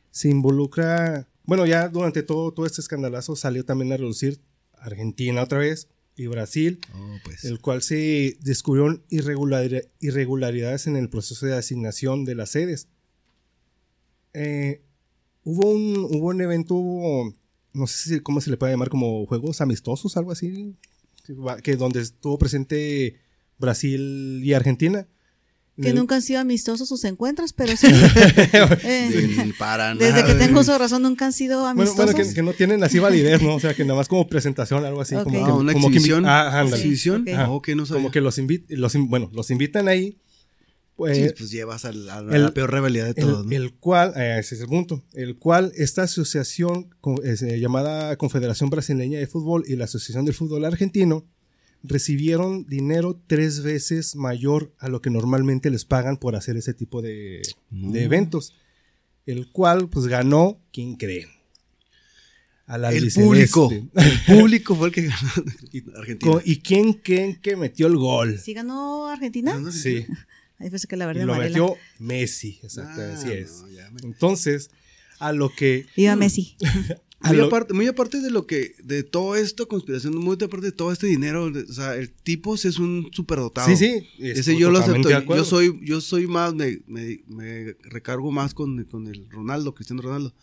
se 0.10 0.30
involucra, 0.30 1.28
bueno, 1.46 1.66
ya 1.66 1.90
durante 1.90 2.24
todo, 2.24 2.52
todo 2.54 2.66
este 2.66 2.82
escandalazo 2.82 3.36
salió 3.36 3.66
también 3.66 3.92
a 3.94 3.98
reducir 3.98 4.40
Argentina 4.74 5.44
otra 5.44 5.60
vez 5.60 5.88
y 6.16 6.28
Brasil, 6.28 6.80
Oh, 6.94 7.16
pues. 7.24 7.44
el 7.46 7.60
cual 7.60 7.82
se 7.82 8.38
descubrieron 8.42 9.04
irregular- 9.10 9.88
irregularidades 10.00 10.88
en 10.88 10.96
el 10.98 11.10
proceso 11.10 11.46
de 11.46 11.56
asignación 11.56 12.26
de 12.26 12.36
las 12.36 12.50
sedes. 12.52 12.88
Eh, 14.34 14.82
hubo, 15.44 15.70
un, 15.72 15.98
hubo 16.16 16.28
un 16.28 16.42
evento, 16.42 16.76
no 17.74 17.88
sé 17.88 18.10
si, 18.10 18.20
cómo 18.22 18.42
se 18.42 18.50
le 18.50 18.58
puede 18.58 18.74
llamar, 18.74 18.90
como 18.90 19.26
juegos 19.26 19.62
amistosos, 19.62 20.16
algo 20.18 20.32
así, 20.32 20.76
que 21.64 21.76
donde 21.76 22.02
estuvo 22.02 22.38
presente 22.38 23.20
Brasil 23.58 24.42
y 24.44 24.54
Argentina. 24.54 25.08
Que 25.82 25.90
el- 25.90 25.96
nunca 25.96 26.16
han 26.16 26.22
sido 26.22 26.40
amistosos 26.40 26.88
sus 26.88 27.04
encuentros, 27.06 27.54
pero 27.54 27.76
sí. 27.76 27.88
Eh, 28.84 29.54
para 29.58 29.94
desde 29.96 30.22
nada. 30.22 30.26
que 30.26 30.36
tengo 30.36 30.64
de 30.64 30.78
razón 30.78 31.02
nunca 31.02 31.26
han 31.26 31.34
sido 31.34 31.60
Bueno, 31.62 31.82
amistosos. 31.82 32.14
bueno 32.14 32.30
que, 32.30 32.34
que 32.34 32.44
no 32.44 32.54
tienen 32.54 32.84
así 32.84 33.00
validez, 33.00 33.42
¿no? 33.42 33.56
O 33.56 33.60
sea, 33.60 33.74
que 33.74 33.84
nada 33.84 33.98
más 33.98 34.08
como 34.08 34.28
presentación, 34.28 34.86
algo 34.86 35.02
así. 35.02 35.16
Como, 35.16 35.42
Ah, 35.42 35.46
que, 35.46 35.52
una 35.52 35.74
como 35.74 35.90
que 35.90 35.96
exhibición. 35.98 36.26
ah, 36.26 36.60
ándale. 36.60 36.78
¿Exhibición? 36.78 37.22
Ok. 37.24 37.30
Ah, 37.36 37.50
ok, 37.52 37.70
no 37.70 37.86
sabía. 37.86 38.02
Como 38.02 38.12
que 38.12 38.22
los, 38.22 38.38
invi- 38.40 38.66
los 38.70 38.96
in- 38.96 39.10
bueno, 39.10 39.30
los 39.34 39.50
invitan 39.52 39.88
ahí. 39.88 40.18
Pues, 40.96 41.18
Sí, 41.18 41.26
pues 41.36 41.50
llevas 41.50 41.86
a 41.86 41.94
la, 41.94 42.18
a 42.18 42.22
la 42.22 42.36
el- 42.36 42.54
peor 42.54 42.72
rivalidad 42.72 43.06
de 43.06 43.22
el, 43.22 43.28
todos, 43.28 43.46
¿no? 43.48 43.52
el 43.52 43.74
cual, 43.74 44.14
eh, 44.18 44.38
ese 44.40 44.54
es 44.56 44.62
el 44.62 44.68
punto, 44.68 45.04
el 45.14 45.36
cual 45.38 45.72
esta 45.76 46.04
asociación 46.04 46.94
eh, 47.24 47.60
llamada 47.60 48.16
Confederación 48.18 48.70
Brasileña 48.70 49.18
de 49.18 49.26
Fútbol 49.26 49.64
y 49.68 49.78
la 49.78 49.86
Asociación 49.86 50.26
del 50.26 50.36
Fútbol 50.36 50.64
Argentino 50.66 51.26
recibieron 51.84 52.66
dinero 52.68 53.20
tres 53.28 53.62
veces 53.64 54.16
mayor 54.16 54.74
a 54.80 54.88
lo 54.90 55.02
que 55.02 55.10
normalmente 55.10 55.70
les 55.70 55.86
pagan 55.86 56.18
por 56.18 56.36
hacer 56.36 56.58
ese 56.58 56.74
tipo 56.74 57.02
de, 57.02 57.42
No. 57.70 57.92
de 57.92 58.04
eventos, 58.04 58.54
el 59.26 59.52
cual 59.52 59.90
pues 59.90 60.08
ganó, 60.08 60.60
¿quién 60.72 60.96
creen? 60.96 61.30
A 62.68 62.78
la 62.78 62.94
el 62.94 63.12
público. 63.12 63.70
El 63.96 64.20
público 64.40 64.76
fue 64.76 64.88
el 64.90 64.94
que 64.94 65.02
ganó. 65.04 65.18
Argentina. 65.98 66.42
¿Y 66.46 66.58
quién 66.62 66.94
creen 66.94 67.36
que 67.36 67.58
metió 67.58 67.88
el 67.88 67.98
gol? 67.98 68.40
¿Sí 68.40 68.54
ganó 68.54 69.08
Argentina? 69.08 69.58
¿No? 69.60 69.72
Sí, 69.72 70.06
Ahí 70.58 70.70
que 70.88 70.96
la 70.96 71.06
y 71.06 71.08
verdad 71.08 71.26
lo 71.26 71.36
metió 71.36 71.76
Messi, 72.00 72.60
exacto, 72.64 73.02
Ah, 73.02 73.14
así 73.16 73.32
es. 73.32 73.62
no, 73.64 73.70
ya 73.72 73.90
me- 73.90 74.00
Entonces, 74.04 74.70
a 75.20 75.34
lo 75.34 75.50
que 75.54 75.86
Viva 75.98 76.16
Messi. 76.16 76.56
Muy 77.30 77.38
lo- 77.38 77.46
aparte, 77.46 77.74
muy 77.74 77.88
aparte 77.88 78.20
de 78.20 78.32
lo 78.32 78.48
que, 78.48 78.76
de 78.84 79.04
todo 79.04 79.36
esto, 79.36 79.68
conspiración, 79.68 80.16
muy 80.16 80.34
aparte 80.36 80.68
de 80.68 80.72
todo 80.72 80.92
este 80.92 81.08
dinero, 81.08 81.46
o 81.46 81.74
sea, 81.74 81.96
el 81.96 82.12
tipo 82.12 82.58
sí 82.58 82.68
es 82.68 82.80
un 82.80 83.10
superdotado. 83.12 83.68
Sí, 83.68 83.76
sí. 83.78 84.08
Ese 84.20 84.58
yo 84.58 84.72
lo 84.72 84.80
acepto. 84.80 85.10
Yo 85.10 85.46
soy, 85.46 85.80
yo 85.84 86.02
soy 86.02 86.28
más, 86.28 86.54
me, 86.56 86.80
me, 86.88 87.22
me 87.28 87.76
recargo 87.84 88.32
más 88.32 88.54
con, 88.54 88.84
con 88.86 89.08
el 89.08 89.30
Ronaldo, 89.30 89.74
Cristiano 89.76 90.02
Ronaldo. 90.02 90.34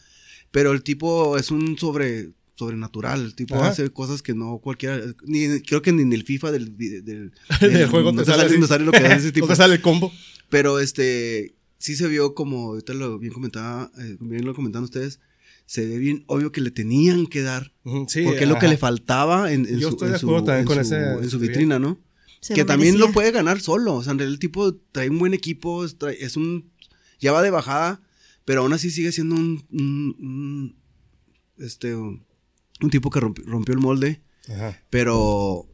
Pero 0.50 0.72
el 0.72 0.82
tipo 0.82 1.36
es 1.36 1.50
un 1.50 1.76
sobre, 1.78 2.30
sobrenatural. 2.54 3.22
El 3.24 3.34
tipo 3.34 3.56
Ajá. 3.56 3.68
hace 3.68 3.90
cosas 3.90 4.22
que 4.22 4.34
no 4.34 4.58
cualquiera, 4.58 5.00
ni, 5.24 5.60
creo 5.62 5.82
que 5.82 5.92
ni 5.92 6.02
en 6.02 6.12
el 6.12 6.22
FIFA 6.24 6.52
del, 6.52 6.76
del, 6.76 7.04
del, 7.04 7.32
Del 7.72 7.88
juego 7.88 8.12
no 8.12 8.22
te 8.22 8.30
sale, 8.30 8.56
no 8.58 8.66
sale 8.66 8.84
lo 8.84 8.92
que 8.92 8.98
hace 8.98 9.16
ese 9.16 9.26
No 9.28 9.32
tipo. 9.32 9.46
te 9.48 9.56
sale 9.56 9.74
el 9.74 9.80
combo. 9.82 10.12
Pero 10.48 10.78
este, 10.80 11.54
sí 11.76 11.96
se 11.96 12.06
vio 12.08 12.34
como, 12.34 12.68
ahorita 12.68 12.94
lo 12.94 13.18
bien 13.18 13.32
comentaba, 13.32 13.90
eh, 13.98 14.16
bien 14.20 14.44
lo 14.46 14.54
comentaban 14.54 14.84
ustedes, 14.84 15.20
se 15.68 15.86
ve 15.86 15.98
bien 15.98 16.24
obvio 16.28 16.50
que 16.50 16.62
le 16.62 16.70
tenían 16.70 17.26
que 17.26 17.42
dar. 17.42 17.74
Sí, 18.08 18.22
porque 18.24 18.44
es 18.44 18.48
lo 18.48 18.58
que 18.58 18.68
le 18.68 18.78
faltaba 18.78 19.52
en, 19.52 19.66
en 19.66 19.78
Yo 19.78 19.88
su, 19.88 19.94
estoy 19.96 20.08
de 20.08 20.14
en 20.14 20.20
su- 20.20 20.26
acuerdo 20.28 20.44
también 20.46 20.60
en 20.62 20.66
con 20.66 20.74
su- 20.76 20.80
ese- 20.94 21.12
en 21.24 21.30
su 21.30 21.38
vitrina, 21.38 21.78
¿no? 21.78 21.98
Se 22.40 22.54
que 22.54 22.62
lo 22.62 22.66
también 22.66 22.98
lo 22.98 23.12
puede 23.12 23.32
ganar 23.32 23.60
solo. 23.60 23.94
O 23.96 24.02
sea, 24.02 24.12
en 24.12 24.18
realidad 24.18 24.34
el 24.34 24.38
tipo 24.40 24.74
trae 24.92 25.10
un 25.10 25.18
buen 25.18 25.34
equipo, 25.34 25.84
es, 25.84 25.98
trae- 25.98 26.16
es 26.20 26.36
un. 26.38 26.70
Ya 27.20 27.32
va 27.32 27.42
de 27.42 27.50
bajada, 27.50 28.00
pero 28.46 28.62
aún 28.62 28.72
así 28.72 28.90
sigue 28.90 29.12
siendo 29.12 29.34
un. 29.36 29.62
un- 29.70 30.16
un- 30.18 30.76
este. 31.58 31.94
Un, 31.94 32.24
un 32.80 32.90
tipo 32.90 33.10
que 33.10 33.20
rompi- 33.20 33.44
rompió 33.44 33.74
el 33.74 33.80
molde. 33.80 34.22
Ajá. 34.48 34.80
Pero. 34.88 35.68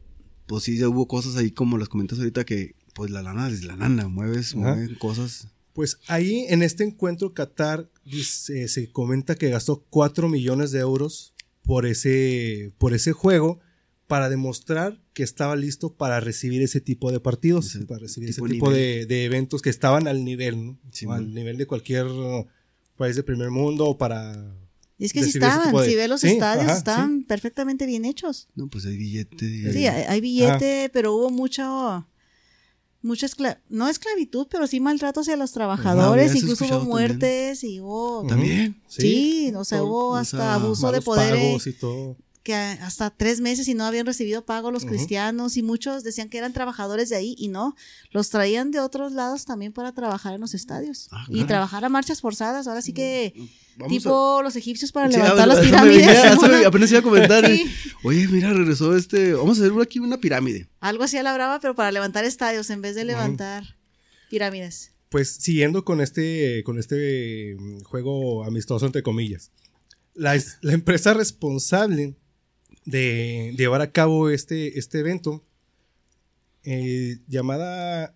Pues 0.47 0.63
sí, 0.63 0.77
ya 0.77 0.89
hubo 0.89 1.07
cosas 1.07 1.37
ahí, 1.37 1.51
como 1.51 1.77
las 1.77 1.87
comentas 1.89 2.19
ahorita, 2.19 2.43
que. 2.45 2.75
Pues 2.93 3.11
la 3.11 3.21
lana 3.21 3.47
es 3.49 3.63
la 3.63 3.75
lana, 3.75 4.07
mueves, 4.07 4.55
Ajá. 4.55 4.75
mueven 4.75 4.95
cosas. 4.95 5.47
Pues 5.75 5.99
ahí 6.07 6.45
en 6.49 6.63
este 6.63 6.85
encuentro 6.85 7.33
Qatar 7.33 7.89
dice- 8.05 8.67
se 8.69 8.89
comenta 8.91 9.35
que 9.35 9.49
gastó 9.49 9.83
4 9.89 10.29
millones 10.29 10.71
de 10.71 10.79
euros 10.79 11.33
por 11.63 11.85
ese, 11.85 12.71
por 12.77 12.93
ese 12.93 13.11
juego 13.11 13.59
para 14.07 14.29
demostrar 14.29 15.01
que 15.13 15.23
estaba 15.23 15.55
listo 15.57 15.93
para 15.93 16.19
recibir 16.21 16.61
ese 16.61 16.79
tipo 16.79 17.11
de 17.11 17.19
partidos, 17.19 17.75
Ese 17.75 17.85
para 17.85 17.99
recibir 17.99 18.29
tipo 18.33 18.45
ese 18.45 18.53
de 18.53 18.53
tipo 18.55 18.71
de, 18.71 19.25
eventos 19.25 19.61
que 19.61 19.69
estaban 19.69 20.07
al 20.07 20.23
nivel, 20.23 20.65
¿no? 20.65 20.79
Sí, 20.93 21.05
al 21.05 21.23
man. 21.25 21.33
nivel 21.33 21.57
de 21.57 21.67
cualquier 21.67 22.05
país 22.95 23.15
de 23.17 23.23
primer 23.23 23.51
mundo 23.51 23.85
o 23.85 23.97
para... 23.97 24.55
Y 24.97 25.03
es 25.05 25.11
que 25.11 25.23
sí 25.23 25.31
estaban, 25.31 25.75
de- 25.75 25.89
si 25.89 25.95
ves 25.95 26.07
los 26.07 26.21
Sí, 26.21 26.27
estadios, 26.29 26.67
ajá, 26.69 26.77
estaban 26.77 27.25
perfectamente 27.25 27.85
bien 27.85 28.05
hechos. 28.05 28.47
No, 28.55 28.69
pues 28.69 28.85
hay 28.85 28.95
billete. 28.95 29.45
y 29.45 29.63
Sí, 29.73 29.79
hay- 29.79 29.87
hay, 29.87 30.03
hay 30.07 30.21
billete, 30.21 30.89
pero 30.93 31.13
hubo 31.13 31.31
mucho, 31.31 32.07
mucha 33.05 33.27
no 33.69 33.87
esclavitud, 33.87 34.47
pero 34.49 34.67
sí 34.67 34.79
maltrato 34.79 35.21
hacia 35.21 35.37
los 35.37 35.51
trabajadores, 35.51 36.35
incluso 36.35 36.45
hubo 36.47 36.53
escuchado 36.53 36.79
también. 36.81 36.89
muertes 36.89 37.63
y 37.63 37.79
hubo... 37.79 38.25
También. 38.27 38.81
Sí, 38.87 39.53
o 39.55 39.63
sea, 39.63 39.83
hubo 39.83 40.09
o 40.09 40.15
hasta 40.15 40.37
sea, 40.37 40.53
abuso 40.55 40.91
de 40.91 41.01
poder, 41.01 41.35
pagos 41.35 41.67
y 41.67 41.73
todo. 41.73 42.17
que 42.43 42.53
hasta 42.53 43.09
tres 43.11 43.41
meses 43.41 43.67
y 43.67 43.73
no 43.73 43.85
habían 43.85 44.05
recibido 44.05 44.45
pago 44.45 44.71
los 44.71 44.85
cristianos 44.85 45.55
y 45.57 45.63
muchos 45.63 46.03
decían 46.03 46.29
que 46.29 46.37
eran 46.37 46.53
trabajadores 46.53 47.09
de 47.09 47.15
ahí 47.15 47.35
y 47.37 47.47
no, 47.47 47.75
los 48.11 48.29
traían 48.29 48.71
de 48.71 48.79
otros 48.79 49.11
lados 49.13 49.45
también 49.45 49.71
para 49.71 49.91
trabajar 49.93 50.33
en 50.33 50.41
los 50.41 50.53
estadios 50.53 51.07
Ah, 51.11 51.25
y 51.29 51.43
trabajar 51.45 51.85
a 51.85 51.89
marchas 51.89 52.21
forzadas, 52.21 52.67
ahora 52.67 52.81
sí 52.81 52.93
que 52.93 53.33
Vamos 53.77 53.91
a- 53.91 53.97
tipo 53.99 54.41
los 54.43 54.55
egipcios 54.55 54.91
para 54.91 55.09
Sí, 55.11 55.17
levantar 55.17 55.41
a- 55.43 55.45
las 55.47 55.59
pirámides. 55.59 56.07
venía, 56.41 56.67
apenas 56.67 56.89
iba 56.91 56.99
a 56.99 57.03
comentar. 57.03 57.45
Sí. 57.45 57.65
Oye, 58.03 58.27
mira, 58.27 58.53
regresó 58.53 58.95
este. 58.95 59.33
Vamos 59.33 59.59
a 59.59 59.65
hacer 59.65 59.73
aquí 59.81 59.99
una 59.99 60.17
pirámide. 60.19 60.67
Algo 60.79 61.03
así 61.03 61.17
a 61.17 61.23
la 61.23 61.33
brava, 61.33 61.59
pero 61.59 61.75
para 61.75 61.91
levantar 61.91 62.23
estadios 62.25 62.69
en 62.69 62.81
vez 62.81 62.95
de 62.95 63.03
levantar 63.05 63.77
pirámides. 64.29 64.91
Pues 65.09 65.29
siguiendo 65.29 65.83
con 65.85 66.01
este, 66.01 66.63
con 66.65 66.77
este 66.79 67.55
mm, 67.59 67.79
juego 67.83 68.43
amistoso, 68.43 68.85
entre 68.85 69.03
comillas. 69.03 69.51
La, 70.13 70.35
es- 70.35 70.57
la 70.61 70.73
empresa 70.73 71.13
responsable 71.13 72.15
de, 72.85 73.51
de 73.51 73.55
llevar 73.57 73.81
a 73.81 73.91
cabo 73.91 74.29
este, 74.29 74.77
este 74.79 74.99
evento, 74.99 75.43
eh, 76.63 77.17
llamada. 77.27 78.15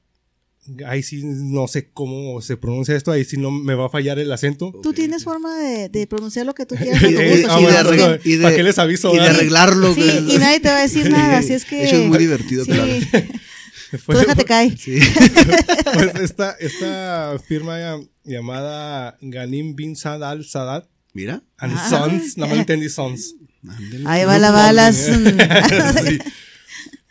Ahí 0.86 1.04
sí 1.04 1.22
no 1.24 1.68
sé 1.68 1.90
cómo 1.92 2.42
se 2.42 2.58
pronuncia 2.58 2.96
esto, 2.96 3.12
ahí 3.12 3.26
sí 3.26 3.38
no 3.38 3.52
me 3.52 3.76
va 3.76 3.88
a 3.88 3.90
fallar 3.90 4.20
el 4.20 4.32
acento. 4.32 4.72
Tú 4.84 4.94
tienes 4.94 5.24
forma 5.24 5.56
de, 5.58 5.90
de 5.90 6.08
pronunciar 6.08 6.46
lo 6.46 6.54
que 6.54 6.66
tú 6.66 6.76
quieras. 6.76 7.02
Y 7.04 7.14
de- 7.14 7.32
gusto, 7.32 7.48
ah, 7.52 7.60
y 7.60 7.64
de 7.64 7.70
chicos. 7.70 7.86
arreglar- 7.86 8.22
y 8.24 8.36
de- 8.36 8.44
¿Para 8.44 8.56
qué 8.56 8.64
les 8.64 8.80
aviso? 8.80 9.14
Y 9.14 9.18
de 9.20 9.28
arreglarlo. 9.28 9.94
Sí, 9.96 10.02
y 10.30 10.38
nadie 10.38 10.60
te 10.60 10.70
va 10.70 10.78
a 10.78 10.82
decir 10.82 11.10
nada, 11.10 11.38
así 11.40 11.54
es 11.54 11.66
que... 11.66 11.78
De 11.78 11.86
hecho, 11.86 11.96
es 11.98 12.08
muy 12.08 12.18
divertido, 12.18 12.66
Sí. 12.66 12.72
claro. 12.72 12.92
Tú 14.06 14.12
déjate 14.18 14.46
caer. 14.46 14.78
Sí. 14.78 15.00
Pues 15.94 16.14
esta, 16.22 16.52
esta 16.60 17.36
firma 17.48 17.78
llamada 18.24 19.18
Ganim 19.22 19.76
Bin 19.76 19.96
Saad 19.96 20.24
Al 20.24 20.46
Sadat 20.46 20.86
Mira. 21.14 21.42
and 21.58 21.74
Ah. 21.76 21.90
Sons, 21.90 22.38
no 22.38 22.46
me 22.48 22.56
entendí 22.56 22.88
Sons. 22.90 23.34
Ahí 24.06 24.24
va 24.26 24.38
la 24.38 24.52
balas. 24.52 24.96
Sí. 24.96 26.20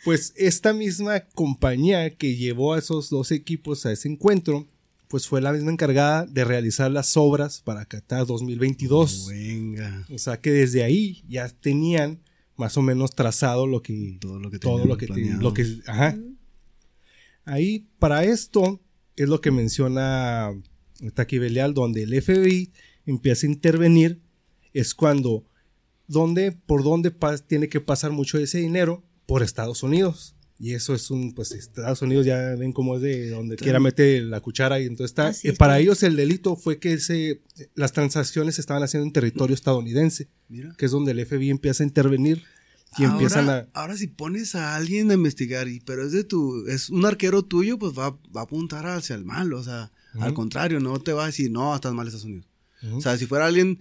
Pues 0.03 0.33
esta 0.37 0.73
misma 0.73 1.21
compañía 1.35 2.09
que 2.15 2.35
llevó 2.35 2.73
a 2.73 2.79
esos 2.79 3.09
dos 3.09 3.31
equipos 3.31 3.85
a 3.85 3.91
ese 3.91 4.07
encuentro, 4.07 4.67
pues 5.09 5.27
fue 5.27 5.41
la 5.41 5.51
misma 5.51 5.71
encargada 5.71 6.25
de 6.25 6.45
realizar 6.45 6.89
las 6.91 7.17
obras 7.17 7.61
para 7.61 7.85
Qatar 7.85 8.25
2022. 8.25 9.27
Venga. 9.29 10.05
O 10.13 10.17
sea 10.17 10.39
que 10.39 10.51
desde 10.51 10.83
ahí 10.83 11.23
ya 11.27 11.49
tenían 11.49 12.19
más 12.55 12.77
o 12.77 12.81
menos 12.81 13.15
trazado 13.15 13.67
lo 13.67 13.81
que 13.81 14.17
Todo 14.19 14.39
lo 14.39 14.51
que 14.51 14.59
todo 14.59 14.77
tenían 14.77 15.41
lo 15.41 15.53
que 15.53 15.63
lo 15.63 15.81
ajá. 15.87 16.17
Ahí 17.45 17.87
para 17.97 18.23
esto 18.23 18.79
es 19.15 19.27
lo 19.27 19.41
que 19.41 19.51
menciona 19.51 20.53
Taki 21.13 21.39
Belial 21.39 21.73
donde 21.73 22.03
el 22.03 22.21
FBI 22.21 22.71
empieza 23.05 23.47
a 23.47 23.49
intervenir 23.49 24.21
es 24.73 24.93
cuando 24.93 25.45
donde 26.07 26.51
por 26.51 26.83
dónde 26.83 27.11
tiene 27.47 27.69
que 27.69 27.81
pasar 27.81 28.11
mucho 28.11 28.37
de 28.37 28.43
ese 28.43 28.59
dinero 28.59 29.03
por 29.29 29.43
Estados 29.43 29.83
Unidos. 29.83 30.35
Y 30.61 30.73
eso 30.73 30.93
es 30.93 31.09
un, 31.09 31.33
pues 31.33 31.53
Estados 31.53 32.01
Unidos 32.01 32.25
ya 32.25 32.53
ven 32.55 32.73
cómo 32.73 32.97
es 32.97 33.01
de 33.01 33.29
donde 33.29 33.55
quiera 33.55 33.79
meter 33.79 34.23
la 34.23 34.41
cuchara 34.41 34.81
y 34.81 34.83
entonces 34.83 35.11
está. 35.11 35.27
Así 35.27 35.47
es, 35.47 35.57
para 35.57 35.79
ellos 35.79 36.03
el 36.03 36.17
delito 36.17 36.57
fue 36.57 36.79
que 36.79 36.93
ese, 36.93 37.41
las 37.75 37.93
transacciones 37.93 38.55
se 38.55 38.61
estaban 38.61 38.83
haciendo 38.83 39.07
en 39.07 39.13
territorio 39.13 39.53
estadounidense 39.53 40.27
Mira. 40.49 40.75
que 40.77 40.85
es 40.85 40.91
donde 40.91 41.13
el 41.13 41.25
FBI 41.25 41.49
empieza 41.49 41.83
a 41.83 41.87
intervenir 41.87 42.43
y 42.97 43.05
empiezan 43.05 43.45
ahora, 43.45 43.69
a... 43.73 43.81
Ahora 43.81 43.95
si 43.95 44.07
pones 44.07 44.55
a 44.55 44.75
alguien 44.75 45.11
a 45.11 45.13
investigar, 45.13 45.69
y, 45.69 45.79
pero 45.79 46.05
es 46.05 46.11
de 46.11 46.25
tu, 46.25 46.67
es 46.67 46.89
un 46.89 47.05
arquero 47.05 47.43
tuyo, 47.43 47.79
pues 47.79 47.93
va, 47.97 48.19
va 48.35 48.41
a 48.41 48.43
apuntar 48.43 48.85
hacia 48.85 49.15
el 49.15 49.23
mal, 49.23 49.53
o 49.53 49.63
sea, 49.63 49.93
al 50.19 50.33
contrario, 50.33 50.81
no 50.81 50.99
te 50.99 51.13
va 51.13 51.23
a 51.23 51.27
decir, 51.27 51.51
no, 51.51 51.73
estás 51.73 51.93
mal 51.93 52.07
Estados 52.07 52.25
Unidos. 52.25 52.47
O 52.93 52.99
sea, 52.99 53.17
si 53.17 53.27
fuera 53.27 53.45
alguien, 53.45 53.79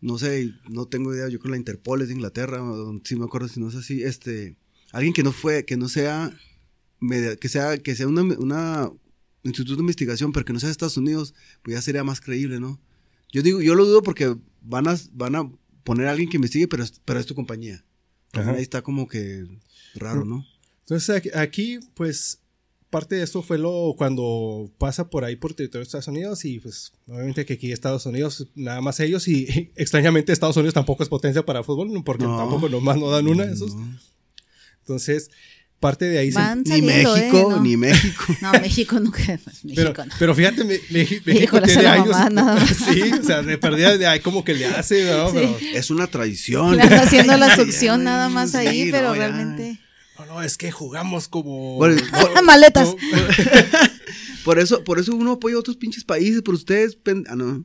no 0.00 0.18
sé, 0.18 0.54
no 0.68 0.86
tengo 0.86 1.12
idea, 1.12 1.28
yo 1.28 1.38
creo 1.38 1.50
que 1.50 1.50
la 1.50 1.56
Interpol 1.56 2.00
es 2.00 2.08
de 2.08 2.14
Inglaterra, 2.14 2.62
si 3.04 3.16
me 3.16 3.24
acuerdo 3.24 3.48
si 3.48 3.60
no 3.60 3.68
es 3.68 3.74
así, 3.74 4.02
este, 4.02 4.56
alguien 4.92 5.12
que 5.12 5.22
no 5.22 5.32
fue, 5.32 5.64
que 5.64 5.76
no 5.76 5.88
sea, 5.88 6.36
que 7.40 7.48
sea, 7.48 7.78
que 7.78 7.94
sea 7.94 8.06
una, 8.06 8.22
una 8.22 8.90
instituto 9.42 9.76
de 9.76 9.82
investigación, 9.82 10.32
pero 10.32 10.44
que 10.44 10.52
no 10.52 10.60
sea 10.60 10.68
de 10.68 10.72
Estados 10.72 10.96
Unidos, 10.96 11.34
pues 11.62 11.76
ya 11.76 11.82
sería 11.82 12.04
más 12.04 12.20
creíble, 12.20 12.60
¿no? 12.60 12.80
Yo 13.32 13.42
digo, 13.42 13.60
yo 13.60 13.74
lo 13.74 13.84
dudo 13.84 14.02
porque 14.02 14.36
van 14.62 14.88
a, 14.88 14.96
van 15.12 15.36
a 15.36 15.50
poner 15.84 16.06
a 16.06 16.12
alguien 16.12 16.28
que 16.28 16.36
investigue, 16.36 16.68
pero 16.68 16.84
pero 17.04 17.20
es 17.20 17.26
tu 17.26 17.34
compañía. 17.34 17.84
Ahí 18.32 18.62
está 18.62 18.82
como 18.82 19.08
que 19.08 19.46
raro, 19.94 20.24
¿no? 20.24 20.44
Entonces 20.80 21.34
aquí, 21.34 21.80
pues, 21.94 22.40
parte 22.90 23.16
de 23.16 23.22
esto 23.22 23.42
fue 23.42 23.58
lo 23.58 23.94
cuando 23.96 24.70
pasa 24.78 25.10
por 25.10 25.24
ahí 25.24 25.36
por 25.36 25.54
territorio 25.54 25.80
de 25.80 25.88
Estados 25.88 26.08
Unidos 26.08 26.44
y 26.44 26.58
pues 26.58 26.92
obviamente 27.06 27.44
que 27.44 27.54
aquí 27.54 27.70
Estados 27.70 28.06
Unidos 28.06 28.48
nada 28.54 28.80
más 28.80 28.98
ellos 29.00 29.28
y 29.28 29.70
extrañamente 29.76 30.32
Estados 30.32 30.56
Unidos 30.56 30.74
tampoco 30.74 31.02
es 31.02 31.08
potencia 31.08 31.44
para 31.44 31.62
fútbol 31.62 32.02
porque 32.04 32.24
tampoco 32.24 32.68
nomás 32.68 32.96
no 32.96 33.10
dan 33.10 33.26
una 33.28 33.44
de 33.44 33.52
esos. 33.52 33.76
Entonces, 34.88 35.30
parte 35.80 36.06
de 36.06 36.18
ahí 36.18 36.30
Van 36.32 36.62
ni 36.64 36.70
saliendo, 36.70 37.14
México, 37.14 37.38
¿eh? 37.38 37.46
No. 37.50 37.62
ni 37.62 37.76
México. 37.76 38.24
No, 38.40 38.52
México 38.52 38.98
nunca. 38.98 39.18
México 39.62 39.72
Pero, 39.74 39.92
no. 39.96 40.14
pero 40.18 40.34
fíjate, 40.34 40.64
me- 40.64 40.74
me- 40.74 40.80
México, 40.90 41.22
México 41.26 41.56
le 41.58 41.64
hace 41.64 41.72
tiene 41.74 41.88
años. 41.88 42.08
mamá, 42.08 42.30
nada 42.30 42.54
más. 42.56 42.68
Sí, 42.70 43.02
o 43.12 43.22
sea, 43.22 43.42
de 43.42 43.58
perdida 43.58 43.96
de 43.98 44.06
ahí 44.06 44.20
como 44.20 44.44
que 44.44 44.54
le 44.54 44.66
hace, 44.66 45.04
¿no? 45.14 45.30
Pero, 45.32 45.56
Es 45.74 45.90
una 45.90 46.06
traición. 46.06 46.76
Le 46.76 46.82
anda 46.82 47.02
haciendo 47.02 47.36
la 47.36 47.54
succión 47.54 48.02
nada 48.02 48.28
más 48.28 48.54
ahí, 48.54 48.90
pero 48.90 49.14
realmente. 49.14 49.78
no, 50.18 50.26
no, 50.26 50.42
es 50.42 50.56
que 50.56 50.70
jugamos 50.72 51.28
como. 51.28 51.76
Bueno, 51.76 52.00
Maletas. 52.42 52.94
Por 54.44 54.58
eso, 54.58 54.82
por 54.84 54.98
eso 54.98 55.14
uno 55.14 55.32
apoya 55.32 55.56
a 55.56 55.58
otros 55.58 55.76
pinches 55.76 56.04
países, 56.04 56.40
por 56.42 56.54
ustedes, 56.54 56.96
pen- 56.96 57.24
ah, 57.28 57.36
no. 57.36 57.64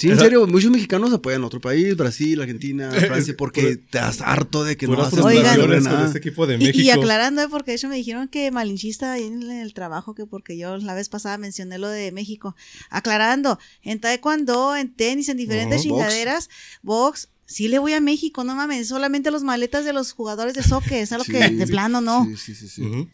Sí, 0.00 0.06
en 0.06 0.14
Esa- 0.14 0.22
serio, 0.22 0.46
muchos 0.46 0.70
mexicanos 0.70 1.12
apoyan 1.12 1.42
a 1.42 1.46
otro 1.46 1.60
país, 1.60 1.94
Brasil, 1.94 2.40
Argentina, 2.40 2.90
Francia, 3.26 3.34
porque 3.36 3.76
te 3.76 3.98
das 3.98 4.22
harto 4.22 4.64
de 4.64 4.78
que 4.78 4.86
no 4.86 4.94
frustraciones 4.94 5.82
nada. 5.84 5.96
con 5.98 6.06
este 6.06 6.18
equipo 6.18 6.46
de 6.46 6.56
México. 6.56 6.78
y 6.78 6.88
aclarando, 6.88 7.42
¿eh? 7.42 7.48
porque 7.50 7.72
de 7.72 7.76
hecho 7.76 7.88
me 7.88 7.96
dijeron 7.96 8.26
que 8.28 8.50
malinchista 8.50 9.12
ahí 9.12 9.24
en 9.24 9.50
el 9.50 9.74
trabajo, 9.74 10.14
que 10.14 10.24
porque 10.24 10.56
yo 10.56 10.78
la 10.78 10.94
vez 10.94 11.10
pasada 11.10 11.36
mencioné 11.36 11.76
lo 11.76 11.88
de 11.88 12.12
México. 12.12 12.56
Aclarando, 12.88 13.58
en 13.82 14.00
taekwondo, 14.00 14.74
en 14.74 14.90
tenis, 14.94 15.28
en 15.28 15.36
diferentes 15.36 15.80
Ujú, 15.84 15.90
box. 15.90 16.00
chingaderas, 16.06 16.50
box, 16.82 17.28
sí 17.44 17.68
le 17.68 17.78
voy 17.78 17.92
a 17.92 18.00
México, 18.00 18.42
no 18.42 18.54
mames, 18.54 18.88
solamente 18.88 19.30
los 19.30 19.42
maletas 19.42 19.84
de 19.84 19.92
los 19.92 20.12
jugadores 20.12 20.54
de 20.54 20.62
soccer, 20.62 20.94
es 21.02 21.12
algo 21.12 21.24
Sí, 21.24 21.32
que 21.32 21.50
de 21.50 21.66
plano 21.66 22.00
no, 22.00 22.24
Sí, 22.38 22.54
sí, 22.54 22.68
sí. 22.68 23.08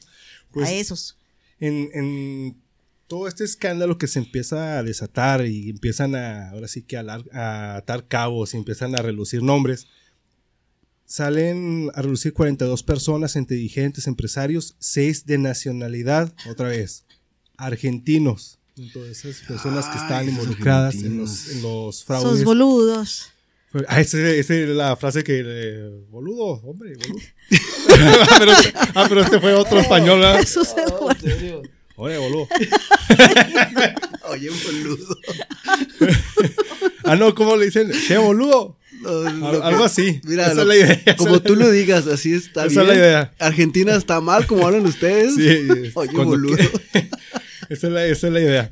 Pues, 0.52 0.68
a 0.68 0.72
esos. 0.72 1.18
en, 1.58 1.90
en 1.94 2.62
todo 3.08 3.28
este 3.28 3.44
escándalo 3.44 3.98
que 3.98 4.06
se 4.08 4.18
empieza 4.18 4.78
a 4.78 4.82
desatar 4.82 5.46
y 5.46 5.70
empiezan 5.70 6.14
a, 6.16 6.50
ahora 6.50 6.66
sí 6.68 6.82
que 6.82 6.96
a, 6.96 7.02
lar- 7.02 7.30
a 7.32 7.76
atar 7.76 8.06
cabos 8.08 8.52
y 8.54 8.56
empiezan 8.56 8.94
a 8.98 9.02
relucir 9.02 9.42
nombres, 9.42 9.86
salen 11.04 11.90
a 11.94 12.02
relucir 12.02 12.32
42 12.32 12.82
personas 12.82 13.36
entre 13.36 13.56
dirigentes, 13.56 14.06
empresarios, 14.06 14.74
6 14.80 15.26
de 15.26 15.38
nacionalidad, 15.38 16.32
otra 16.50 16.68
vez, 16.68 17.04
argentinos. 17.56 18.58
Todas 18.92 19.24
esas 19.24 19.46
personas 19.46 19.86
que 19.86 19.96
están 19.96 20.28
involucradas 20.28 20.96
en 20.96 21.16
los, 21.16 21.48
en 21.48 21.62
los 21.62 21.96
Sos 21.96 22.04
fraudes. 22.04 22.44
boludos. 22.44 23.30
Ah, 23.88 24.00
esa 24.00 24.18
es 24.18 24.50
la 24.68 24.96
frase 24.96 25.22
que. 25.24 25.42
eh, 25.44 26.04
boludo, 26.10 26.44
hombre, 26.62 26.92
boludo. 26.96 27.20
pero, 28.38 28.52
ah, 28.94 29.06
pero 29.08 29.20
este 29.22 29.40
fue 29.40 29.54
otro 29.54 29.78
español, 29.80 30.20
¿verdad? 30.20 30.40
Jesús 30.40 30.68
Eduardo. 30.76 31.62
Oye, 31.98 32.18
boludo. 32.18 32.48
Oye, 34.28 34.50
un 34.50 34.58
boludo. 34.62 35.18
Ah, 37.04 37.16
no, 37.16 37.34
¿cómo 37.34 37.56
le 37.56 37.66
dicen? 37.66 37.90
¿Qué 38.08 38.18
boludo? 38.18 38.76
Que- 39.02 39.60
algo 39.62 39.84
así. 39.84 40.20
Mira, 40.24 40.46
Esa 40.46 40.54
lo- 40.56 40.62
es 40.62 40.68
la 40.68 40.76
idea. 40.76 41.16
Como 41.16 41.40
tú 41.40 41.54
lo 41.56 41.70
digas, 41.70 42.06
así 42.06 42.34
está 42.34 42.66
Esa 42.66 42.80
bien. 42.82 42.82
es 42.82 42.88
la 42.88 42.94
idea. 42.96 43.32
Argentina 43.38 43.94
está 43.94 44.20
mal, 44.20 44.46
como 44.46 44.66
hablan 44.66 44.84
ustedes. 44.86 45.34
Sí, 45.36 45.90
Oye, 45.94 46.12
boludo. 46.12 46.56
que- 46.56 47.08
esa, 47.68 47.86
es 47.86 47.92
la, 47.92 48.06
esa 48.06 48.26
es 48.26 48.32
la 48.32 48.40
idea. 48.40 48.70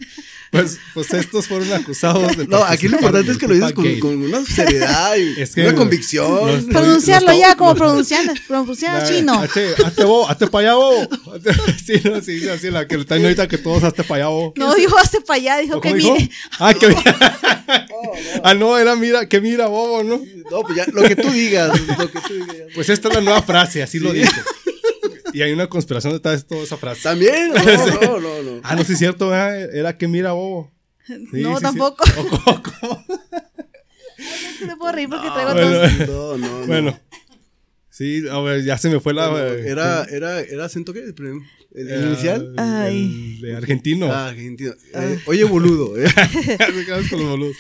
Pues, 0.55 0.78
pues 0.94 1.12
estos 1.14 1.46
fueron 1.48 1.72
acusados 1.72 2.36
de 2.36 2.46
No, 2.46 2.62
aquí 2.64 2.86
lo 2.88 2.96
importante 2.96 3.32
es 3.32 3.38
que 3.38 3.48
lo 3.48 3.55
dices 3.55 3.72
con, 3.72 3.98
con 3.98 4.22
una 4.22 4.44
seriedad 4.44 5.16
y 5.16 5.34
Es 5.40 5.55
que 5.55 5.62
una 5.62 5.70
los- 5.70 5.78
convicción. 5.80 6.66
Pronunciarlo 6.68 7.30
Los- 7.32 7.40
ya 7.40 7.48
los- 7.48 7.57
como 7.57 7.70
los- 7.70 7.78
pronunciar, 7.78 8.24
pronunciar 8.48 9.02
Nah, 9.02 9.09
chino. 9.09 9.34
Hazte, 9.40 9.74
hazte 9.84 10.05
bobo, 10.05 10.28
hazte 10.28 10.46
para 10.46 10.68
allá, 10.68 10.74
bobo. 10.76 11.02
Hazte- 11.34 11.55
Sí, 11.84 12.00
no, 12.09 12.20
sí, 12.20 12.48
así 12.48 12.70
la 12.70 12.86
que 12.86 12.94
le 12.96 13.02
están 13.02 13.22
ahorita 13.22 13.48
que 13.48 13.59
todos 13.59 13.82
hazte 13.82 14.05
para 14.05 14.24
allá, 14.24 14.28
bobo. 14.28 14.52
No 14.57 14.74
dijo 14.74 14.96
para 15.26 15.36
allá, 15.40 15.57
dijo 15.59 15.78
¿O 15.78 15.80
que 15.80 15.92
dijo? 15.94 16.12
mire. 16.14 16.30
Ah, 16.59 16.72
que 16.74 16.88
mira. 16.88 17.38
Ah, 18.42 18.55
no, 18.55 18.78
era 18.78 18.94
mira, 18.96 19.28
que 19.28 19.40
mira, 19.40 19.66
bobo, 19.66 20.02
¿no? 20.02 20.20
No, 20.50 20.61
pues 20.62 20.76
ya, 20.76 20.86
lo 20.92 21.02
que 21.02 21.16
tú 21.16 21.30
digas. 21.30 21.68
lo 21.98 22.11
que 22.11 22.20
tú 22.20 22.34
digas. 22.34 22.57
Pues 22.74 22.88
esta 22.88 23.09
es 23.09 23.14
la 23.14 23.20
nueva 23.20 23.42
frase, 23.42 23.82
así 23.82 23.98
lo 23.98 24.12
Sí. 24.12 24.18
dijo. 24.20 24.32
Y 25.35 25.43
hay 25.43 25.53
una 25.53 25.66
conspiración 25.66 26.12
detrás 26.14 26.43
de 26.43 26.49
toda 26.49 26.62
esa 26.64 26.76
frase. 26.78 27.03
También, 27.03 27.49
no, 27.55 27.61
no, 27.64 28.20
no, 28.20 28.43
no. 28.43 28.61
Ah, 28.62 28.74
no, 28.76 28.85
sí 28.85 28.93
es 28.95 28.99
cierto, 28.99 29.28
¿verdad? 29.28 29.74
era 29.74 29.99
que 29.99 30.09
mira, 30.09 30.32
bobo. 30.32 30.72
Sí, 31.07 31.12
No, 31.32 31.51
sí, 31.51 31.57
sí. 31.57 31.62
tampoco. 31.62 32.05
¿O 32.16 32.26
cómo, 32.28 32.62
cómo? 32.80 33.05
Es 34.16 34.59
que 34.61 34.66
no 34.66 34.78
puedo 34.78 34.93
reír 34.93 35.09
porque 35.11 35.28
traigo 35.28 35.53
bueno. 35.53 35.80
tos. 35.99 36.09
No, 36.09 36.39
no, 36.39 36.61
no. 36.61 36.66
Bueno. 36.66 37.01
Sí, 37.91 38.24
a 38.30 38.41
ver, 38.41 38.64
ya 38.64 38.78
se 38.78 38.89
me 38.89 38.99
fue 39.01 39.12
la. 39.14 39.30
eh, 39.39 39.64
Era, 39.68 40.05
era, 40.05 40.41
era 40.41 40.64
acento 40.64 40.93
qué? 40.93 41.01
El, 41.01 41.14
el 41.74 41.89
era 41.89 42.07
inicial. 42.07 42.55
Ay. 42.57 43.37
el 43.37 43.41
de 43.43 43.57
argentino. 43.57 44.11
Ah, 44.12 44.28
argentino. 44.28 44.72
Eh, 44.95 45.18
oye, 45.26 45.45
boludo. 45.45 45.97
eh. 45.99 46.07
Con 47.11 47.18
los 47.20 47.28
boludos. 47.30 47.57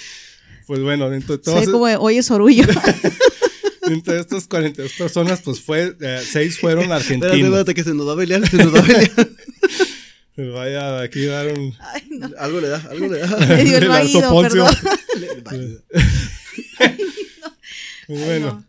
Pues 0.66 0.80
bueno, 0.80 1.10
dentro 1.10 1.36
de 1.36 1.42
todas, 1.42 1.64
Soy 1.64 1.72
como, 1.72 1.84
oye, 1.84 2.22
sorullo. 2.22 2.64
dentro 3.88 4.14
de 4.14 4.20
estas 4.20 4.46
42 4.46 4.92
personas, 4.92 5.40
pues 5.42 5.60
fue, 5.60 5.96
eh, 6.00 6.20
seis 6.24 6.58
fueron 6.58 6.90
argentinos. 6.92 7.34
espérate, 7.36 7.74
que 7.74 7.84
se 7.84 7.94
nos 7.94 8.08
va 8.08 8.12
a 8.14 8.16
pelear, 8.16 8.48
se 8.48 8.56
nos 8.56 8.74
va 8.74 8.80
a 8.80 8.82
pelear. 8.82 9.10
Vaya, 10.54 11.00
aquí 11.00 11.26
dar 11.26 11.46
un. 11.52 11.74
Ay, 11.78 12.02
no. 12.10 12.28
algo 12.38 12.60
le 12.60 12.68
da, 12.68 12.78
algo 12.90 13.06
le 13.06 13.18
da. 13.20 13.36
Me 13.46 13.64
dio 13.64 13.78
el 13.78 13.88
vaído, 13.88 14.42
perdón. 14.42 14.74
Pues 18.06 18.24
bueno. 18.26 18.64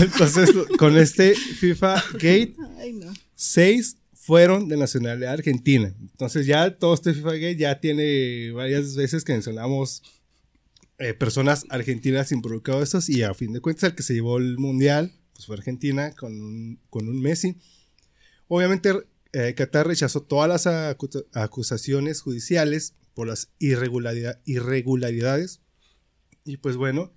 Entonces, 0.00 0.50
con 0.78 0.96
este 0.98 1.34
FIFA 1.34 2.04
Gate, 2.12 2.54
Ay, 2.78 2.92
no. 2.92 3.12
seis 3.34 3.96
fueron 4.12 4.68
de 4.68 4.76
nacionalidad 4.76 5.32
argentina. 5.32 5.94
Entonces 6.00 6.46
ya 6.46 6.70
todo 6.70 6.94
este 6.94 7.14
FIFA 7.14 7.32
Gate 7.32 7.56
ya 7.56 7.80
tiene 7.80 8.50
varias 8.52 8.96
veces 8.96 9.24
que 9.24 9.32
mencionamos 9.32 10.02
eh, 10.98 11.14
personas 11.14 11.64
argentinas 11.68 12.32
involucradas 12.32 12.84
estos 12.84 13.08
y 13.08 13.22
a 13.22 13.34
fin 13.34 13.52
de 13.52 13.60
cuentas 13.60 13.90
el 13.90 13.94
que 13.94 14.02
se 14.02 14.14
llevó 14.14 14.38
el 14.38 14.58
mundial 14.58 15.12
pues 15.34 15.46
fue 15.46 15.56
Argentina 15.56 16.12
con 16.14 16.40
un, 16.40 16.80
con 16.88 17.08
un 17.08 17.20
Messi. 17.20 17.56
Obviamente 18.48 18.92
eh, 19.32 19.54
Qatar 19.54 19.86
rechazó 19.86 20.22
todas 20.22 20.48
las 20.48 20.66
acu- 20.66 21.26
acusaciones 21.34 22.22
judiciales 22.22 22.94
por 23.14 23.28
las 23.28 23.50
irregularidad- 23.58 24.40
irregularidades 24.46 25.60
y 26.44 26.56
pues 26.58 26.76
bueno, 26.76 27.12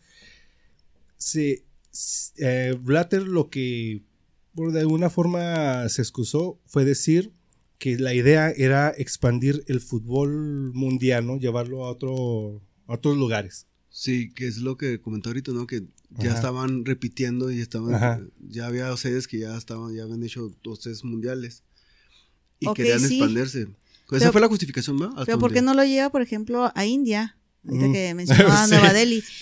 se, 1.17 1.63
eh, 2.38 2.77
Blatter 2.82 3.23
lo 3.23 3.49
que 3.49 4.03
por 4.55 4.71
de 4.73 4.82
alguna 4.82 5.09
forma 5.09 5.88
se 5.88 6.01
excusó 6.01 6.59
fue 6.65 6.84
decir 6.84 7.32
que 7.77 7.97
la 7.97 8.13
idea 8.13 8.49
era 8.49 8.89
expandir 8.97 9.63
el 9.67 9.80
fútbol 9.80 10.73
mundial, 10.73 11.25
¿no? 11.25 11.38
Llevarlo 11.38 11.86
a, 11.86 11.91
otro, 11.91 12.61
a 12.88 12.95
otros 12.95 13.15
lugares. 13.15 13.67
Sí, 14.00 14.32
que 14.34 14.47
es 14.47 14.60
lo 14.60 14.78
que 14.78 15.02
comentó 15.02 15.28
ahorita, 15.28 15.52
¿no? 15.52 15.68
Que 15.68 15.82
ya 16.12 16.30
Ajá. 16.30 16.36
estaban 16.36 16.86
repitiendo 16.86 17.52
y 17.52 17.60
estaban, 17.60 17.93
Ajá. 17.95 18.22
ya 18.39 18.66
había 18.66 18.95
sedes 18.95 19.28
que 19.28 19.39
ya 19.39 19.58
estaban, 19.58 19.93
ya 19.93 20.04
habían 20.04 20.24
hecho 20.24 20.56
dos, 20.64 20.80
tres 20.80 21.04
mundiales. 21.04 21.64
Y 22.62 22.72
querían 22.76 23.02
sí. 23.02 23.16
expandirse. 23.18 23.68
Esa 24.10 24.32
fue 24.32 24.39
la 24.39 24.47
justificación. 24.47 25.04
Hasta 25.04 25.26
Pero 25.26 25.39
¿por 25.39 25.52
qué 25.52 25.62
no 25.62 25.74
lo 25.74 25.84
lleva, 25.84 26.10
por 26.12 26.22
ejemplo, 26.22 26.72
a 26.74 26.86
India? 26.86 27.36
Ahorita 27.68 27.88
Mm. 27.88 27.91
que 27.91 28.14
mencionaba 28.16 28.64
Sí. 28.66 28.72
Nueva 28.72 28.93
Delhi. 28.93 29.22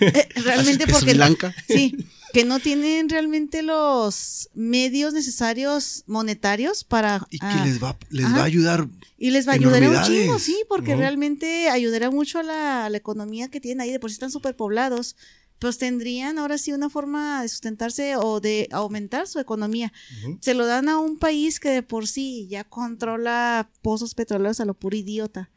Eh, 0.00 0.28
realmente 0.44 0.84
Sri 0.84 0.92
porque... 0.92 1.14
Lanka. 1.16 1.52
Sí, 1.66 1.96
que 2.38 2.44
no 2.44 2.60
tienen 2.60 3.08
realmente 3.08 3.62
los 3.62 4.48
medios 4.54 5.12
necesarios 5.12 6.04
monetarios 6.06 6.84
para... 6.84 7.26
Y 7.32 7.40
que 7.40 7.46
ah, 7.46 7.64
les 7.66 7.82
va, 7.82 7.98
les 8.10 8.26
ajá. 8.26 8.36
va 8.36 8.42
a 8.42 8.46
ayudar. 8.46 8.88
y 9.18 9.32
les 9.32 9.48
va 9.48 9.52
a 9.52 9.54
ayudar 9.56 9.82
un 9.82 9.88
enormidades. 9.88 10.08
chingo, 10.08 10.38
sí, 10.38 10.56
porque 10.68 10.94
realmente 10.94 11.68
ayudará 11.68 12.12
mucho 12.12 12.38
a 12.38 12.44
la, 12.44 12.86
a 12.86 12.90
la 12.90 12.96
economía 12.96 13.48
que 13.48 13.60
tienen 13.60 13.80
ahí, 13.80 13.90
de 13.90 13.98
por 13.98 14.10
sí 14.10 14.14
están 14.14 14.30
súper 14.30 14.54
poblados, 14.54 15.16
pues 15.58 15.78
tendrían 15.78 16.38
ahora 16.38 16.58
sí 16.58 16.72
una 16.72 16.88
forma 16.88 17.42
de 17.42 17.48
sustentarse 17.48 18.14
o 18.14 18.38
de 18.38 18.68
aumentar 18.70 19.26
su 19.26 19.40
economía. 19.40 19.92
Se 20.40 20.54
lo 20.54 20.64
dan 20.64 20.88
a 20.88 20.98
un 20.98 21.18
país 21.18 21.58
que 21.58 21.70
de 21.70 21.82
por 21.82 22.06
sí 22.06 22.46
ya 22.48 22.62
controla 22.62 23.68
pozos 23.82 24.14
petroleros 24.14 24.60
a 24.60 24.64
lo 24.64 24.74
puro 24.74 24.96
idiota 24.96 25.50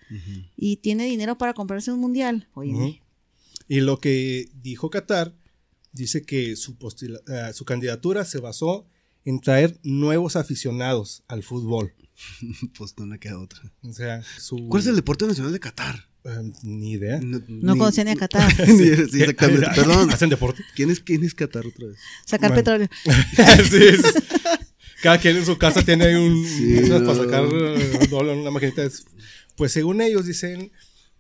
y 0.58 0.78
tiene 0.78 1.06
dinero 1.06 1.38
para 1.38 1.54
comprarse 1.54 1.92
un 1.92 2.00
mundial. 2.00 2.48
Oye. 2.56 3.04
Y 3.68 3.82
lo 3.82 4.00
que 4.00 4.50
dijo 4.64 4.90
Qatar 4.90 5.36
dice 5.94 6.22
que 6.24 6.56
su, 6.56 6.78
postula- 6.78 7.22
eh, 7.28 7.54
su 7.54 7.66
candidatura 7.66 8.26
se 8.26 8.40
basó 8.40 8.88
en 9.26 9.40
traer 9.40 9.80
nuevos 9.84 10.36
aficionados 10.36 11.24
al 11.28 11.44
fútbol. 11.44 11.94
Pues 12.78 12.94
no 12.98 13.06
le 13.08 13.18
queda 13.20 13.40
otra. 13.40 13.60
O 13.84 13.92
sea, 13.94 14.22
su... 14.38 14.68
¿Cuál 14.70 14.82
es 14.84 14.88
el 14.88 14.96
deporte 14.96 15.26
nacional 15.26 15.52
de 15.54 15.60
Qatar? 15.60 16.08
Eh, 16.24 16.52
ni 16.64 16.92
idea. 16.92 17.20
No 17.22 17.76
conocía 17.78 18.04
ni 18.04 18.12
a 18.12 18.16
Qatar. 18.16 18.52
sí, 18.66 18.90
exactamente. 18.90 19.68
Perdón. 19.76 20.10
¿Hacen 20.12 20.30
deporte? 20.30 20.64
¿Quién 20.76 20.92
es, 20.92 21.00
¿Quién 21.00 21.24
es 21.24 21.34
Qatar 21.34 21.66
otra 21.66 21.88
vez? 21.88 21.98
Sacar 22.26 22.52
Bueno. 22.52 22.64
petróleo. 22.64 22.88
Sí, 23.70 23.84
es- 23.84 24.14
Cada 25.02 25.18
quien 25.20 25.38
en 25.38 25.46
su 25.46 25.58
casa 25.58 25.84
tiene 25.84 26.06
ahí 26.06 26.14
un 26.16 26.46
Sí, 26.48 26.82
no. 26.90 27.00
para 27.04 27.16
sacar 27.16 27.44
eh, 27.52 28.08
dólar, 28.10 28.38
una 28.38 28.52
maquinita. 28.52 28.84
de- 28.84 28.92
Pues 29.56 29.72
según 29.72 30.00
ellos 30.02 30.26
dicen 30.28 30.72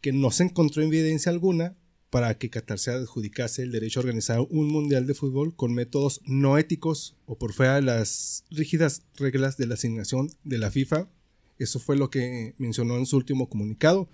que 0.01 0.11
no 0.13 0.29
se 0.29 0.43
encontró 0.43 0.83
evidencia 0.83 1.31
alguna 1.31 1.75
para 2.11 2.37
que 2.37 2.49
Qatar 2.49 2.77
se 2.77 2.91
adjudicase 2.91 3.63
el 3.63 3.71
derecho 3.71 3.99
a 3.99 4.03
organizar 4.03 4.41
un 4.49 4.67
mundial 4.67 5.07
de 5.07 5.13
fútbol 5.15 5.55
con 5.55 5.73
métodos 5.73 6.21
no 6.25 6.57
éticos 6.57 7.15
o 7.25 7.37
por 7.37 7.53
fuera 7.53 7.75
de 7.75 7.81
las 7.81 8.43
rígidas 8.51 9.03
reglas 9.15 9.57
de 9.57 9.65
la 9.65 9.75
asignación 9.75 10.29
de 10.43 10.57
la 10.59 10.69
FIFA. 10.69 11.09
Eso 11.57 11.79
fue 11.79 11.95
lo 11.95 12.09
que 12.09 12.53
mencionó 12.57 12.97
en 12.97 13.05
su 13.05 13.15
último 13.15 13.49
comunicado. 13.49 14.09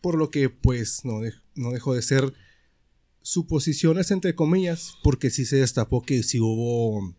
Por 0.00 0.18
lo 0.18 0.30
que 0.30 0.50
pues 0.50 1.04
no, 1.04 1.20
no 1.54 1.70
dejó 1.70 1.94
de 1.94 2.02
ser 2.02 2.34
suposiciones 3.22 4.10
entre 4.10 4.34
comillas, 4.34 4.94
porque 5.04 5.30
sí 5.30 5.46
se 5.46 5.56
destapó 5.56 6.02
que 6.02 6.24
sí 6.24 6.40
hubo 6.40 7.14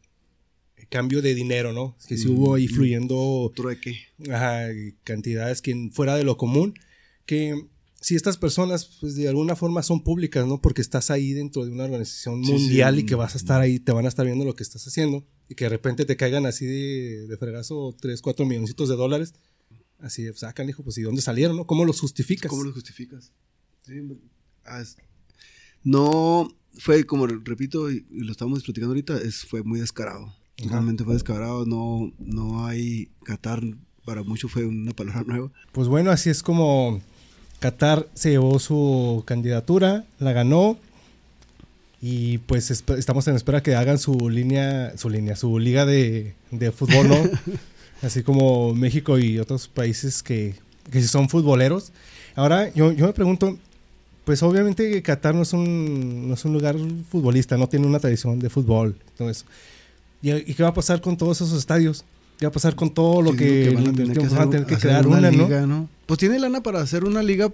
cambio 0.90 1.22
de 1.22 1.34
dinero, 1.34 1.72
¿no? 1.72 1.96
Que 2.08 2.18
sí 2.18 2.28
hubo 2.28 2.54
ahí 2.54 2.68
fluyendo 2.68 3.52
Trueque. 3.56 3.96
ajá, 4.30 4.68
cantidades 5.06 5.62
que 5.62 5.90
fuera 5.94 6.18
de 6.18 6.26
lo 6.26 6.38
común, 6.38 6.76
que 7.26 7.66
si 8.04 8.16
estas 8.16 8.36
personas 8.36 8.98
pues 9.00 9.16
de 9.16 9.30
alguna 9.30 9.56
forma 9.56 9.82
son 9.82 10.04
públicas, 10.04 10.46
¿no? 10.46 10.62
Porque 10.62 10.82
estás 10.82 11.10
ahí 11.10 11.32
dentro 11.32 11.64
de 11.64 11.72
una 11.72 11.86
organización 11.86 12.42
mundial 12.42 12.96
sí. 12.96 13.02
y 13.02 13.06
que 13.06 13.16
vas 13.16 13.34
a 13.34 13.38
estar 13.38 13.62
ahí, 13.62 13.80
te 13.80 13.94
van 13.94 14.04
a 14.04 14.10
estar 14.10 14.26
viendo 14.26 14.44
lo 14.44 14.56
que 14.56 14.64
estás 14.64 14.86
haciendo 14.86 15.26
y 15.48 15.56
que 15.56 15.64
de 15.64 15.70
repente 15.70 16.04
te 16.04 16.18
caigan 16.18 16.46
así 16.46 16.66
de, 16.66 17.28
de 17.28 17.38
fregazo 17.38 17.96
3, 18.02 18.22
4 18.22 18.46
milloncitos 18.46 18.90
de 18.90 18.98
dólares. 18.98 19.34
Así 20.00 20.24
de, 20.24 20.34
sacan, 20.34 20.68
hijo, 20.68 20.84
pues 20.84 20.98
¿y 20.98 21.02
dónde 21.02 21.22
salieron, 21.22 21.56
no? 21.56 21.66
¿Cómo 21.66 21.86
los 21.86 22.02
justificas? 22.02 22.50
¿Cómo 22.50 22.66
lo 22.66 22.74
justificas? 22.74 23.32
Sí, 23.88 23.94
ah, 24.66 24.84
no 25.86 26.50
fue, 26.74 27.06
como 27.06 27.26
repito, 27.26 27.90
y, 27.90 28.06
y 28.12 28.20
lo 28.20 28.34
estamos 28.34 28.64
platicando 28.64 28.92
ahorita, 28.92 29.18
es, 29.22 29.46
fue 29.46 29.64
muy 29.64 29.80
descarado. 29.80 30.36
Realmente 30.58 31.06
fue 31.06 31.14
descarado. 31.14 31.66
No, 31.66 32.12
no 32.20 32.66
hay 32.66 33.12
Qatar, 33.24 33.64
para 34.04 34.24
mucho 34.24 34.50
fue 34.50 34.66
una 34.66 34.92
palabra 34.92 35.24
nueva. 35.28 35.54
Pues 35.72 35.88
bueno, 35.88 36.12
así 36.12 36.30
es 36.30 36.44
como 36.44 37.02
Qatar 37.64 38.10
se 38.14 38.32
llevó 38.32 38.60
su 38.60 39.24
candidatura, 39.26 40.04
la 40.20 40.34
ganó. 40.34 40.78
Y 42.02 42.40
pues 42.40 42.70
estamos 42.70 43.26
en 43.30 43.38
espera 43.38 43.64
que 43.64 43.74
hagan 43.76 44.00
su 44.00 44.30
línea, 44.30 44.98
su 44.98 45.10
línea, 45.10 45.38
su 45.38 45.58
liga 45.60 45.86
de, 45.86 46.34
de 46.52 46.72
fútbol, 46.74 47.08
¿no? 47.08 47.16
Así 48.02 48.22
como 48.22 48.76
México 48.76 49.18
y 49.18 49.40
otros 49.40 49.70
países 49.70 50.22
que, 50.22 50.56
que 50.92 51.02
son 51.04 51.30
futboleros. 51.30 51.94
Ahora, 52.36 52.68
yo, 52.74 52.92
yo 52.92 53.06
me 53.06 53.14
pregunto, 53.14 53.58
pues 54.26 54.44
obviamente 54.44 55.02
Qatar 55.02 55.34
no 55.34 55.44
es, 55.44 55.54
un, 55.54 56.28
no 56.28 56.34
es 56.34 56.44
un 56.44 56.52
lugar 56.52 56.76
futbolista, 57.10 57.56
no 57.56 57.70
tiene 57.70 57.88
una 57.88 58.02
tradición 58.02 58.40
de 58.40 58.50
fútbol, 58.50 58.98
todo 59.18 59.30
eso. 59.30 59.46
¿Y, 60.22 60.34
y 60.34 60.54
qué 60.54 60.64
va 60.64 60.70
a 60.70 60.74
pasar 60.74 61.00
con 61.00 61.16
todos 61.16 61.40
esos 61.40 61.58
estadios? 61.58 62.04
¿Qué 62.38 62.46
va 62.46 62.50
a 62.50 62.52
pasar 62.52 62.76
con 62.76 62.94
todo 62.94 63.22
lo 63.22 63.34
que, 63.36 63.70
van 63.74 63.88
a 63.88 63.94
tener 63.94 64.18
que, 64.18 64.28
van 64.28 64.48
a 64.48 64.50
tener 64.50 64.66
que 64.66 64.78
crear 64.78 65.08
una, 65.08 65.30
liga, 65.30 65.66
¿no? 65.66 65.90
Pues 66.06 66.20
tiene 66.20 66.40
lana 66.40 66.62
para 66.62 66.82
hacer 66.82 67.04
una 67.06 67.24
liga 67.24 67.52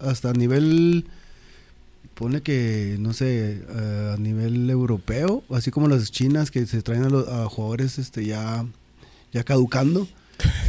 hasta 0.00 0.30
a 0.30 0.32
nivel, 0.32 1.06
pone 2.14 2.40
que, 2.42 2.96
no 2.98 3.12
sé, 3.12 3.60
eh, 3.68 4.12
a 4.14 4.16
nivel 4.18 4.68
europeo, 4.68 5.44
así 5.50 5.70
como 5.70 5.86
las 5.86 6.10
chinas 6.10 6.50
que 6.50 6.66
se 6.66 6.82
traen 6.82 7.04
a, 7.04 7.08
los, 7.08 7.28
a 7.28 7.46
jugadores 7.48 7.98
este, 7.98 8.24
ya, 8.24 8.66
ya 9.32 9.44
caducando. 9.44 10.08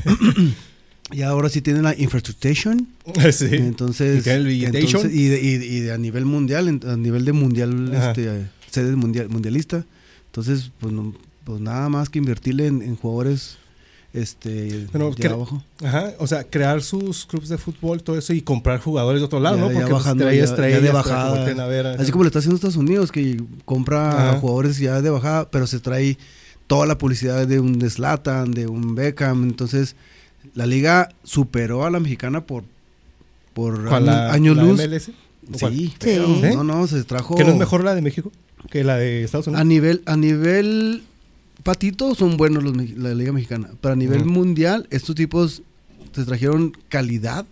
y 1.11 1.21
ahora 1.21 1.49
sí 1.49 1.61
tienen 1.61 1.83
la 1.83 1.95
infrastructure. 1.97 2.77
sí. 3.31 3.47
Entonces, 3.51 4.25
Y 4.27 4.65
entonces, 4.65 5.03
de, 5.03 5.11
y 5.11 5.27
de- 5.27 5.65
y 5.65 5.79
de 5.81 5.91
a 5.93 5.97
nivel 5.97 6.25
mundial, 6.25 6.79
a 6.85 6.95
nivel 6.97 7.25
de 7.25 7.33
mundial, 7.33 7.91
Ajá. 7.95 8.11
este, 8.11 8.47
sede 8.69 8.95
mundial, 8.95 9.29
mundialista. 9.29 9.85
Entonces, 10.27 10.71
pues, 10.79 10.93
no- 10.93 11.13
pues 11.43 11.59
nada 11.61 11.89
más 11.89 12.09
que 12.09 12.19
invertirle 12.19 12.67
en, 12.67 12.81
en 12.81 12.95
jugadores 12.95 13.57
este, 14.13 14.87
Pero 14.91 15.09
de 15.11 15.27
abajo. 15.27 15.63
Ajá, 15.83 16.11
o 16.19 16.27
sea, 16.27 16.43
crear 16.43 16.83
sus 16.83 17.25
clubes 17.25 17.49
de 17.49 17.57
fútbol, 17.57 18.03
todo 18.03 18.15
eso 18.17 18.31
y 18.33 18.41
comprar 18.41 18.79
jugadores 18.79 19.21
de 19.21 19.25
otro 19.25 19.39
lado, 19.39 19.55
Ya- 19.55 19.61
¿no? 19.61 19.67
ya 19.69 19.73
Porque 19.73 19.89
pues, 19.89 20.03
bajando, 20.03 20.23
trae 20.25 20.35
ya- 20.37 20.43
ya 20.45 20.49
estrellas 20.51 20.81
de 20.83 20.91
para 20.91 21.03
que 21.03 21.09
bajada. 21.09 21.63
a 21.63 21.67
ver, 21.67 21.87
Así 21.87 22.11
como 22.11 22.23
lo 22.23 22.27
está 22.27 22.39
haciendo 22.39 22.55
Estados 22.55 22.75
Unidos, 22.75 23.11
que 23.11 23.41
compra 23.65 24.29
Ajá. 24.29 24.39
jugadores 24.39 24.77
ya 24.77 25.01
de 25.01 25.09
bajada, 25.09 25.49
pero 25.49 25.65
se 25.65 25.79
trae 25.79 26.17
toda 26.67 26.85
la 26.85 26.97
publicidad 26.99 27.47
de 27.47 27.59
un 27.59 27.79
de 27.79 27.89
Zlatan, 27.89 28.51
de 28.51 28.67
un 28.67 28.93
Beckham. 28.93 29.43
Entonces, 29.43 29.95
la 30.53 30.67
liga 30.67 31.09
superó 31.23 31.83
a 31.85 31.89
la 31.89 31.99
mexicana 31.99 32.45
por, 32.45 32.63
por 33.55 33.87
¿Cuál, 33.89 34.07
años, 34.07 34.15
la, 34.15 34.31
años 34.33 34.57
la 34.57 34.63
luz. 34.63 34.79
MLS? 34.79 35.11
Sí, 35.55 35.93
Sí. 35.99 36.09
¿Eh? 36.11 36.51
no, 36.55 36.63
no, 36.63 36.85
se 36.87 37.03
trajo. 37.03 37.35
¿Que 37.35 37.43
no 37.43 37.49
es 37.51 37.57
mejor 37.57 37.83
la 37.83 37.95
de 37.95 38.01
México 38.01 38.31
que 38.69 38.83
la 38.85 38.95
de 38.97 39.23
Estados 39.23 39.47
A 39.47 39.49
Unidos? 39.49 39.65
nivel, 39.67 40.01
a 40.05 40.15
nivel 40.15 41.03
patito 41.61 42.15
son 42.15 42.37
buenos 42.37 42.63
los, 42.63 42.75
la 42.97 43.13
liga 43.13 43.31
mexicana, 43.31 43.69
pero 43.81 43.93
a 43.93 43.97
nivel 43.97 44.25
mundial 44.25 44.87
estos 44.89 45.15
tipos 45.15 45.61
se 46.13 46.25
trajeron 46.25 46.73
calidad 46.89 47.45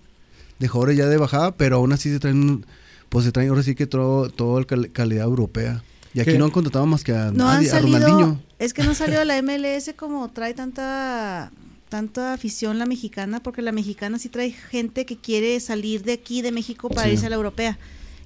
de 0.60 0.68
jugadores 0.68 0.98
ya 0.98 1.06
de 1.08 1.18
bajada, 1.18 1.52
pero 1.56 1.78
aún 1.78 1.94
así 1.94 2.10
se 2.12 2.20
traen, 2.20 2.66
pues 3.10 3.26
se 3.26 3.32
traen 3.32 3.50
ahora 3.50 3.64
sí 3.64 3.76
que 3.76 3.88
todo, 3.88 4.30
todo 4.30 4.58
el 4.60 4.66
cal- 4.66 4.92
calidad 4.92 5.26
europea. 5.26 5.84
Y 6.14 6.20
aquí 6.20 6.34
¿Qué? 6.34 6.38
no 6.38 6.46
han 6.46 6.52
contratado 6.52 6.86
más 6.86 7.04
que 7.04 7.14
a 7.14 7.32
No 7.32 7.48
han 7.48 7.56
nadie, 7.58 7.70
a 7.70 7.72
salido. 7.72 8.00
Ronaldinho. 8.00 8.42
Es 8.60 8.74
que 8.74 8.84
no 8.84 8.94
salió 8.94 9.24
la 9.24 9.42
MLS 9.42 9.92
como 9.96 10.30
trae 10.30 10.54
tanta 10.54 11.52
tanta 11.90 12.32
afición 12.34 12.80
la 12.80 12.86
mexicana, 12.86 13.42
porque 13.44 13.62
la 13.62 13.72
mexicana 13.74 14.18
sí 14.18 14.30
trae 14.30 14.52
gente 14.52 15.06
que 15.06 15.18
quiere 15.18 15.60
salir 15.60 16.04
de 16.04 16.14
aquí, 16.14 16.42
de 16.42 16.52
México, 16.54 16.88
para 16.90 17.08
Sí. 17.08 17.14
irse 17.14 17.26
a 17.26 17.30
la 17.30 17.36
europea. 17.36 17.78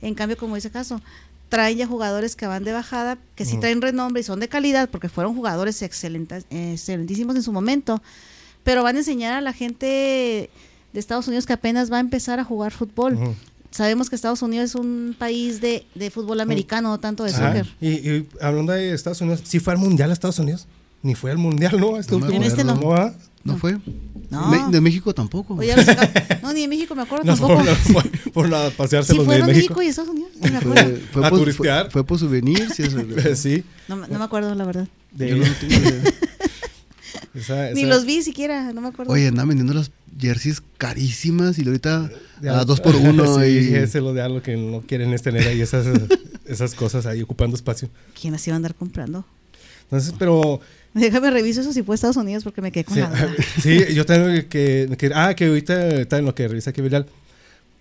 En 0.04 0.14
cambio, 0.14 0.38
como 0.38 0.54
dice 0.54 0.70
caso, 0.70 1.02
traen 1.50 1.78
ya 1.78 1.88
jugadores 1.88 2.36
que 2.36 2.48
van 2.48 2.64
de 2.64 2.72
bajada, 2.72 3.18
que 3.36 3.46
sí 3.46 3.58
traen 3.58 3.82
renombre 3.82 4.22
y 4.22 4.24
son 4.24 4.40
de 4.40 4.48
calidad, 4.48 4.90
porque 4.90 5.10
fueron 5.10 5.36
jugadores 5.36 5.82
excelentes, 5.82 6.46
excelentísimos 6.50 7.36
en 7.36 7.44
su 7.44 7.52
momento, 7.52 8.02
pero 8.64 8.84
van 8.84 8.96
a 8.96 9.00
enseñar 9.00 9.34
a 9.34 9.42
la 9.42 9.54
gente 9.54 10.50
de 10.94 11.00
Estados 11.00 11.28
Unidos 11.28 11.46
que 11.46 11.54
apenas 11.54 11.92
va 11.92 11.98
a 11.98 12.00
empezar 12.00 12.40
a 12.40 12.44
jugar 12.44 12.72
fútbol. 12.72 13.18
Sabemos 13.72 14.10
que 14.10 14.16
Estados 14.16 14.42
Unidos 14.42 14.70
es 14.70 14.76
un 14.76 15.16
país 15.20 15.60
de, 15.60 15.86
de 15.96 16.10
fútbol 16.10 16.40
americano, 16.40 16.90
no 16.90 17.00
tanto 17.00 17.26
de 17.26 17.32
Ajá. 17.32 17.48
soccer. 17.48 17.68
Y, 17.82 17.90
y 18.10 18.28
hablando 18.42 18.72
de 18.72 18.94
Estados 18.94 19.20
Unidos, 19.22 19.42
¿sí 19.44 19.60
fue 19.60 19.74
al 19.74 19.80
Mundial 19.80 20.10
a 20.12 20.14
Estados 20.14 20.40
Unidos? 20.40 20.66
Ni 21.04 21.14
fue 21.14 21.30
al 21.32 21.38
Mundial, 21.38 21.80
¿no? 21.80 21.98
Este 21.98 22.14
No 22.14 22.20
último. 22.20 22.38
En 22.38 22.44
este 22.44 22.64
no. 22.64 22.74
¿ah? 22.96 23.14
¿No, 23.14 23.16
No. 23.54 23.58
fue? 23.58 23.78
No. 24.30 24.50
Me- 24.50 24.72
de 24.72 24.82
México 24.82 25.14
tampoco. 25.14 25.54
Oye, 25.56 25.74
no, 26.44 26.52
ni 26.52 26.62
de 26.62 26.68
México 26.68 26.96
me 26.96 27.04
acuerdo 27.04 27.24
No, 27.26 27.36
tampoco. 27.38 27.64
por, 27.64 27.94
por, 28.12 28.32
por 28.32 28.50
la- 28.50 28.70
pasearse 28.72 29.12
Sí 29.14 29.18
los 29.18 29.28
de 29.28 29.34
México. 29.40 29.54
México 29.54 29.82
y 29.84 29.88
Estados 29.88 30.10
Unidos, 30.12 30.32
no 30.36 30.42
me 30.52 30.62
fue, 30.62 30.72
acuerdo. 30.80 31.00
fue 31.12 31.26
A 31.26 31.30
por, 31.30 31.40
turistear. 31.40 31.84
fue- 31.86 31.92
fue 31.92 32.04
por 32.06 32.20
souvenir. 32.20 32.68
Sí, 32.76 32.84
eso- 32.84 33.00
sí. 33.36 33.64
No, 33.88 33.96
me- 33.98 34.08
no 34.08 34.18
me 34.20 34.26
acuerdo, 34.26 34.54
la 34.56 34.66
verdad. 34.66 34.88
de- 35.12 35.30
Yo 35.30 35.38
no 35.38 35.44
tengo 35.60 35.74
idea. 35.76 36.04
esa- 37.36 37.72
Ni 37.72 37.86
los 37.86 38.06
vi 38.06 38.22
siquiera, 38.24 38.74
no 38.74 38.82
me 38.82 38.88
acuerdo. 38.90 39.12
Oye, 39.14 39.28
andan 39.28 39.48
vendiendo 39.48 39.74
las 39.74 39.92
jerseys 40.20 40.62
carísimas 40.78 41.60
y 41.60 41.66
ahorita 41.66 42.10
a 42.50 42.66
dos 42.66 42.80
por 42.82 42.96
uno. 42.96 43.40
sí, 43.40 43.46
y, 43.72 43.76
ese 43.76 44.02
lo 44.02 44.14
de 44.14 44.22
algo 44.22 44.42
que 44.42 44.56
no 44.58 44.82
quieren 44.82 45.14
es 45.14 45.22
tener 45.22 45.48
ahí 45.48 45.62
esas, 45.62 45.86
esas 46.46 46.74
cosas 46.74 47.06
ahí 47.06 47.22
ocupando 47.22 47.56
espacio. 47.56 47.90
¿Quién 48.20 48.34
las 48.34 48.46
iba 48.48 48.56
a 48.56 48.58
andar 48.58 48.76
comprando? 48.76 49.26
Entonces, 49.84 50.14
pero 50.18 50.62
Déjame 51.00 51.30
reviso 51.30 51.62
eso 51.62 51.74
si 51.74 51.84
fue 51.84 51.96
Estados 51.96 52.18
Unidos 52.18 52.44
porque 52.44 52.62
me 52.62 52.72
quedé 52.72 52.86
con 52.86 52.96
Sí, 52.96 53.00
la 53.02 53.10
duda. 53.10 53.36
sí, 53.62 53.80
yo 53.94 54.06
tengo 54.06 54.28
que, 54.50 54.90
que- 54.98 55.12
Ah, 55.14 55.34
que 55.36 55.46
ahorita 55.48 56.02
está 56.02 56.18
en 56.18 56.26
lo 56.26 56.34
que 56.34 56.48
revisa 56.48 56.70
aquí 56.72 56.82
Vidal. 56.82 57.06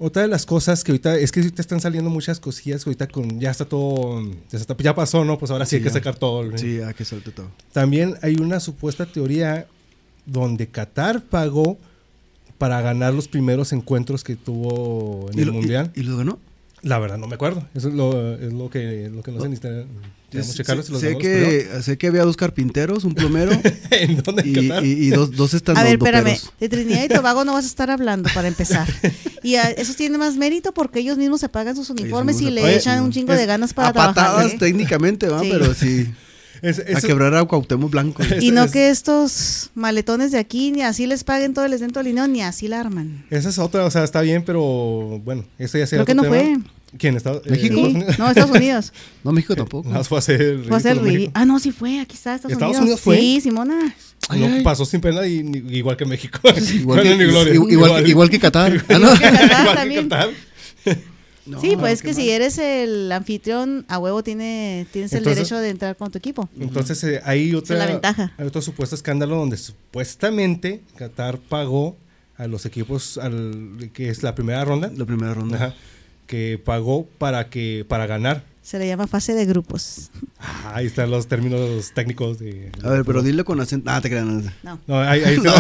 Otra 0.01 0.23
de 0.23 0.29
las 0.29 0.45
cosas 0.45 0.83
que 0.83 0.91
ahorita 0.91 1.17
es 1.17 1.31
que 1.31 1.39
ahorita 1.41 1.63
están 1.63 1.81
saliendo 1.81 2.11
muchas 2.11 2.41
cosillas. 2.41 2.85
Ahorita 2.87 3.07
con 3.07 3.39
ya 3.39 3.53
está 3.53 3.65
todo. 3.65 4.21
Ya, 4.51 4.59
está- 4.59 4.77
ya 4.79 4.95
pasó, 4.95 5.25
¿no? 5.25 5.39
Pues 5.39 5.53
ahora 5.53 5.65
sí, 5.65 5.71
Sí, 5.71 5.77
hay 5.77 5.83
que 5.85 5.91
sacar 5.91 6.17
todo. 6.17 6.43
¿no? 6.45 6.59
Sí, 6.59 6.81
a 6.81 6.93
que 6.93 7.05
salte 7.05 7.31
todo. 7.31 7.49
También 7.73 8.17
hay 8.21 8.35
una 8.37 8.59
supuesta 8.59 9.07
teoría 9.07 9.67
donde 10.27 10.67
Qatar 10.67 11.23
pagó 11.23 11.79
para 12.59 12.81
ganar 12.81 13.15
los 13.15 13.29
primeros 13.29 13.73
encuentros 13.73 14.25
que 14.25 14.35
tuvo 14.37 15.29
en 15.33 15.39
¿Y 15.39 15.43
el 15.43 15.47
lo- 15.49 15.53
y- 15.53 15.57
mundial. 15.59 15.93
¿Y, 15.95 16.03
lo 16.03 16.17
ganó? 16.17 16.39
La 16.83 16.99
verdad, 16.99 17.17
no 17.19 17.29
me 17.29 17.37
acuerdo. 17.37 17.67
Eso 17.75 17.89
es 17.89 17.95
lo, 17.95 18.35
es 18.35 18.53
lo 18.53 18.69
que, 18.71 19.09
lo 19.15 19.23
que 19.23 19.31
no 19.33 19.41
sé 19.41 19.49
ni 19.49 19.57
Sé- 20.43 21.19
que, 21.19 21.69
sé 21.83 21.99
que 21.99 22.07
había 22.09 22.25
dos 22.25 22.37
carpinteros, 22.37 23.05
un 23.05 23.15
plomero 23.15 23.53
primeros. 23.53 23.79
¿En 23.91 24.23
dónde? 24.23 24.43
¿En 24.43 24.49
y, 24.49 24.69
Qatar? 24.69 24.85
y- 24.85 24.93
y 24.93 25.11
dos, 25.11 25.31
dos 25.33 25.55
A 25.75 25.83
ver, 25.83 25.95
espérame. 25.95 26.37
De 26.61 26.69
Trinidad 26.69 27.05
y 27.05 27.09
Tobago 27.09 27.45
no 27.45 27.53
vas 27.53 27.65
a 27.65 27.69
estar 27.69 27.91
hablando 27.91 28.29
para 28.35 28.49
empezar. 28.49 28.89
Y 29.43 29.57
a- 29.57 29.71
eso 29.71 29.95
tiene 29.95 30.19
más 30.19 30.37
mérito 30.37 30.73
porque 30.73 31.01
ellos 31.01 31.19
mismos 31.19 31.41
se 31.41 31.49
pagan 31.49 31.77
sus 31.77 31.91
uniformes 31.91 32.41
y 32.41 32.47
se 32.47 32.51
le 32.51 32.61
pagan. 32.63 32.77
echan 32.77 33.03
un 33.03 33.13
chingo 33.13 33.33
Es- 33.33 33.39
de 33.39 33.47
ganas 33.47 33.73
para 33.75 33.89
a 33.89 33.93
trabajar. 33.93 34.15
patadas 34.15 34.53
¿eh? 34.53 34.57
técnicamente, 34.59 35.29
¿va? 35.29 35.41
Sí. 35.41 35.49
Pero 35.51 35.75
sí. 35.75 36.07
Es- 36.63 36.79
a 36.79 37.01
quebrar 37.03 37.35
a 37.37 37.45
Cuauhtémoc 37.45 37.91
Blanco. 37.91 38.23
Y 38.41 38.51
no 38.51 38.65
es- 38.65 38.71
que 38.73 38.89
estos 38.89 39.71
maletones 39.75 40.33
de 40.33 40.39
aquí 40.39 40.71
ni 40.73 40.81
así 40.81 41.07
les 41.07 41.23
paguen 41.23 41.53
todo 41.53 41.67
el 41.67 41.79
dentro 41.79 42.03
del 42.03 42.15
ni 42.33 42.41
así 42.41 42.69
la 42.69 42.81
arman. 42.81 43.27
Esa 43.29 43.51
es 43.51 43.59
otra, 43.59 43.85
o 43.85 43.91
sea, 43.91 44.03
está 44.03 44.23
bien, 44.23 44.45
pero 44.47 45.21
bueno, 45.25 45.45
eso 45.59 45.77
ya 45.77 45.87
sería 45.87 46.05
Creo 46.05 46.07
que 46.07 46.15
no 46.15 46.23
tema. 46.23 46.37
fue. 46.37 46.59
¿Quién? 46.99 47.17
¿Estados, 47.17 47.45
México. 47.47 47.75
Estados. 47.75 47.95
Unidos? 47.95 48.19
No, 48.19 48.29
Estados 48.29 48.51
Unidos. 48.51 48.93
No, 49.25 49.33
México 49.33 49.57
tampoco. 49.57 49.89
Nada 49.89 50.01
más 50.01 50.09
fue 50.09 50.19
a 50.19 50.21
hacer 50.21 50.41
el 50.41 50.65
Fue 50.65 50.77
a 50.91 50.95
México. 50.95 51.31
Ah, 51.35 51.45
no, 51.45 51.59
sí 51.59 51.73
fue. 51.73 52.01
Aquí 52.01 52.15
está 52.15 52.35
Estados, 52.35 52.53
¿Estados 52.53 52.77
Unidos. 52.77 52.83
Unidos 52.83 53.01
fue? 53.01 53.19
Sí, 53.19 53.41
Simona. 53.41 53.95
Ay, 54.29 54.41
no 54.41 54.47
ay. 54.47 54.63
pasó 54.63 54.85
sin 54.85 55.01
pena 55.01 55.27
y, 55.27 55.43
ni- 55.43 55.59
igual 55.77 55.97
que 55.97 56.05
México. 56.05 56.39
Igual 56.75 57.03
que, 57.03 57.15
igual, 57.15 57.55
igual 57.73 58.05
que, 58.05 58.11
igual 58.11 58.31
que 58.31 58.39
Qatar. 58.39 58.85
Ah, 58.89 58.99
no. 58.99 59.13
Que 59.19 59.75
también. 59.75 60.09
No, 61.47 61.61
sí, 61.61 61.77
pues 61.79 62.01
qué 62.01 62.09
que 62.09 62.15
si 62.15 62.31
eres 62.31 62.57
el 62.57 63.13
anfitrión, 63.13 63.85
a 63.89 63.99
huevo 63.99 64.23
tiene, 64.25 64.87
tienes 64.93 65.13
el 65.13 65.25
derecho 65.25 65.59
de 65.59 65.69
entrar 65.69 65.95
con 65.95 66.11
tu 66.11 66.17
equipo. 66.17 66.49
Entonces 66.59 67.05
eh, 67.05 67.21
hay 67.23 67.55
otra, 67.55 67.77
la 67.77 67.85
ventaja. 67.85 68.33
hay 68.39 68.47
otro 68.47 68.63
supuesto 68.63 68.97
escándalo 68.97 69.37
donde 69.37 69.59
supuestamente 69.59 70.83
Qatar 70.97 71.39
pagó 71.39 71.99
a 72.39 72.47
los 72.47 72.65
equipos 72.65 73.19
al, 73.19 73.91
que 73.93 74.09
es 74.09 74.23
la 74.23 74.35
primera 74.35 74.65
ronda, 74.65 74.91
La 74.97 75.05
primera 75.05 75.35
ronda. 75.35 75.57
ajá, 75.57 75.75
que 76.27 76.61
pagó 76.65 77.07
para 77.19 77.49
que 77.51 77.85
para 77.89 78.07
ganar. 78.07 78.45
Se 78.63 78.79
le 78.79 78.87
llama 78.87 79.07
fase 79.07 79.35
de 79.35 79.45
grupos. 79.45 80.11
Ah, 80.39 80.73
ahí 80.77 80.87
están 80.87 81.11
los 81.11 81.27
términos 81.27 81.93
técnicos 81.95 82.39
de. 82.39 82.71
A 82.83 82.89
ver, 82.89 83.05
pero 83.05 83.23
dile 83.23 83.45
con 83.45 83.61
acento. 83.61 83.91
Ah, 83.91 84.01
te 84.01 84.09
crean. 84.09 84.43
No, 84.43 84.51
No. 84.63 84.81
No, 84.87 85.01
ahí, 85.01 85.23
ahí 85.23 85.37
no, 85.43 85.53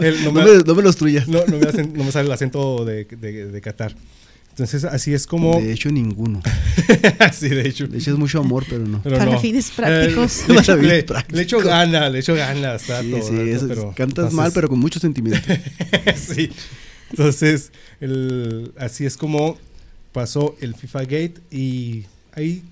el- 0.00 0.22
no 0.24 0.32
no 0.32 0.40
me, 0.40 0.58
no 0.64 0.74
me 0.76 0.82
los 0.82 0.96
tuyas. 0.96 1.26
no- 1.26 1.44
no 1.46 1.56
me 1.58 1.66
hacen- 1.66 1.92
no 1.94 2.04
me 2.04 2.12
sale 2.12 2.26
el 2.26 2.32
acento 2.32 2.84
de, 2.84 3.04
de, 3.06 3.46
de 3.46 3.60
Qatar. 3.60 3.96
Entonces, 4.50 4.84
así 4.84 5.12
es 5.14 5.26
como. 5.26 5.58
De 5.60 5.72
hecho, 5.72 5.90
ninguno. 5.90 6.42
sí, 7.32 7.48
de 7.48 7.66
hecho. 7.68 7.88
De 7.88 7.98
hecho, 7.98 8.12
es 8.12 8.18
mucho 8.18 8.38
amor, 8.38 8.64
pero 8.68 8.86
no. 8.86 9.02
Pero 9.02 9.16
Para 9.18 9.32
no. 9.32 9.40
fines 9.40 9.70
prácticos. 9.72 10.42
Eh, 10.48 10.76
le, 10.76 10.82
le- 10.82 11.02
prácticos. 11.02 11.36
le 11.36 11.42
echo 11.42 11.58
gana, 11.58 12.08
le 12.08 12.18
echo 12.20 12.34
ganas. 12.36 12.82
está 12.82 13.02
Sí, 13.02 13.10
todo, 13.10 13.22
sí, 13.22 13.34
¿verdad? 13.34 13.48
eso- 13.54 13.66
Pero- 13.68 13.82
cantas 13.96 14.08
entonces- 14.08 14.34
mal, 14.34 14.52
pero 14.54 14.68
con 14.68 14.78
mucho 14.78 15.00
sentimiento. 15.06 15.48
sí. 16.16 16.50
Entonces, 17.10 17.72
el- 18.00 18.72
así 18.78 19.04
es 19.06 19.16
como 19.16 19.58
pasó 20.12 20.54
el 20.60 20.74
FIFA 20.74 21.00
Gate 21.00 21.34
y 21.50 22.04
hay 22.32 22.62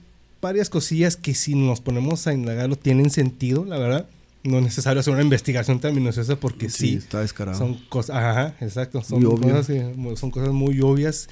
varias 0.40 0.70
cosillas 0.70 1.16
que 1.16 1.34
si 1.34 1.54
nos 1.54 1.80
ponemos 1.80 2.26
a 2.26 2.32
indagarlo 2.32 2.76
tienen 2.76 3.10
sentido, 3.10 3.64
la 3.64 3.78
verdad. 3.78 4.06
No 4.42 4.56
es 4.56 4.64
necesario 4.64 5.00
hacer 5.00 5.12
una 5.12 5.22
investigación 5.22 5.80
tan 5.80 5.94
minuciosa 5.94 6.36
porque 6.36 6.70
sí, 6.70 6.94
está 6.94 7.20
descarado. 7.20 7.58
son 7.58 7.74
cosas, 7.90 8.16
ajá, 8.16 8.54
exacto, 8.60 9.02
son 9.02 9.22
cosas, 9.22 9.68
eh, 9.68 9.94
son 10.16 10.30
cosas 10.30 10.50
muy 10.54 10.80
obvias 10.80 11.28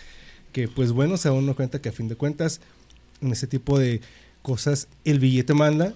que 0.53 0.69
pues 0.69 0.93
bueno, 0.93 1.17
se 1.17 1.31
da 1.31 1.35
uno 1.35 1.57
cuenta 1.57 1.81
que 1.81 1.89
a 1.89 1.93
fin 1.93 2.09
de 2.09 2.17
cuentas 2.17 2.61
en 3.23 3.33
ese 3.33 3.47
tipo 3.47 3.79
de 3.79 4.03
cosas 4.43 4.89
el 5.07 5.21
billete 5.21 5.55
manda 5.55 5.95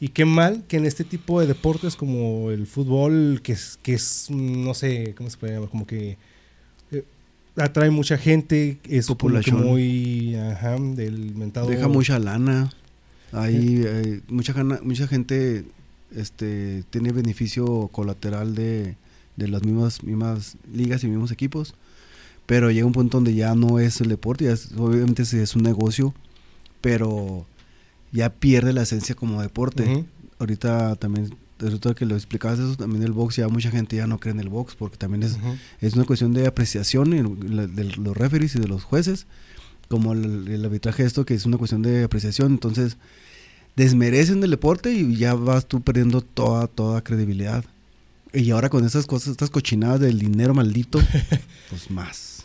y 0.00 0.10
qué 0.10 0.26
mal 0.26 0.62
que 0.68 0.76
en 0.76 0.84
este 0.84 1.04
tipo 1.04 1.40
de 1.40 1.46
deportes 1.46 1.96
como 1.96 2.50
el 2.50 2.66
fútbol 2.66 3.40
que 3.42 3.52
es 3.52 3.78
que 3.82 3.94
es 3.94 4.26
no 4.30 4.74
sé, 4.74 5.14
¿cómo 5.16 5.30
se 5.30 5.38
puede 5.38 5.54
llamar? 5.54 5.70
Como 5.70 5.86
que 5.86 6.18
atrae 7.56 7.90
mucha 7.90 8.16
gente, 8.18 8.78
es 8.88 9.06
Populación. 9.06 9.64
muy 9.66 10.34
ajá, 10.36 10.76
del 10.78 11.34
mentado 11.34 11.66
Deja 11.68 11.88
mucha 11.88 12.18
lana. 12.18 12.70
Hay 13.32 13.82
eh, 13.86 14.20
mucha, 14.28 14.54
mucha 14.82 15.06
gente 15.06 15.64
este, 16.14 16.84
tiene 16.90 17.12
beneficio 17.12 17.88
colateral 17.92 18.54
de, 18.54 18.96
de 19.36 19.48
las 19.48 19.62
mismas, 19.62 20.02
mismas 20.02 20.56
ligas 20.72 21.04
y 21.04 21.06
mismos 21.08 21.30
equipos. 21.30 21.74
Pero 22.46 22.70
llega 22.72 22.86
un 22.86 22.92
punto 22.92 23.18
donde 23.18 23.34
ya 23.34 23.54
no 23.54 23.78
es 23.78 24.00
el 24.00 24.08
deporte, 24.08 24.46
ya 24.46 24.52
es- 24.52 24.72
obviamente 24.76 25.22
es 25.22 25.54
un 25.54 25.62
negocio, 25.62 26.12
pero 26.80 27.46
ya 28.10 28.30
pierde 28.30 28.72
la 28.72 28.82
esencia 28.82 29.14
como 29.14 29.40
deporte. 29.40 30.04
Ahorita 30.40 30.96
también, 30.96 31.32
ahorita 31.60 31.94
que 31.94 32.06
lo 32.06 32.14
explicabas 32.16 32.58
eso, 32.58 32.76
también 32.76 33.02
el 33.02 33.12
box, 33.12 33.36
ya 33.36 33.48
mucha 33.48 33.70
gente 33.70 33.96
ya 33.96 34.06
no 34.06 34.18
cree 34.18 34.32
en 34.32 34.40
el 34.40 34.48
box, 34.48 34.74
porque 34.74 34.96
también 34.96 35.22
es, 35.22 35.38
es 35.80 35.94
una 35.94 36.04
cuestión 36.04 36.32
de 36.32 36.46
apreciación 36.46 37.10
de 37.10 37.84
los 37.84 38.16
referees 38.16 38.54
y 38.56 38.60
de 38.60 38.68
los 38.68 38.84
jueces, 38.84 39.26
como 39.88 40.12
el, 40.12 40.48
el 40.48 40.64
arbitraje 40.64 41.04
esto 41.04 41.24
que 41.24 41.34
es 41.34 41.46
una 41.46 41.58
cuestión 41.58 41.82
de 41.82 42.04
apreciación, 42.04 42.52
entonces 42.52 42.96
desmerecen 43.76 44.42
el 44.42 44.50
deporte 44.50 44.92
y 44.92 45.16
ya 45.16 45.34
vas 45.34 45.66
tú 45.66 45.80
perdiendo 45.80 46.20
toda, 46.20 46.66
toda 46.66 47.02
credibilidad. 47.02 47.64
Y 48.32 48.50
ahora 48.50 48.68
con 48.68 48.84
estas 48.84 49.06
cosas, 49.06 49.32
estas 49.32 49.50
cochinadas 49.50 50.00
del 50.00 50.18
dinero 50.18 50.54
maldito, 50.54 51.00
pues 51.70 51.90
más. 51.90 52.44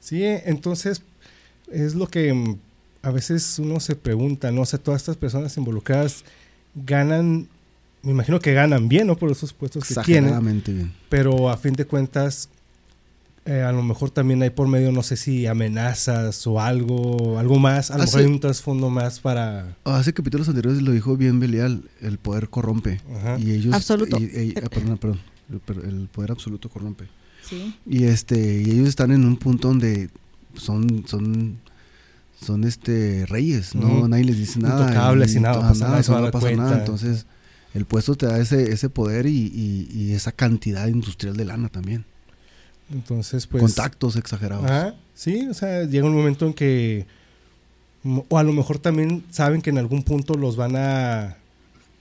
Sí, 0.00 0.24
entonces 0.24 1.02
es 1.70 1.94
lo 1.94 2.08
que 2.08 2.32
mm, 2.32 2.58
a 3.02 3.10
veces 3.10 3.58
uno 3.58 3.80
se 3.80 3.96
pregunta, 3.96 4.50
¿no? 4.50 4.62
O 4.62 4.66
sea, 4.66 4.78
todas 4.78 5.02
estas 5.02 5.16
personas 5.16 5.56
involucradas 5.56 6.24
ganan, 6.74 7.48
me 8.02 8.10
imagino 8.12 8.40
que 8.40 8.52
ganan 8.52 8.88
bien, 8.88 9.06
¿no? 9.06 9.16
Por 9.16 9.30
esos 9.30 9.52
puestos 9.52 9.84
que 9.84 9.94
tienen, 9.94 10.24
Exageradamente 10.24 10.72
bien. 10.72 10.92
pero 11.08 11.50
a 11.50 11.56
fin 11.56 11.72
de 11.74 11.84
cuentas, 11.86 12.48
eh, 13.44 13.62
a 13.62 13.72
lo 13.72 13.82
mejor 13.82 14.10
también 14.10 14.42
hay 14.42 14.50
por 14.50 14.68
medio, 14.68 14.92
no 14.92 15.02
sé 15.02 15.16
si 15.16 15.46
amenazas 15.46 16.46
o 16.46 16.60
algo, 16.60 17.38
algo 17.38 17.58
más, 17.58 17.90
a 17.90 17.96
lo 17.96 18.02
Ah, 18.02 18.06
mejor 18.06 18.20
hay 18.20 18.26
un 18.26 18.40
trasfondo 18.40 18.90
más 18.90 19.20
para... 19.20 19.76
Hace 19.84 20.12
capítulos 20.12 20.48
anteriores 20.48 20.82
lo 20.82 20.92
dijo 20.92 21.16
bien 21.16 21.38
Belial, 21.40 21.82
el 22.00 22.18
poder 22.18 22.48
corrompe. 22.48 23.00
Ajá. 23.18 23.38
Y 23.38 23.52
ellos, 23.52 23.74
Absoluto. 23.74 24.18
y- 24.18 24.24
y- 24.24 24.54
ah, 24.62 24.68
perdón, 24.68 24.98
perdón, 24.98 25.20
el, 25.84 26.08
poder 26.12 26.30
absoluto 26.32 26.68
corrompe. 26.68 27.04
Sí. 27.48 27.74
Y 27.86 28.04
este, 28.04 28.62
y 28.62 28.70
ellos 28.70 28.88
están 28.88 29.10
en 29.12 29.24
un 29.24 29.36
punto 29.36 29.68
donde 29.68 30.08
son, 30.54 31.04
son, 31.08 31.58
son 32.40 32.64
este 32.64 33.26
reyes, 33.26 33.74
¿no? 33.74 34.06
Nadie 34.08 34.24
les 34.24 34.38
dice 34.38 34.60
nada. 34.60 34.82
Intocables 34.88 35.34
y 35.34 35.40
nada 35.40 35.56
va 35.58 35.62
a 35.62 35.66
ah, 35.66 35.68
pasar, 35.72 35.90
nadie 35.90 36.02
se 36.04 36.12
va 36.12 36.18
a 36.18 36.20
no 36.22 36.30
pasa 36.30 36.46
cuenta. 36.46 36.62
nada. 36.62 36.78
Entonces, 36.78 37.26
el 37.74 37.84
puesto 37.86 38.14
te 38.16 38.26
da 38.26 38.38
ese, 38.38 38.72
ese 38.72 38.88
poder 38.88 39.26
y, 39.26 39.30
y- 39.54 39.88
y 39.92 40.12
esa 40.12 40.32
cantidad 40.32 40.86
industrial 40.88 41.36
de 41.36 41.44
lana 41.44 41.68
también. 41.68 42.04
Entonces, 42.92 43.46
pues... 43.46 43.62
Contactos 43.62 44.16
exagerados. 44.16 44.64
Ajá, 44.66 44.94
sí, 45.14 45.46
o 45.48 45.54
sea, 45.54 45.84
llega 45.84 46.06
un 46.06 46.14
momento 46.14 46.46
en 46.46 46.52
que, 46.52 47.06
o 48.28 48.38
a 48.38 48.42
lo 48.42 48.52
mejor 48.52 48.78
también 48.78 49.24
saben 49.30 49.62
que 49.62 49.70
en 49.70 49.78
algún 49.78 50.02
punto 50.02 50.34
los 50.34 50.56
van 50.56 50.76
a, 50.76 51.36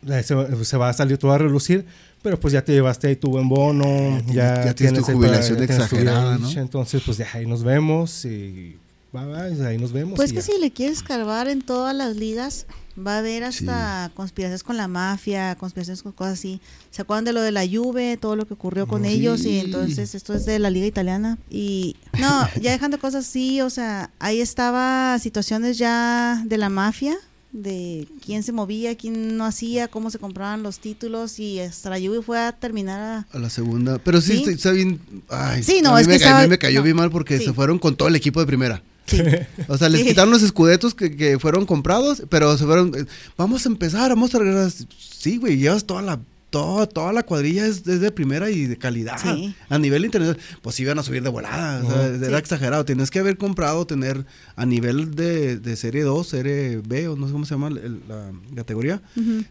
eh, 0.08 0.24
se, 0.24 0.36
va- 0.36 0.64
se 0.64 0.78
va 0.78 0.90
a 0.90 0.94
salir 0.94 1.18
todo 1.18 1.32
a 1.32 1.38
relucir, 1.38 1.86
pero 2.22 2.40
pues 2.40 2.52
ya 2.54 2.64
te 2.64 2.74
llevaste 2.74 3.08
ahí 3.08 3.16
tu 3.16 3.30
buen 3.30 3.48
bono, 3.48 3.86
tienes- 3.86 4.34
ya, 4.34 4.66
ya 4.66 4.76
tienes 4.76 5.04
tu 5.06 5.12
ahí 5.12 5.16
jubilación 5.16 5.60
ya 5.60 5.66
tienes 5.68 5.78
tu 5.78 5.84
exagerada, 5.96 6.38
wage, 6.38 6.56
¿no? 6.56 6.62
Entonces, 6.62 7.02
pues 7.06 7.18
ya 7.18 7.28
ahí 7.34 7.46
nos 7.46 7.64
vemos 7.64 8.26
y 8.26 8.76
bye, 9.14 9.26
bye, 9.26 9.66
ahí 9.68 9.78
nos 9.78 9.94
vemos. 9.94 10.18
Pues 10.18 10.32
y 10.32 10.36
que 10.36 10.42
ya. 10.42 10.46
si 10.48 10.60
le 10.60 10.72
quieres 10.72 11.02
cargar 11.04 11.48
en 11.48 11.62
todas 11.62 11.96
las 11.96 12.16
ligas, 12.18 12.66
va 12.98 13.16
a 13.16 13.18
haber 13.20 13.44
hasta 13.44 14.12
conspiraciones 14.16 14.64
con 14.64 14.78
la 14.78 14.88
mafia, 14.88 15.56
conspiraciones 15.56 16.04
con 16.04 16.12
cosas 16.12 16.34
así. 16.34 16.60
¿Se 16.92 17.02
acuerdan 17.02 17.26
de 17.26 17.34
lo 17.34 17.42
de 17.42 17.52
la 17.52 17.66
Juve, 17.68 18.18
todo 18.18 18.36
lo 18.36 18.46
que 18.46 18.54
ocurrió 18.54 18.88
con 18.88 19.04
Oh, 19.04 19.08
ellos? 19.08 19.42
sí. 19.42 19.50
Y 19.52 19.60
entonces 19.60 20.14
esto 20.16 20.34
es 20.34 20.46
de 20.46 20.60
la 20.60 20.70
liga 20.70 20.86
italiana. 20.88 21.38
Y 21.50 21.96
no, 22.20 22.48
ya 22.62 22.72
dejando 22.72 23.00
cosas 23.00 23.28
así, 23.28 23.62
o 23.62 23.70
sea, 23.70 24.10
ahí 24.20 24.42
estaba 24.42 25.18
situaciones 25.20 25.78
ya 25.78 26.42
de 26.46 26.58
la 26.58 26.70
mafia, 26.70 27.16
de 27.54 28.08
quién 28.26 28.44
se 28.44 28.54
movía, 28.54 28.96
quién 28.96 29.36
no 29.36 29.44
hacía, 29.46 29.90
cómo 29.90 30.10
se 30.10 30.20
compraban 30.20 30.64
los 30.64 30.80
títulos 30.80 31.38
y 31.40 31.60
hasta 31.60 31.90
la 31.90 32.00
Juve 32.00 32.22
fue 32.22 32.40
a 32.40 32.54
terminar 32.54 33.26
a... 33.32 33.38
A 33.38 33.40
la 33.40 33.50
segunda. 33.50 33.98
Pero 34.00 34.22
sí, 34.22 34.42
Sí. 34.46 34.52
está- 34.52 34.72
bien. 34.72 35.02
Ay, 35.30 35.62
Sí, 35.62 35.82
no, 35.82 35.90
a 35.92 35.96
mí 35.96 36.02
es 36.02 36.08
me, 36.08 36.18
que 36.20 36.26
a 36.26 36.42
mí 36.44 36.48
me 36.48 36.58
cayó 36.58 36.80
no. 36.80 36.84
bien 36.84 36.96
mal 36.96 37.12
porque 37.12 37.40
se 37.40 37.52
fueron 37.54 37.78
con 37.78 37.96
todo 37.98 38.08
el 38.08 38.16
equipo 38.16 38.40
de 38.40 38.46
primera. 38.46 38.82
Sí, 39.12 39.22
O 39.68 39.78
sea, 39.78 39.90
les 39.90 40.04
quitaron 40.04 40.32
los 40.32 40.42
escudetos 40.42 40.96
que, 40.96 41.16
que 41.16 41.38
fueron 41.40 41.66
comprados, 41.66 42.24
pero 42.30 42.58
se 42.58 42.66
fueron. 42.66 42.94
eh, 42.96 43.06
Vamos 43.38 43.66
a 43.66 43.70
empezar, 43.70 44.10
vamos 44.10 44.34
a 44.36 44.40
regresar. 44.40 44.72
Sí, 44.98 45.38
güey, 45.38 45.58
llevas 45.58 45.86
toda 45.86 46.02
la. 46.02 46.20
Toda, 46.50 46.86
toda 46.86 47.14
la 47.14 47.24
cuadrilla 47.24 47.66
es, 47.66 47.88
es 47.88 48.02
de 48.02 48.12
primera 48.12 48.50
y 48.50 48.66
de 48.66 48.76
calidad. 48.78 49.18
Sí. 49.24 49.56
A 49.70 49.78
nivel 49.80 50.04
internacional, 50.04 50.44
pues 50.62 50.78
iban 50.82 51.00
a 51.00 51.04
subir 51.04 51.24
de 51.24 51.30
volada. 51.30 51.82
o 51.82 51.90
sea, 51.90 52.08
era 52.08 52.28
Sí. 52.28 52.34
exagerado. 52.36 52.84
Tienes 52.84 53.10
que 53.10 53.20
haber 53.20 53.38
comprado, 53.38 53.88
tener 53.88 54.26
a 54.58 54.66
nivel 54.66 55.16
de, 55.16 55.56
de 55.56 55.76
serie 55.78 56.04
2, 56.04 56.28
serie 56.28 56.82
B, 56.86 57.08
o 57.08 57.16
no 57.16 57.28
sé 57.28 57.32
cómo 57.32 57.46
se 57.46 57.54
llama 57.54 57.70
el- 57.70 58.02
la 58.06 58.32
categoría. 58.54 59.02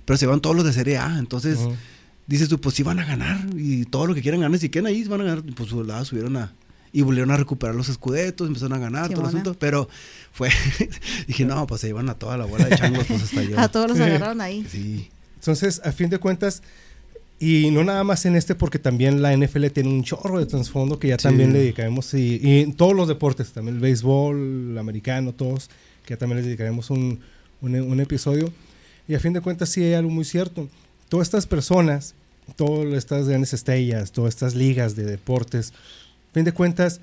Pero 0.05 0.19
se 0.19 0.27
van 0.27 0.41
todos 0.41 0.55
los 0.55 0.63
de 0.67 0.75
serie 0.75 0.99
A. 0.99 1.19
Entonces, 1.19 1.59
dices 2.27 2.51
tú, 2.51 2.61
pues 2.61 2.75
sí 2.75 2.83
van 2.83 2.99
a 2.99 3.07
ganar. 3.07 3.47
Y 3.57 3.87
todo 3.87 4.07
lo 4.07 4.15
que 4.15 4.21
quieran 4.21 4.43
ganar, 4.43 4.59
si 4.59 4.69
quieren 4.69 4.87
ahí, 4.89 5.03
van 5.05 5.23
a 5.23 5.25
ganar. 5.25 5.43
Pues 5.57 5.71
volada, 5.71 6.05
subieron 6.05 6.37
a. 6.37 6.53
Y 6.93 7.03
volvieron 7.03 7.31
a 7.31 7.37
recuperar 7.37 7.75
los 7.77 7.89
escudetos, 7.89 8.49
empezaron 8.49 8.73
a 8.73 8.79
ganar, 8.81 9.11
todo 9.11 9.21
el 9.23 9.27
asunto. 9.29 9.55
Pero 9.59 9.89
fue. 10.33 10.51
dije, 11.29 11.45
no, 11.45 11.67
pues 11.67 11.81
se 11.83 11.89
iban 11.89 12.09
a 12.09 12.15
toda 12.15 12.37
la 12.37 12.47
bola 12.47 12.65
de 12.67 12.77
changos, 12.77 13.07
pues 13.07 13.23
hasta 13.23 13.43
yo. 13.45 13.59
A 13.61 13.69
todos 13.69 13.91
los 13.91 14.01
agarraron 14.01 14.41
ahí. 14.41 14.67
Sí. 14.69 15.09
Entonces, 15.37 15.81
a 15.85 15.93
fin 15.93 16.11
de 16.11 16.19
cuentas, 16.19 16.63
y 17.39 17.71
no 17.71 17.85
nada 17.85 18.05
más 18.05 18.27
en 18.27 18.37
este, 18.37 18.55
porque 18.55 18.79
también 18.79 19.23
la 19.23 19.35
NFL 19.35 19.67
tiene 19.69 19.89
un 19.89 20.03
chorro 20.05 20.39
de 20.39 20.47
trasfondo 20.47 20.99
que 20.99 21.09
ya 21.09 21.17
Sí. 21.17 21.23
también 21.23 21.53
le 21.53 21.61
dedicaremos, 21.61 22.13
y, 22.15 22.39
y 22.43 22.61
en 22.61 22.75
todos 22.75 22.95
los 22.95 23.09
deportes, 23.09 23.53
también 23.53 23.77
el 23.77 23.81
béisbol, 23.81 24.73
el 24.73 24.79
americano, 24.79 25.33
todos, 25.33 25.71
que 26.05 26.15
ya 26.15 26.19
también 26.19 26.39
les 26.39 26.47
dedicaremos 26.47 26.91
un, 26.91 27.21
un, 27.63 27.75
un 27.81 28.01
episodio. 28.01 28.53
Y 29.09 29.15
a 29.15 29.21
fin 29.21 29.33
de 29.33 29.41
cuentas, 29.41 29.69
sí 29.71 29.83
hay 29.83 29.95
algo 29.95 30.11
muy 30.11 30.25
cierto. 30.25 30.69
Todas 31.09 31.29
estas 31.29 31.47
personas, 31.47 32.15
todas 32.57 32.93
estas 32.95 33.29
grandes 33.29 33.55
estrellas, 33.55 34.13
todas 34.13 34.35
estas 34.35 34.55
ligas 34.55 34.95
de 34.95 35.05
deportes, 35.05 35.73
fin 36.33 36.45
de 36.45 36.53
cuentas, 36.53 37.01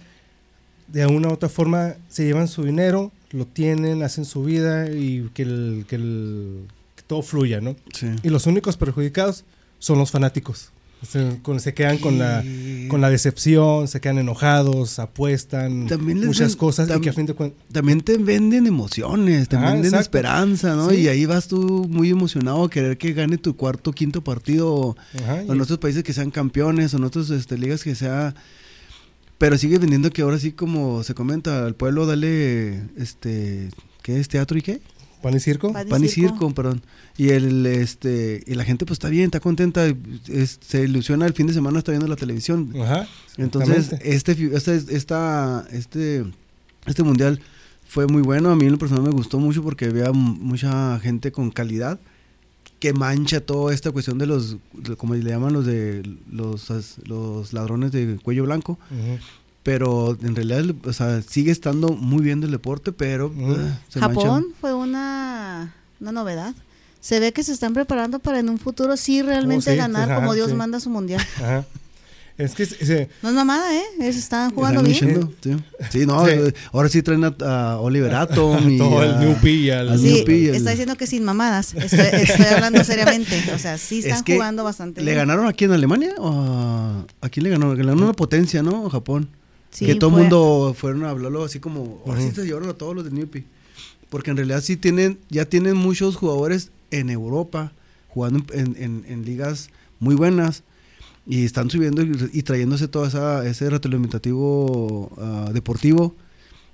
de 0.88 1.06
una 1.06 1.28
u 1.28 1.32
otra 1.34 1.50
forma 1.50 1.96
se 2.10 2.26
llevan 2.26 2.48
su 2.48 2.64
dinero, 2.64 3.12
lo 3.32 3.46
tienen, 3.46 4.04
hacen 4.04 4.24
su 4.26 4.44
vida 4.44 4.90
y 4.90 5.30
que, 5.34 5.44
el, 5.44 5.86
que, 5.90 5.96
el- 5.98 6.62
que 6.96 7.04
todo 7.08 7.22
fluya, 7.22 7.60
¿no? 7.62 7.76
Sí. 7.94 8.08
Y 8.24 8.30
los 8.30 8.46
únicos 8.46 8.78
perjudicados 8.78 9.44
son 9.80 9.98
los 10.00 10.12
fanáticos. 10.12 10.72
Se, 11.08 11.38
con- 11.44 11.60
se 11.60 11.76
quedan 11.76 12.00
con 12.00 12.18
la, 12.18 12.44
con 12.88 13.02
la 13.02 13.12
decepción, 13.12 13.88
se 13.88 14.02
quedan 14.02 14.18
enojados, 14.18 14.98
apuestan 14.98 15.82
muchas 15.82 16.00
ven- 16.50 16.58
cosas 16.58 16.90
y 16.90 17.00
que 17.02 17.10
a 17.10 17.14
fin 17.14 17.28
de 17.28 17.34
cuentas... 17.36 17.60
También 17.72 18.02
te 18.02 18.18
venden 18.18 18.66
emociones, 18.66 19.48
te 19.48 19.58
Ajá, 19.58 19.66
venden 19.74 19.86
exacto. 19.94 20.02
esperanza, 20.02 20.76
¿no? 20.76 20.90
Sí. 20.90 21.02
Y 21.02 21.08
ahí 21.10 21.28
vas 21.28 21.48
tú 21.48 21.86
muy 21.88 22.10
emocionado 22.10 22.64
a 22.64 22.70
querer 22.72 22.98
que 22.98 23.14
gane 23.14 23.38
tu 23.38 23.56
cuarto, 23.56 23.92
quinto 23.92 24.24
partido. 24.24 24.96
Ajá, 25.22 25.44
o 25.48 25.54
en 25.54 25.62
otros 25.62 25.78
países 25.78 26.02
que 26.04 26.14
sean 26.14 26.32
campeones, 26.32 26.96
o 26.96 26.98
en 26.98 27.04
otras 27.04 27.30
este, 27.30 27.60
ligas 27.60 27.84
que 27.84 27.94
sea. 27.94 28.34
Pero 29.38 29.58
sigue 29.58 29.78
vendiendo 29.78 30.10
que 30.10 30.24
ahora 30.24 30.40
sí, 30.40 30.52
como 30.52 31.04
se 31.04 31.14
comenta, 31.14 31.66
al 31.66 31.76
pueblo 31.76 32.06
dale, 32.06 32.82
este, 32.98 33.70
¿qué 34.02 34.20
es 34.20 34.28
teatro 34.28 34.58
y 34.58 34.62
qué? 34.62 34.82
¿Pan 35.22 35.36
y 35.36 35.40
circo? 35.40 35.74
Pan 35.74 35.88
y 35.88 35.90
Pan 35.92 36.04
y 36.04 36.08
circo. 36.08 36.30
circo, 36.38 36.54
perdón. 36.54 36.82
Y 37.18 37.30
el 37.30 37.66
este 37.66 38.44
y 38.46 38.54
la 38.54 38.64
gente 38.64 38.86
pues 38.86 38.96
está 38.96 39.10
bien, 39.10 39.26
está 39.26 39.40
contenta, 39.40 39.86
es- 40.28 40.60
se 40.66 40.84
ilusiona 40.84 41.26
el 41.26 41.34
fin 41.34 41.48
de 41.48 41.54
semana 41.54 41.80
está 41.80 41.92
viendo 41.92 42.08
la 42.08 42.16
televisión. 42.16 42.72
Ajá. 42.82 43.08
Entonces, 43.38 43.94
este 44.04 44.32
este 44.56 44.76
esta 44.96 45.66
este 45.72 46.24
este 46.86 47.04
mundial 47.04 47.42
fue 47.88 48.06
muy 48.08 48.22
bueno, 48.22 48.52
a 48.52 48.56
mí 48.56 48.66
en 48.66 48.74
lo 48.74 48.78
personal 48.78 49.04
me 49.04 49.10
gustó 49.12 49.40
mucho 49.40 49.64
porque 49.64 49.86
había 49.86 50.12
mucha 50.12 51.00
gente 51.00 51.32
con 51.32 51.50
calidad 51.52 52.00
que 52.80 52.94
mancha 52.94 53.42
toda 53.42 53.74
esta 53.74 53.92
cuestión 53.92 54.18
de 54.20 54.26
los 54.28 54.58
de- 54.74 54.96
como 54.96 55.16
le 55.16 55.30
llaman 55.30 55.54
los 55.54 55.66
de 55.66 56.04
los 56.32 56.70
los 57.08 57.54
ladrones 57.54 57.92
de 57.92 58.20
cuello 58.22 58.44
blanco, 58.44 58.78
pero 59.64 60.18
en 60.22 60.36
realidad 60.36 60.64
o 60.86 60.94
sea, 60.94 61.22
sigue 61.22 61.52
estando 61.52 61.90
muy 61.90 62.22
bien 62.24 62.42
el 62.44 62.52
deporte, 62.52 62.92
pero 62.92 63.34
eh, 63.36 63.74
se 63.90 64.00
Japón 64.00 64.28
mancha. 64.44 64.56
fue 64.62 64.74
una, 64.74 65.74
una 66.00 66.12
novedad. 66.12 66.54
Se 67.02 67.20
ve 67.20 67.32
que 67.34 67.44
se 67.44 67.54
están 67.54 67.74
preparando 67.74 68.20
para 68.20 68.40
en 68.40 68.50
un 68.50 68.58
futuro 68.58 68.98
sí 68.98 69.22
realmente 69.22 69.70
Oh, 69.70 69.74
sí, 69.74 69.78
ganar 69.78 70.12
ajá, 70.12 70.20
como 70.20 70.34
Dios 70.34 70.50
sí. 70.50 70.56
manda 70.56 70.80
su 70.80 70.90
mundial. 70.90 71.22
Ajá. 71.38 71.66
Es 72.38 72.54
que 72.54 72.66
se- 72.68 72.86
se- 72.86 73.10
No 73.24 73.30
es 73.30 73.36
mamada, 73.36 73.76
¿eh? 73.76 73.82
Es- 74.00 74.16
están 74.16 74.52
jugando 74.52 74.82
Están 74.82 75.08
bien. 75.10 75.20
luchando, 75.22 75.64
sí. 75.90 75.90
Sí, 76.00 76.06
no, 76.06 76.24
Sí. 76.26 76.32
eh, 76.34 76.54
ahora 76.72 76.88
sí 76.90 77.02
traen 77.02 77.24
a, 77.24 77.36
a 77.42 77.80
Oliver 77.80 78.14
Atom 78.14 78.70
y 78.70 78.78
todo 78.78 79.00
a- 79.00 79.06
el 79.06 79.20
New 79.20 79.38
y 79.48 79.70
al... 79.72 79.98
Sí, 80.00 80.24
New 80.28 80.54
está 80.54 80.70
diciendo 80.70 80.96
que 80.96 81.08
sin 81.08 81.24
mamadas. 81.24 81.74
Estoy, 81.74 82.00
estoy 82.22 82.46
hablando 82.46 82.84
seriamente. 82.84 83.42
O 83.56 83.58
sea, 83.58 83.78
sí 83.80 84.00
Es 84.00 84.06
están 84.06 84.24
que 84.24 84.36
jugando 84.36 84.64
bastante 84.64 85.02
¿Le 85.02 85.06
bien. 85.12 85.18
ganaron 85.18 85.48
aquí 85.48 85.66
en 85.66 85.72
Alemania 85.72 86.14
o 86.20 86.30
a, 86.30 87.06
a 87.22 87.30
quién 87.30 87.44
le 87.46 87.50
ganó? 87.50 87.74
Le 87.74 87.84
ganó 87.84 88.04
una 88.04 88.14
potencia, 88.14 88.62
¿no? 88.62 88.88
Japón. 88.90 89.30
Sí, 89.72 89.86
que 89.88 89.96
todo 89.96 90.10
el 90.12 90.14
fue- 90.14 90.22
mundo 90.22 90.76
fueron 90.78 91.06
a 91.06 91.10
hablarlo 91.10 91.44
así 91.44 91.60
como, 91.60 92.02
ahora 92.06 92.20
sí 92.22 92.28
Ujú. 92.28 92.36
se 92.36 92.46
llevaron 92.46 92.70
a 92.70 92.74
todos 92.74 92.96
los 92.96 93.04
de 93.04 93.12
Newpi. 93.12 93.46
Porque 94.10 94.30
en 94.32 94.38
realidad 94.38 94.62
sí 94.62 94.78
tienen, 94.78 95.18
ya 95.30 95.46
tienen 95.46 95.76
muchos 95.76 96.16
jugadores 96.16 96.70
en 96.92 97.10
Europa 97.10 97.74
jugando 98.10 98.44
en, 98.54 98.76
en- 98.80 99.06
en 99.10 99.26
ligas 99.26 99.70
muy 100.00 100.14
buenas 100.16 100.64
y 101.28 101.44
están 101.46 101.70
subiendo 101.70 102.02
y, 102.04 102.12
y 102.34 102.44
trayéndose 102.44 102.88
todo 102.88 103.06
esa, 103.06 103.46
ese 103.48 103.70
retroalimentativo 103.70 105.12
ah, 105.20 105.50
deportivo 105.54 106.16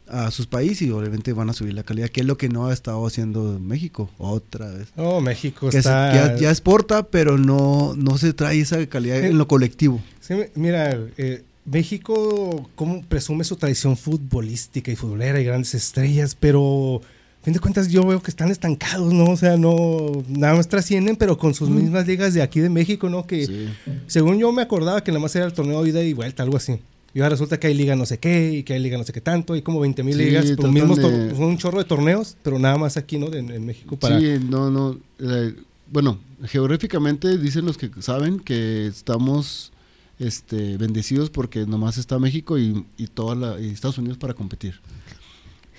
a 0.07 0.31
sus 0.31 0.47
países 0.47 0.81
y 0.87 0.91
obviamente 0.91 1.31
van 1.33 1.49
a 1.49 1.53
subir 1.53 1.73
la 1.73 1.83
calidad, 1.83 2.09
que 2.09 2.21
es 2.21 2.27
lo 2.27 2.37
que 2.37 2.49
no 2.49 2.67
ha 2.67 2.73
estado 2.73 3.05
haciendo 3.07 3.57
México 3.59 4.09
otra 4.17 4.69
vez. 4.69 4.89
Oh, 4.97 5.21
México 5.21 5.67
Que 5.67 5.71
se- 5.71 5.77
está... 5.79 6.13
ya, 6.13 6.35
ya 6.35 6.49
exporta, 6.49 7.03
pero 7.07 7.37
no, 7.37 7.95
no 7.95 8.17
se 8.17 8.33
trae 8.33 8.59
esa 8.59 8.85
calidad 8.87 9.19
Eh, 9.23 9.27
en 9.27 9.37
lo 9.37 9.47
colectivo. 9.47 10.01
Sí, 10.19 10.35
mira, 10.55 10.99
eh, 11.17 11.43
México 11.65 12.69
como 12.75 13.01
presume 13.03 13.43
su 13.45 13.55
tradición 13.55 13.95
futbolística 13.97 14.91
y 14.91 14.95
futbolera 14.97 15.39
y 15.39 15.45
grandes 15.45 15.73
estrellas, 15.73 16.35
pero 16.39 17.01
a 17.43 17.45
fin 17.45 17.53
de 17.53 17.59
cuentas 17.59 17.89
yo 17.89 18.05
veo 18.07 18.23
que 18.23 18.31
están 18.31 18.51
estancados, 18.51 19.11
¿no? 19.11 19.25
O 19.25 19.35
sea, 19.35 19.57
no, 19.57 20.23
nada 20.29 20.55
más 20.55 20.69
trascienden, 20.69 21.17
pero 21.17 21.37
con 21.37 21.53
sus 21.53 21.67
mismas 21.69 22.07
ligas 22.07 22.33
de 22.33 22.41
aquí 22.41 22.61
de 22.61 22.69
México, 22.69 23.09
¿no? 23.09 23.27
Que 23.27 23.67
según 24.07 24.39
yo 24.39 24.53
me 24.53 24.61
acordaba 24.61 25.03
que 25.03 25.11
nada 25.11 25.19
más 25.21 25.35
era 25.35 25.43
el 25.45 25.51
torneo 25.51 25.83
de 25.83 25.89
ida 25.89 26.01
y 26.01 26.13
vuelta, 26.13 26.41
algo 26.41 26.55
así. 26.55 26.79
Y 27.13 27.19
ahora 27.19 27.31
resulta 27.31 27.59
que 27.59 27.67
hay 27.67 27.73
liga 27.73 27.97
no 27.97 28.05
sé 28.05 28.17
qué, 28.17 28.53
y 28.53 28.63
que 28.63 28.75
hay 28.75 28.79
liga 28.79 28.97
no 28.97 29.03
sé 29.03 29.11
qué 29.11 29.19
tanto, 29.19 29.51
hay 29.51 29.61
como 29.61 29.81
20 29.81 30.03
mil 30.03 30.15
Sí, 30.15 30.23
ligas, 30.23 30.45
pues, 30.45 30.55
tratan 30.55 30.73
mismos 30.73 30.97
de- 30.99 31.31
son 31.31 31.43
un 31.43 31.57
chorro 31.57 31.79
de 31.79 31.83
torneos, 31.83 32.37
pero 32.43 32.57
nada 32.59 32.77
más 32.77 32.95
aquí, 32.95 33.17
¿no? 33.17 33.29
De- 33.29 33.39
en, 33.39 33.65
México 33.65 33.97
para... 33.99 34.21
Sí, 34.21 34.39
no, 34.49 34.71
no. 34.71 34.97
eh, 35.19 35.53
bueno, 35.91 36.19
geográficamente 36.45 37.37
dicen 37.37 37.65
los 37.65 37.77
que 37.77 37.91
saben 37.99 38.39
que 38.39 38.87
estamos 38.87 39.73
este, 40.17 40.77
bendecidos 40.77 41.29
porque 41.29 41.65
nomás 41.65 41.97
está 41.97 42.19
México 42.19 42.57
y, 42.57 42.85
y, 42.97 43.07
toda 43.07 43.35
la, 43.35 43.59
y 43.59 43.67
Estados 43.69 43.97
Unidos 43.97 44.17
para 44.17 44.33
competir. 44.33 44.79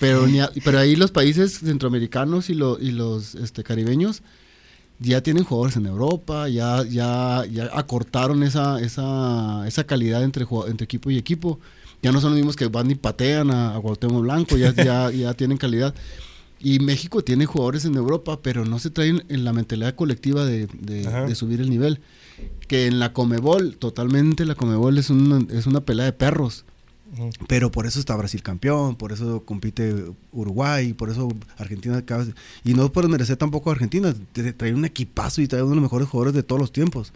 Pero, 0.00 0.26
ni 0.26 0.40
a- 0.40 0.50
pero 0.64 0.78
ahí 0.78 0.96
los 0.96 1.10
países 1.10 1.58
centroamericanos 1.60 2.50
y, 2.50 2.54
lo- 2.54 2.78
y 2.80 2.90
los 2.90 3.34
este, 3.36 3.62
caribeños 3.62 4.22
ya 4.98 5.22
tienen 5.22 5.44
jugadores 5.44 5.76
en 5.76 5.86
Europa, 5.86 6.48
ya, 6.48 6.84
ya, 6.84 7.44
ya 7.50 7.70
acortaron 7.74 8.42
esa, 8.42 8.80
esa, 8.80 9.66
esa 9.66 9.84
calidad 9.84 10.22
entre, 10.22 10.46
equipo 10.80 11.10
y 11.10 11.18
equipo. 11.18 11.58
Ya 12.02 12.12
no 12.12 12.20
son 12.20 12.30
los 12.30 12.36
mismos 12.38 12.56
que 12.56 12.66
van 12.68 12.90
y 12.90 12.94
patean 12.94 13.50
a, 13.50 13.76
a 13.76 13.80
Cuauhtémoc 13.80 14.22
Blanco, 14.22 14.56
ya, 14.56 14.72
ya, 14.74 15.10
ya 15.12 15.34
tienen 15.34 15.58
calidad. 15.58 15.94
Y 16.60 16.78
México 16.78 17.22
tiene 17.22 17.44
jugadores 17.46 17.84
en 17.84 17.94
Europa, 17.94 18.40
pero 18.40 18.64
no 18.64 18.78
se 18.78 18.90
traen 18.90 19.24
en 19.28 19.44
la 19.44 19.52
mentalidad 19.52 19.94
colectiva 19.94 20.44
de, 20.44 20.66
de- 20.80 21.06
Ajá. 21.06 21.24
de 21.26 21.34
subir 21.34 21.60
el 21.60 21.68
nivel. 21.70 22.00
Que 22.68 22.86
en 22.86 22.98
la 22.98 23.12
Comebol, 23.12 23.76
totalmente 23.76 24.44
la 24.44 24.54
Comebol 24.54 24.96
es 24.98 25.10
una, 25.10 25.44
es 25.52 25.66
una 25.66 25.80
pelea 25.80 26.04
de 26.06 26.12
perros. 26.12 26.64
Pero 27.46 27.70
por 27.70 27.86
eso 27.86 28.00
está 28.00 28.16
Brasil 28.16 28.42
campeón, 28.42 28.96
por 28.96 29.12
eso 29.12 29.44
compite 29.44 29.94
Uruguay, 30.32 30.94
por 30.94 31.10
eso 31.10 31.28
Argentina 31.58 31.98
acaba 31.98 32.24
Y 32.64 32.74
no 32.74 32.90
por 32.90 33.08
merecer 33.08 33.36
tampoco 33.36 33.70
a 33.70 33.74
Argentina, 33.74 34.14
trae 34.56 34.74
un 34.74 34.84
equipazo 34.84 35.42
y 35.42 35.48
trae 35.48 35.62
uno 35.62 35.70
de 35.70 35.76
los 35.76 35.82
mejores 35.82 36.08
jugadores 36.08 36.34
de 36.34 36.42
todos 36.42 36.60
los 36.60 36.72
tiempos. 36.72 37.12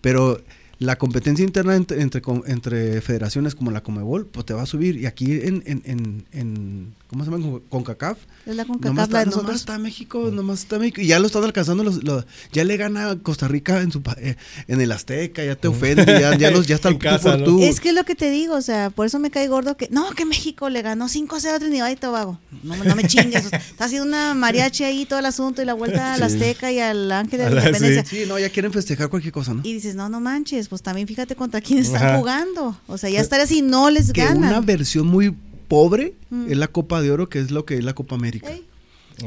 Pero 0.00 0.40
la 0.78 0.96
competencia 0.96 1.42
interna 1.44 1.74
entre, 1.74 2.02
entre, 2.02 2.20
com- 2.20 2.42
entre 2.46 3.00
federaciones 3.00 3.54
como 3.54 3.70
la 3.70 3.82
Comebol, 3.82 4.26
pues 4.26 4.44
te 4.44 4.52
va 4.52 4.62
a 4.62 4.66
subir. 4.66 4.96
Y 4.96 5.06
aquí 5.06 5.32
en, 5.32 5.62
en, 5.64 5.82
en, 5.86 6.24
en- 6.32 6.94
¿cómo 7.08 7.24
se 7.24 7.30
llama? 7.30 7.42
Con- 7.42 7.60
CONCACAF. 7.68 8.18
Es 8.44 8.54
la 8.56 8.64
Nomás 8.64 8.78
CONCACAF 8.82 8.96
la 8.96 9.02
está, 9.22 9.30
de 9.30 9.36
nomás 9.36 9.56
está 9.56 9.78
México, 9.78 10.30
nomás 10.30 10.58
está 10.60 10.78
México. 10.78 11.00
Y 11.00 11.06
ya 11.06 11.18
lo 11.18 11.26
están 11.28 11.44
alcanzando, 11.44 11.82
los, 11.82 12.04
los- 12.04 12.26
ya 12.52 12.64
le 12.64 12.76
gana 12.76 13.10
a 13.10 13.16
Costa 13.16 13.48
Rica 13.48 13.80
en 13.80 13.90
su 13.90 14.02
pa- 14.02 14.16
eh, 14.20 14.36
en 14.68 14.80
el 14.82 14.92
Azteca, 14.92 15.42
ya 15.42 15.56
te 15.56 15.68
ofende, 15.68 16.04
ya, 16.04 16.36
ya, 16.36 16.50
los, 16.50 16.66
ya 16.66 16.74
está 16.76 16.88
En 16.88 16.94
el 16.96 16.98
tú 17.00 17.04
casa, 17.04 17.30
por 17.30 17.38
¿no? 17.40 17.44
tú. 17.46 17.62
Es 17.62 17.80
que 17.80 17.88
es 17.88 17.94
lo 17.94 18.04
que 18.04 18.14
te 18.14 18.30
digo, 18.30 18.54
o 18.54 18.62
sea, 18.62 18.90
por 18.90 19.06
eso 19.06 19.18
me 19.18 19.30
cae 19.30 19.48
gordo 19.48 19.78
que, 19.78 19.88
no, 19.90 20.10
que 20.10 20.26
México 20.26 20.68
le 20.68 20.82
ganó 20.82 21.08
5-0 21.08 21.54
a 21.54 21.58
Trinidad 21.58 21.90
y 21.90 21.96
Tobago. 21.96 22.38
No, 22.62 22.76
no 22.76 22.94
me 22.96 23.04
chingues. 23.04 23.46
o 23.46 23.48
sea, 23.48 23.58
está 23.60 23.86
haciendo 23.86 24.06
una 24.06 24.34
mariachi 24.34 24.84
ahí 24.84 25.06
todo 25.06 25.18
el 25.20 25.26
asunto 25.26 25.62
y 25.62 25.64
la 25.64 25.72
vuelta 25.74 26.12
al. 26.14 26.22
Azteca 26.22 26.70
y 26.72 26.80
al 26.80 27.10
Ángel 27.12 27.38
de 27.38 27.46
A 27.46 27.50
la 27.50 27.62
sí. 27.62 27.66
Independencia. 27.68 28.04
Sí, 28.04 28.24
no, 28.28 28.38
ya 28.38 28.50
quieren 28.50 28.72
festejar 28.72 29.08
cualquier 29.08 29.32
cosa, 29.32 29.54
¿no? 29.54 29.60
Y 29.64 29.72
dices, 29.72 29.94
no, 29.94 30.08
no 30.08 30.20
manches, 30.20 30.65
pues 30.68 30.82
también 30.82 31.06
fíjate 31.08 31.34
contra 31.36 31.60
quién 31.60 31.80
están 31.80 32.02
Ajá. 32.02 32.18
jugando. 32.18 32.76
O 32.86 32.98
sea, 32.98 33.10
ya 33.10 33.20
estar 33.20 33.40
así 33.40 33.62
no 33.62 33.90
les 33.90 34.12
que 34.12 34.24
ganan. 34.24 34.50
una 34.50 34.60
versión 34.60 35.06
muy 35.06 35.34
pobre 35.68 36.14
Mm. 36.30 36.50
es 36.50 36.56
la 36.56 36.68
Copa 36.68 37.00
de 37.02 37.10
Oro, 37.10 37.28
que 37.28 37.40
es 37.40 37.50
lo 37.50 37.64
que 37.64 37.74
es 37.76 37.84
la 37.84 37.92
Copa 37.94 38.14
América. 38.14 38.48
Ey, 38.50 38.64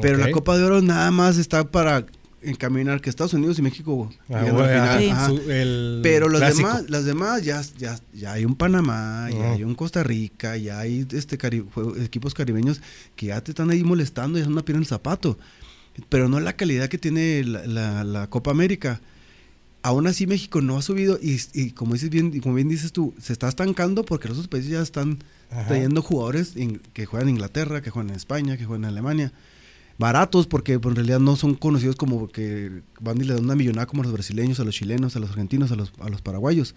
Pero 0.02 0.18
la 0.18 0.32
Copa 0.32 0.58
de 0.58 0.64
Oro 0.64 0.82
nada 0.82 1.10
más 1.12 1.38
está 1.38 1.70
para 1.70 2.06
encaminar 2.42 3.02
que 3.02 3.10
Estados 3.10 3.34
Unidos 3.34 3.60
y 3.60 3.62
México 3.62 4.10
Ah, 4.30 4.46
final. 4.46 5.00
Sí. 5.00 5.12
Su- 5.26 6.00
Pero 6.02 6.30
los 6.30 6.40
clásico. 6.40 6.68
demás, 6.70 6.90
las 6.90 7.04
demás 7.06 7.44
ya, 7.44 7.62
ya, 7.78 8.00
ya 8.14 8.32
hay 8.34 8.46
un 8.46 8.56
Panamá, 8.56 9.28
ya 9.32 9.52
hay 9.54 9.64
un 9.66 9.76
Costa 9.76 10.04
Rica, 10.04 10.56
ya 10.56 10.80
hay 10.80 11.06
este 11.12 11.38
cari- 11.38 11.66
equipos 12.02 12.34
caribeños 12.34 12.82
que 13.18 13.26
ya 13.28 13.42
te 13.42 13.52
están 13.52 13.70
ahí 13.72 13.84
molestando 13.84 14.38
y 14.40 14.42
es 14.42 14.48
una 14.48 14.62
piedra 14.64 14.78
en 14.78 14.84
el 14.84 14.88
zapato. 14.88 15.38
Pero 16.08 16.30
no 16.30 16.40
la 16.40 16.54
calidad 16.54 16.88
que 16.88 16.98
tiene 16.98 17.44
la, 17.44 17.66
la- 17.68 18.04
la 18.06 18.28
Copa 18.30 18.52
América. 18.52 19.02
Aún 19.82 20.08
así 20.08 20.28
México 20.28 20.60
no 20.62 20.78
ha 20.78 20.82
subido 20.82 21.18
y, 21.22 21.40
y 21.54 21.72
como 21.72 21.94
dices 21.94 22.10
bien, 22.10 22.32
y 22.34 22.42
como 22.42 22.56
bien 22.56 22.68
dices 22.68 22.92
tú, 22.92 23.14
se 23.22 23.32
está 23.34 23.48
estancando 23.48 24.04
porque 24.04 24.28
los 24.28 24.38
otros 24.38 24.50
países 24.50 24.72
ya 24.72 24.82
están 24.82 25.20
Ajá. 25.50 25.68
trayendo 25.68 26.02
jugadores 26.02 26.58
in- 26.58 26.82
que 26.94 27.06
juegan 27.06 27.30
en 27.30 27.36
Inglaterra, 27.36 27.82
que 27.82 27.90
juegan 27.90 28.10
en 28.10 28.16
España, 28.18 28.58
que 28.58 28.66
juegan 28.66 28.84
en 28.84 28.90
Alemania. 28.90 29.32
Baratos 29.98 30.48
porque 30.48 30.80
pues, 30.80 30.92
en 30.92 30.96
realidad 30.98 31.20
no 31.20 31.36
son 31.36 31.56
conocidos 31.56 31.96
como 31.96 32.28
que 32.30 32.82
van 33.00 33.18
y 33.22 33.24
le 33.26 33.34
dan 33.34 33.44
una 33.46 33.56
millonada 33.56 33.86
como 33.86 34.02
a 34.02 34.06
los 34.06 34.14
brasileños, 34.14 34.60
a 34.60 34.64
los 34.66 34.76
chilenos, 34.76 35.16
a 35.16 35.20
los 35.20 35.30
argentinos, 35.30 35.72
a 35.72 35.76
los, 35.76 35.92
a 36.00 36.10
los 36.10 36.22
paraguayos. 36.22 36.76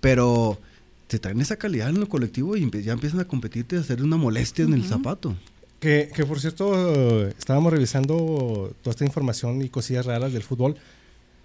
Pero 0.00 0.58
te 1.06 1.18
traen 1.18 1.40
esa 1.40 1.56
calidad 1.56 1.88
en 1.90 2.00
lo 2.00 2.08
colectivo 2.08 2.56
y 2.56 2.70
ya 2.82 2.92
empiezan 2.92 3.20
a 3.20 3.24
competirte 3.26 3.76
a 3.76 3.80
hacer 3.80 4.02
una 4.02 4.16
molestia 4.16 4.64
en 4.64 4.74
el 4.74 4.84
zapato. 4.84 5.36
Que, 5.80 6.10
que, 6.14 6.24
por 6.26 6.40
cierto, 6.40 7.26
estábamos 7.28 7.72
revisando 7.72 8.74
toda 8.82 8.92
esta 8.92 9.04
información 9.04 9.62
y 9.62 9.68
cosillas 9.70 10.06
raras 10.06 10.32
del 10.32 10.42
fútbol. 10.42 10.76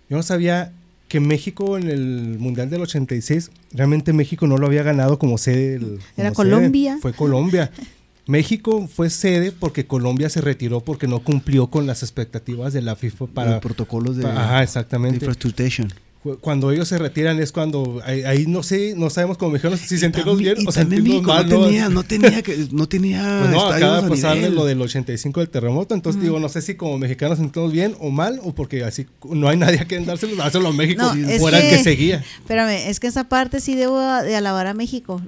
Yo 0.10 0.18
no 0.18 0.24
sabía 0.24 0.72
que 1.08 1.20
México 1.20 1.78
en 1.78 1.89
el 1.89 2.38
Mundial 2.39 2.70
del 2.70 2.82
86, 2.82 3.51
realmente 3.72 4.12
México 4.14 4.47
no 4.47 4.58
lo 4.58 4.68
había 4.68 4.84
ganado 4.84 5.20
como 5.20 5.38
sede. 5.38 5.80
del- 5.80 5.99
Era 6.18 6.32
como 6.32 6.43
sede. 6.49 6.56
Colombia. 6.56 6.97
Fue 7.01 7.14
Colombia. 7.14 7.72
México 8.28 8.88
fue 8.91 9.12
sede 9.12 9.51
porque 9.51 9.86
Colombia 9.86 10.30
se 10.30 10.41
retiró 10.41 10.80
porque 10.82 11.08
no 11.08 11.20
cumplió 11.20 11.68
con 11.68 11.86
las 11.86 12.01
expectativas 12.01 12.74
de 12.74 12.82
la 12.82 12.95
FIFA 12.95 13.28
para... 13.28 13.51
los 13.51 13.60
protocolos 13.62 14.18
de, 14.18 14.26
ajá, 14.26 14.58
de 14.58 14.64
exactamente. 14.64 15.18
infraestructura. 15.18 15.88
Cu- 16.26 16.38
cuando 16.40 16.72
ellos 16.72 16.88
se 16.88 16.98
retiran 16.98 17.40
es 17.40 17.52
cuando 17.52 18.02
ahí, 18.04 18.24
ahí 18.24 18.46
no 18.48 18.64
sé, 18.64 18.96
no 18.98 19.10
sabemos 19.10 19.38
como 19.38 19.52
mexicanos 19.52 19.80
si 19.80 19.98
sentirnos 20.00 20.38
bien 20.38 20.58
o 20.68 20.72
sentirnos 20.72 21.22
mal. 21.24 21.48
no 21.48 21.62
tenía, 21.66 21.90
no 21.90 22.04
tenía, 22.04 22.42
que, 22.42 22.68
no 22.72 22.88
tenía 22.90 23.22
Pues 23.42 23.52
no, 23.52 23.68
acaba 23.68 24.02
de 24.02 24.10
pasar 24.10 24.38
lo 24.38 24.66
del 24.66 24.82
85 24.82 25.40
del 25.40 25.50
terremoto, 25.50 25.94
entonces 25.94 26.22
digo, 26.22 26.40
no 26.40 26.50
sé 26.50 26.62
si 26.62 26.76
como 26.76 26.98
mexicanos 26.98 27.38
sentimos 27.38 27.72
bien 27.72 27.96
o 28.00 28.10
mal, 28.10 28.40
o 28.44 28.54
porque 28.56 28.84
así 28.84 29.06
no 29.30 29.48
hay 29.48 29.58
nadie 29.58 29.80
a 29.80 29.86
quien 29.86 30.06
dárselo, 30.06 30.36
dárselo 30.36 30.70
a 30.70 30.74
México, 30.74 31.02
No, 31.04 31.14
si 31.14 31.40
fuera 31.40 31.60
el 31.60 31.70
que- 31.70 31.78
que 31.78 31.84
seguía. 31.84 32.24
Espérame, 32.40 32.90
es 32.90 33.00
que 33.00 33.08
esa 33.08 33.26
parte 33.26 33.62
sí 33.62 33.76
debo 33.76 34.00
de 34.00 34.36
alabar 34.36 34.68
a 34.68 34.74
México. 34.74 35.22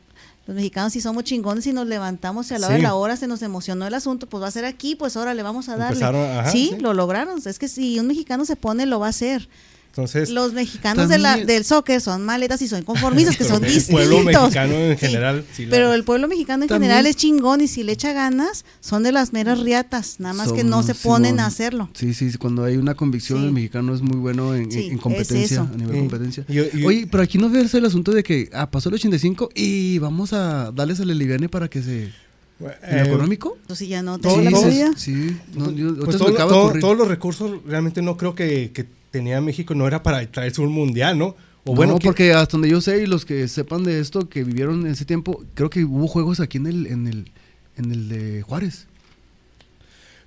Los 0.47 0.55
mexicanos 0.55 0.93
sí 0.93 1.01
somos 1.01 1.25
chingones 1.25 1.67
y 1.67 1.73
nos 1.73 1.87
levantamos 1.87 2.49
y 2.51 2.53
a 2.53 2.57
la 2.59 2.67
hora 2.67 2.75
Sí. 2.77 2.81
de 2.81 2.87
la 2.87 2.93
hora 2.95 3.17
se 3.17 3.27
nos 3.27 3.41
emocionó 3.41 3.85
el 3.85 3.93
asunto, 3.93 4.27
pues 4.27 4.41
va 4.41 4.47
a 4.47 4.51
ser 4.51 4.63
aquí, 4.63 4.95
pues 4.95 5.17
ahora 5.17 5.33
le 5.33 5.43
vamos 5.43 5.67
a 5.67 5.73
darle. 5.75 5.95
Empezaron, 5.97 6.21
ajá, 6.39 6.49
sí, 6.51 6.71
sí. 6.73 6.79
lo 6.81 6.93
lograron. 6.93 7.41
Es 7.45 7.59
que 7.59 7.67
si 7.67 7.99
un 7.99 8.07
mexicano 8.07 8.45
se 8.45 8.55
pone, 8.55 8.85
lo 8.85 8.97
va 8.97 9.07
a 9.07 9.09
hacer. 9.09 9.49
Entonces, 9.97 10.29
Los 10.29 10.53
mexicanos 10.53 11.09
de 11.09 11.17
la, 11.17 11.29
también- 11.31 11.47
del 11.47 11.63
soccer 11.65 11.99
son 12.01 12.23
maletas 12.23 12.61
y 12.61 12.67
son 12.67 12.83
conformistas, 12.83 13.35
que 13.35 13.43
son 13.43 13.63
el 13.65 13.73
distintos. 13.73 14.05
pueblo 14.07 14.23
mexicano 14.23 14.73
en 14.75 14.97
Sí, 14.99 15.05
general, 15.07 15.43
sí 15.53 15.65
la- 15.65 15.71
pero 15.71 15.93
el 15.93 16.03
pueblo 16.03 16.27
mexicano 16.27 16.63
en 16.63 16.69
También- 16.69 16.91
general 16.91 17.07
es 17.07 17.15
chingón 17.15 17.61
y 17.61 17.67
si 17.67 17.81
le 17.83 17.93
echa 17.93 18.13
ganas, 18.13 18.63
son 18.79 19.01
de 19.01 19.11
las 19.11 19.33
meras 19.33 19.59
riatas, 19.59 20.19
nada 20.19 20.35
más 20.35 20.51
que 20.51 20.63
no 20.63 20.83
se 20.83 20.93
ponen 20.93 21.31
Simón. 21.31 21.39
a 21.39 21.45
hacerlo. 21.47 21.89
Sí, 21.93 22.13
sí, 22.13 22.29
sí, 22.31 22.37
cuando 22.37 22.63
hay 22.63 22.77
una 22.77 22.93
convicción, 22.93 23.39
Sí. 23.39 23.45
el 23.47 23.51
mexicano 23.53 23.95
es 23.95 24.01
muy 24.01 24.17
bueno 24.17 24.53
en, 24.53 24.63
en- 24.65 24.71
Sí, 24.71 24.87
en 24.87 24.95
es 24.97 25.01
competencia, 25.01 25.55
eso. 25.61 25.69
a 25.73 25.77
nivel 25.77 25.93
Sí. 25.95 25.99
competencia. 26.01 26.45
Oye, 26.85 27.07
pero 27.09 27.23
aquí 27.23 27.37
no 27.39 27.49
ves 27.49 27.73
el 27.73 27.85
asunto 27.85 28.11
de 28.11 28.21
que 28.21 28.49
ah, 28.53 28.69
pasó 28.69 28.89
el 28.89 28.95
85 28.95 29.49
y 29.55 29.97
vamos 29.97 30.31
a 30.33 30.71
darles 30.71 30.99
al 30.99 31.07
Liviane 31.17 31.49
para 31.49 31.67
que 31.69 31.81
se... 31.81 32.11
¿En 32.59 32.97
eh, 32.97 33.01
lo 33.01 33.05
económico? 33.13 33.55
Entonces 33.61 33.87
ya 33.87 34.01
no 34.01 34.17
Todo- 34.17 34.41
la. 34.41 34.49
Sí, 34.97 35.37
yo, 35.55 35.95
pues 36.03 36.17
todo- 36.17 36.29
de 36.31 36.37
todo- 36.37 36.63
ocurrir. 36.65 36.81
todos 36.81 36.97
los 36.97 37.07
recursos 37.07 37.51
realmente 37.67 38.01
no 38.01 38.17
creo 38.17 38.33
que, 38.33 38.71
que 38.73 38.87
tenía 39.17 39.41
México, 39.41 39.73
no 39.75 39.87
era 39.87 40.01
para 40.03 40.25
traerse 40.31 40.61
un 40.61 40.71
mundial, 40.71 41.17
¿no? 41.17 41.35
O 41.65 41.75
bueno, 41.75 41.93
no, 41.93 41.99
que- 41.99 42.05
porque 42.07 42.31
hasta 42.33 42.53
donde 42.53 42.69
yo 42.69 42.79
sé 42.81 43.03
y 43.03 43.05
los 43.07 43.25
que 43.25 43.47
sepan 43.47 43.83
de 43.83 43.99
esto, 43.99 44.29
que 44.29 44.43
vivieron 44.43 44.85
en 44.85 44.91
ese 44.93 45.05
tiempo, 45.05 45.43
creo 45.53 45.69
que 45.69 45.83
hubo 45.83 46.07
juegos 46.07 46.39
aquí 46.39 46.57
en 46.57 46.67
el, 46.67 46.87
en 46.87 47.07
el, 47.07 47.31
en 47.77 47.91
el 47.91 48.07
de 48.09 48.41
Juárez. 48.43 48.87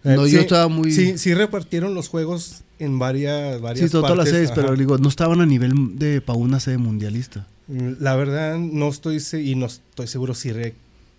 eh, 0.04 0.14
no, 0.16 0.24
sí, 0.26 0.32
yo 0.32 0.40
estaba 0.40 0.68
muy- 0.68 0.90
Sí, 0.92 1.18
sí 1.18 1.34
repartieron 1.34 1.94
los 1.94 2.08
juegos 2.08 2.62
en 2.78 2.98
varias, 2.98 3.60
varias 3.60 3.86
Sí, 3.86 3.92
to- 3.92 4.00
todas 4.00 4.16
las 4.16 4.28
seis, 4.30 4.50
pero 4.54 4.74
digo, 4.74 4.96
no 4.98 5.08
estaban 5.08 5.40
a 5.40 5.46
nivel 5.46 5.72
de 5.98 6.20
para 6.20 6.38
una 6.38 6.60
sede 6.60 6.78
mundialista. 6.78 7.46
La 7.68 8.16
verdad 8.16 8.58
no 8.58 8.88
estoy 8.88 9.18
y 9.44 9.54
no 9.54 9.66
estoy 9.66 10.06
seguro 10.08 10.34
si 10.34 10.52
re- 10.52 10.74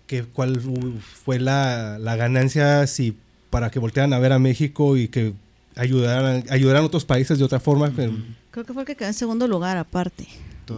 que 0.06 0.24
cuál 0.24 0.60
fu- 0.60 0.94
fue 1.24 1.38
la, 1.40 1.98
la 1.98 2.16
ganancia 2.16 2.86
si 2.86 3.16
para 3.50 3.70
que 3.70 3.78
voltearan 3.78 4.12
a 4.12 4.18
ver 4.18 4.32
a 4.32 4.38
México 4.38 4.96
y 4.96 5.08
que 5.08 5.32
ayudaran 5.76 6.44
ayudaran 6.50 6.82
a 6.82 6.86
otros 6.86 7.04
países 7.04 7.38
de 7.38 7.44
otra 7.44 7.60
forma, 7.60 7.92
pero, 7.94 8.12
Creo 8.50 8.64
que 8.66 8.72
fue 8.72 8.82
el 8.82 8.86
que 8.86 8.96
quedó 8.96 9.08
en 9.08 9.14
segundo 9.14 9.46
lugar 9.48 9.76
aparte 9.78 10.26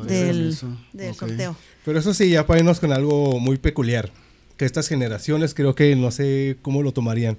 del, 0.06 0.48
eso. 0.50 0.68
del 0.92 1.10
Ok. 1.12 1.18
sorteo. 1.18 1.56
pero 1.84 1.98
eso 1.98 2.14
sí 2.14 2.30
ya 2.30 2.46
para 2.46 2.60
irnos 2.60 2.80
con 2.80 2.92
algo 2.92 3.38
muy 3.40 3.58
peculiar, 3.58 4.10
que 4.56 4.64
estas 4.64 4.88
generaciones 4.88 5.54
creo 5.54 5.74
que 5.74 5.94
no 5.96 6.10
sé 6.10 6.56
cómo 6.62 6.82
lo 6.82 6.92
tomarían. 6.92 7.36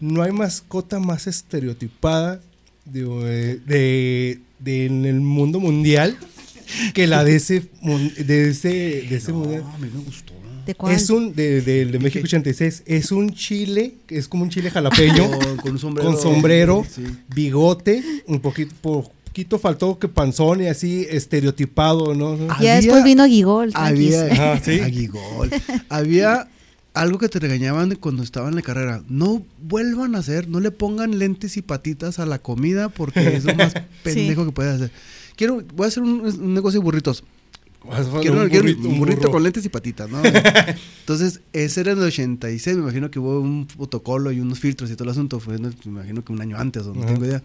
No 0.00 0.22
hay 0.22 0.32
mascota 0.32 0.98
más 0.98 1.26
estereotipada 1.26 2.40
de, 2.84 3.58
de- 3.66 4.40
de- 4.58 4.86
en 4.86 5.04
el 5.04 5.20
mundo 5.20 5.60
mundial 5.60 6.16
que 6.94 7.06
la 7.06 7.24
de 7.24 7.36
ese 7.36 7.68
de 8.18 8.48
ese 8.50 8.68
de 8.68 9.16
ese 9.16 9.32
mundial. 9.32 9.62
No, 9.62 9.70
a 9.74 9.78
mí 9.78 9.88
me 9.92 10.02
gustó. 10.04 10.32
¿De 10.70 10.74
cuál? 10.76 10.94
Es 10.94 11.10
un, 11.10 11.34
de, 11.34 11.60
de- 11.62 11.86
de 11.86 11.98
México 11.98 12.24
86, 12.24 12.84
es 12.86 13.10
un 13.12 13.30
chile, 13.30 13.94
que 14.06 14.16
es 14.18 14.28
como 14.28 14.44
un 14.44 14.50
chile 14.50 14.70
jalapeño, 14.70 15.28
Con, 15.38 15.56
con 15.56 15.70
un 15.72 15.78
sombrero. 15.78 16.10
con 16.12 16.20
sombrero, 16.20 16.86
Sí. 16.88 17.02
bigote, 17.34 18.02
un 18.26 18.40
poquito, 18.40 18.74
poquito 18.80 19.58
faltó 19.58 19.98
que 19.98 20.06
panzón 20.08 20.60
y 20.62 20.66
así 20.68 21.06
estereotipado, 21.10 22.14
¿no? 22.14 22.36
Ya 22.36 22.54
Había- 22.54 22.74
después 22.76 23.02
vino 23.04 23.24
Guigol. 23.26 23.72
tranquis. 23.72 24.14
Había, 24.16 24.60
sí. 24.64 24.80
Aguigol. 24.80 25.50
Había 25.88 26.48
algo 26.94 27.18
que 27.18 27.28
te 27.28 27.38
regañaban 27.38 27.94
cuando 27.96 28.22
estaba 28.22 28.48
en 28.48 28.54
la 28.56 28.62
carrera. 28.62 29.02
No 29.08 29.44
vuelvan 29.62 30.14
a 30.14 30.18
hacer, 30.18 30.48
no 30.48 30.60
le 30.60 30.70
pongan 30.70 31.18
lentes 31.18 31.56
y 31.56 31.62
patitas 31.62 32.18
a 32.18 32.26
la 32.26 32.38
comida 32.38 32.88
porque 32.88 33.36
es 33.36 33.44
lo 33.44 33.54
más 33.54 33.74
pendejo 34.02 34.44
que 34.46 34.52
puedes 34.52 34.74
hacer. 34.74 34.90
Quiero, 35.36 35.62
voy 35.74 35.84
a 35.84 35.88
hacer 35.88 36.02
un, 36.02 36.20
un 36.20 36.54
negocio 36.54 36.80
de 36.80 36.84
burritos. 36.84 37.24
Quiero, 38.20 38.42
un 38.42 38.48
burrito, 38.48 38.80
un 38.80 38.86
un 38.94 38.98
burrito 38.98 39.30
con 39.30 39.42
lentes 39.42 39.64
y 39.64 39.68
patitas, 39.70 40.10
¿no? 40.10 40.20
Entonces, 41.00 41.40
ese 41.52 41.80
era 41.80 41.92
en 41.92 41.98
el 41.98 42.04
86, 42.04 42.76
me 42.76 42.82
imagino 42.82 43.10
que 43.10 43.18
hubo 43.18 43.40
un 43.40 43.66
protocolo 43.66 44.30
y 44.32 44.40
unos 44.40 44.58
filtros 44.58 44.90
y 44.90 44.94
todo 44.94 45.04
el 45.04 45.10
asunto. 45.10 45.40
Fue, 45.40 45.58
me 45.58 45.70
imagino 45.86 46.22
que 46.24 46.32
un 46.32 46.40
año 46.42 46.58
antes, 46.58 46.84
o 46.84 46.94
no 46.94 47.02
Ajá. 47.02 47.14
tengo 47.14 47.24
idea. 47.26 47.42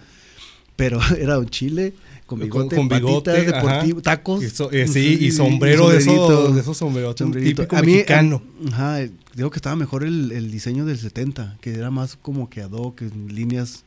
Pero 0.75 0.99
era 1.17 1.39
un 1.39 1.47
chile 1.47 1.93
con 2.25 2.37
Con- 2.39 2.47
bigote, 2.47 2.75
con 2.75 2.89
bigote, 2.89 3.31
patitas, 3.31 3.55
deportivo, 3.55 4.01
tacos. 4.01 4.43
Y 4.43 4.49
so- 4.49 4.71
eh, 4.73 4.87
sí, 4.89 5.17
y 5.21 5.31
sombrero 5.31 5.89
de 5.89 5.99
esos, 5.99 6.53
de 6.53 6.59
esos 6.61 6.75
sombreros 6.77 7.15
sombrerito. 7.17 7.61
típico 7.61 7.77
A 7.77 7.81
mí, 7.81 7.93
mexicano. 7.93 8.41
eh, 8.65 8.69
Ajá, 8.73 8.97
digo 9.35 9.49
que 9.51 9.57
estaba 9.57 9.77
mejor 9.77 10.03
el, 10.03 10.33
el 10.33 10.51
diseño 10.51 10.83
del 10.85 10.97
70, 10.99 11.57
que 11.61 11.73
era 11.75 11.91
más 11.91 12.17
como 12.21 12.49
que 12.49 12.61
ad 12.61 12.71
hoc, 12.71 13.01
líneas. 13.29 13.84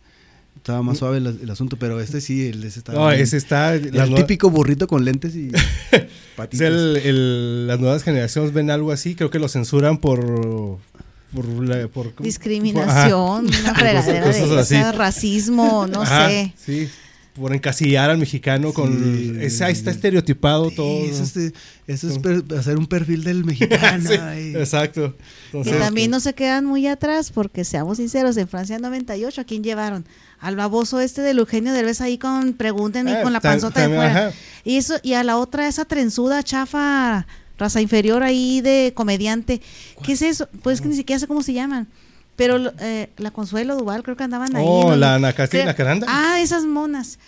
Estaba 0.58 0.82
más 0.82 0.98
suave 0.98 1.18
el, 1.18 1.26
el 1.26 1.50
asunto, 1.50 1.76
pero 1.78 2.00
este 2.00 2.20
sí, 2.20 2.46
el 2.48 2.62
ese. 2.64 2.80
Mm. 2.80 2.94
No, 2.94 3.08
bien. 3.08 3.20
ese 3.20 3.36
está. 3.36 3.74
el 3.74 4.14
típico 4.14 4.50
burrito 4.50 4.86
con 4.86 5.04
lentes 5.04 5.34
y 5.34 5.50
patitas. 6.36 6.66
el- 6.68 6.96
el- 7.04 7.66
las 7.66 7.80
nuevas 7.80 8.02
generaciones 8.02 8.52
ven 8.52 8.70
algo 8.70 8.92
así, 8.92 9.14
creo 9.14 9.30
que 9.30 9.38
lo 9.38 9.48
censuran 9.48 9.98
por. 9.98 10.78
Por, 11.34 11.44
la- 11.66 11.88
por- 11.88 12.12
por- 12.14 12.24
Discriminación, 12.24 13.46
una 13.46 13.74
fregadera 13.74 14.26
cosas 14.26 14.50
de 14.50 14.58
así. 14.60 14.74
esa, 14.76 14.92
racismo, 14.92 15.86
no 15.86 16.02
Ajá, 16.02 16.28
sé. 16.28 16.54
Sí, 16.56 16.88
por 17.38 17.54
encasillar 17.54 18.10
al 18.10 18.18
mexicano 18.18 18.72
con... 18.72 18.92
Sí. 18.98 19.36
ese- 19.40 19.64
ahí 19.64 19.72
está 19.72 19.90
estereotipado 19.90 20.70
Sí, 20.70 20.76
todo. 20.76 21.04
eso 21.04 21.22
es, 21.22 21.52
eso 21.86 22.08
es 22.10 22.18
per- 22.18 22.44
hacer 22.58 22.76
un 22.78 22.86
perfil 22.86 23.24
del 23.24 23.44
mexicano. 23.44 24.08
Sí, 24.10 24.52
exacto. 24.56 25.14
Y 25.16 25.56
Entonces, 25.56 25.78
también 25.78 26.10
no 26.10 26.20
se 26.20 26.34
quedan 26.34 26.64
muy 26.64 26.86
atrás, 26.86 27.30
porque 27.30 27.64
seamos 27.64 27.96
sinceros, 27.98 28.36
en 28.36 28.48
Francia 28.48 28.78
98, 28.78 29.40
¿a 29.40 29.44
quién 29.44 29.62
llevaron? 29.62 30.04
Al 30.40 30.56
baboso 30.56 31.00
este 31.00 31.22
de 31.22 31.30
Eugenio 31.30 31.72
Derbez 31.72 32.00
ahí 32.00 32.18
con, 32.18 32.52
pregúntenme, 32.52 33.12
Ah, 33.12 33.22
con 33.22 33.32
la 33.32 33.38
tam- 33.40 33.42
panzota 33.52 33.80
de 33.88 33.94
fuera. 33.94 34.10
ajá. 34.28 34.32
Y 34.64 34.76
eso, 34.76 34.94
y 35.02 35.14
a 35.14 35.24
la 35.24 35.36
otra, 35.38 35.66
esa 35.68 35.84
trenzuda, 35.84 36.42
chafa, 36.42 37.26
raza 37.58 37.80
inferior 37.80 38.22
ahí 38.22 38.60
de 38.60 38.92
comediante. 38.94 39.60
¿Qué 40.04 40.12
es 40.12 40.22
eso? 40.22 40.48
Pues 40.62 40.74
es 40.74 40.80
que 40.80 40.88
ni 40.88 40.96
siquiera 40.96 41.18
sé 41.18 41.26
cómo 41.26 41.42
se 41.42 41.52
llaman. 41.54 41.88
Pero 42.38 42.72
eh, 42.78 43.10
la 43.18 43.32
Consuelo 43.32 43.76
Duval, 43.76 44.02
creo 44.04 44.16
que 44.16 44.22
andaban 44.22 44.54
ahí. 44.56 44.64
Oh, 44.66 44.90
¿no? 44.90 44.96
la 44.96 45.16
Ana. 45.16 45.34
Ah, 46.06 46.40
esas 46.40 46.64
monas. 46.64 47.18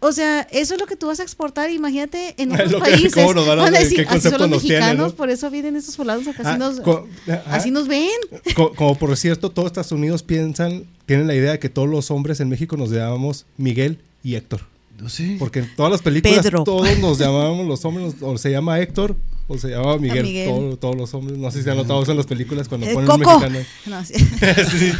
O 0.00 0.12
sea, 0.12 0.42
eso 0.50 0.74
es 0.74 0.80
lo 0.80 0.86
que 0.86 0.96
tú 0.96 1.06
vas 1.06 1.20
a 1.20 1.22
exportar, 1.22 1.70
imagínate 1.70 2.34
en 2.36 2.52
otros 2.52 2.70
Lo 2.72 2.82
que- 2.82 2.90
países. 2.90 3.14
cómo 3.14 3.32
nos 3.34 3.46
van 3.46 3.60
a- 3.60 3.70
decir, 3.70 4.06
qué 4.06 4.14
así 4.14 4.28
son 4.28 4.40
los 4.40 4.50
nos 4.50 4.62
tienen, 4.62 4.80
mexicanos, 4.80 5.12
¿no? 5.12 5.16
por 5.16 5.30
eso 5.30 5.48
vienen 5.48 5.76
estos 5.76 5.96
poblados 5.96 6.26
acá, 6.26 6.42
así, 6.42 6.50
Ah, 6.50 6.58
nos, 6.58 6.80
ajá. 6.80 7.42
así 7.56 7.70
nos 7.70 7.86
ven. 7.88 8.10
Co- 8.56 8.74
como 8.74 8.98
por 8.98 9.16
cierto, 9.16 9.50
todos 9.50 9.66
Estados 9.68 9.92
Unidos 9.92 10.22
piensan, 10.24 10.84
tienen 11.06 11.26
la 11.28 11.34
idea 11.34 11.52
de 11.52 11.58
que 11.60 11.68
todos 11.70 11.88
los 11.88 12.10
hombres 12.10 12.40
en 12.40 12.48
México 12.48 12.76
nos 12.76 12.90
llamamos 12.90 13.46
Miguel 13.56 13.98
y 14.24 14.34
Héctor. 14.34 14.62
No 15.00 15.08
sé. 15.08 15.36
Porque 15.38 15.60
en 15.60 15.74
todas 15.76 15.92
las 15.92 16.02
películas 16.02 16.38
Pedro. 16.40 16.64
todos 16.64 16.98
nos 17.00 17.18
llamábamos 17.18 17.66
los 17.66 17.84
hombres, 17.84 18.14
o 18.20 18.38
se 18.38 18.50
llama 18.50 18.80
Héctor 18.80 19.16
o 19.48 19.58
se 19.58 19.68
llama 19.68 19.98
Miguel. 19.98 20.22
Miguel. 20.24 20.48
todo- 20.48 20.76
todos 20.76 20.96
los 20.96 21.14
hombres. 21.14 21.38
No 21.38 21.50
sé 21.50 21.58
si 21.58 21.64
se 21.64 21.70
han 21.70 21.76
notado 21.76 22.02
eso 22.02 22.10
en 22.12 22.16
las 22.16 22.26
películas 22.26 22.68
cuando 22.68 22.86
Eh, 22.86 22.94
ponen 22.94 23.08
Coco. 23.08 23.40
mexicano. 23.40 23.58
No, 23.86 24.04
sí. 24.04 24.14
Sí. 24.78 24.92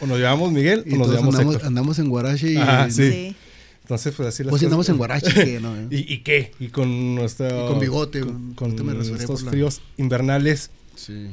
O 0.00 0.06
nos 0.06 0.18
llamamos 0.20 0.52
Miguel 0.52 0.84
Y 0.86 0.94
o 0.94 0.98
nos 0.98 1.08
llamamos 1.08 1.34
andamos, 1.34 1.54
Héctor. 1.54 1.68
andamos 1.68 1.98
en 1.98 2.08
Guarache 2.08 2.52
y. 2.52 2.56
Ajá, 2.56 2.90
sí. 2.90 3.10
Sí. 3.10 3.36
Entonces, 3.82 4.12
pues 4.14 4.28
así 4.28 4.42
las 4.44 4.50
Pues 4.50 4.62
andamos 4.62 4.88
en 4.90 4.96
Guarache, 4.98 5.60
no. 5.60 5.74
eh. 5.74 5.86
¿Y, 5.90 6.12
y 6.14 6.18
qué? 6.18 6.52
Y 6.60 6.68
con 6.68 7.14
nuestra... 7.14 7.48
Y 7.48 7.68
con 7.68 7.80
bigote, 7.80 8.20
Con, 8.54 8.74
me 8.84 9.00
estos 9.16 9.42
la- 9.42 9.50
fríos 9.50 9.80
invernales. 9.96 10.70
Sí. 10.94 11.28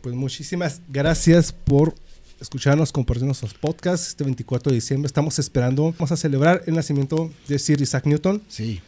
Pues 0.00 0.14
muchísimas 0.14 0.80
gracias 0.88 1.52
por 1.52 1.94
escucharnos, 2.40 2.92
compartir 2.92 3.24
nuestros 3.26 3.54
podcasts. 3.54 4.08
Este 4.08 4.24
24 4.24 4.70
de 4.70 4.74
diciembre 4.76 5.06
estamos 5.06 5.38
esperando, 5.38 5.92
vamos 5.92 6.12
a 6.12 6.16
celebrar 6.16 6.62
el 6.66 6.74
nacimiento 6.74 7.30
de 7.48 7.58
Sir 7.58 7.80
Isaac 7.80 8.06
Newton. 8.06 8.42
Sí. 8.48 8.80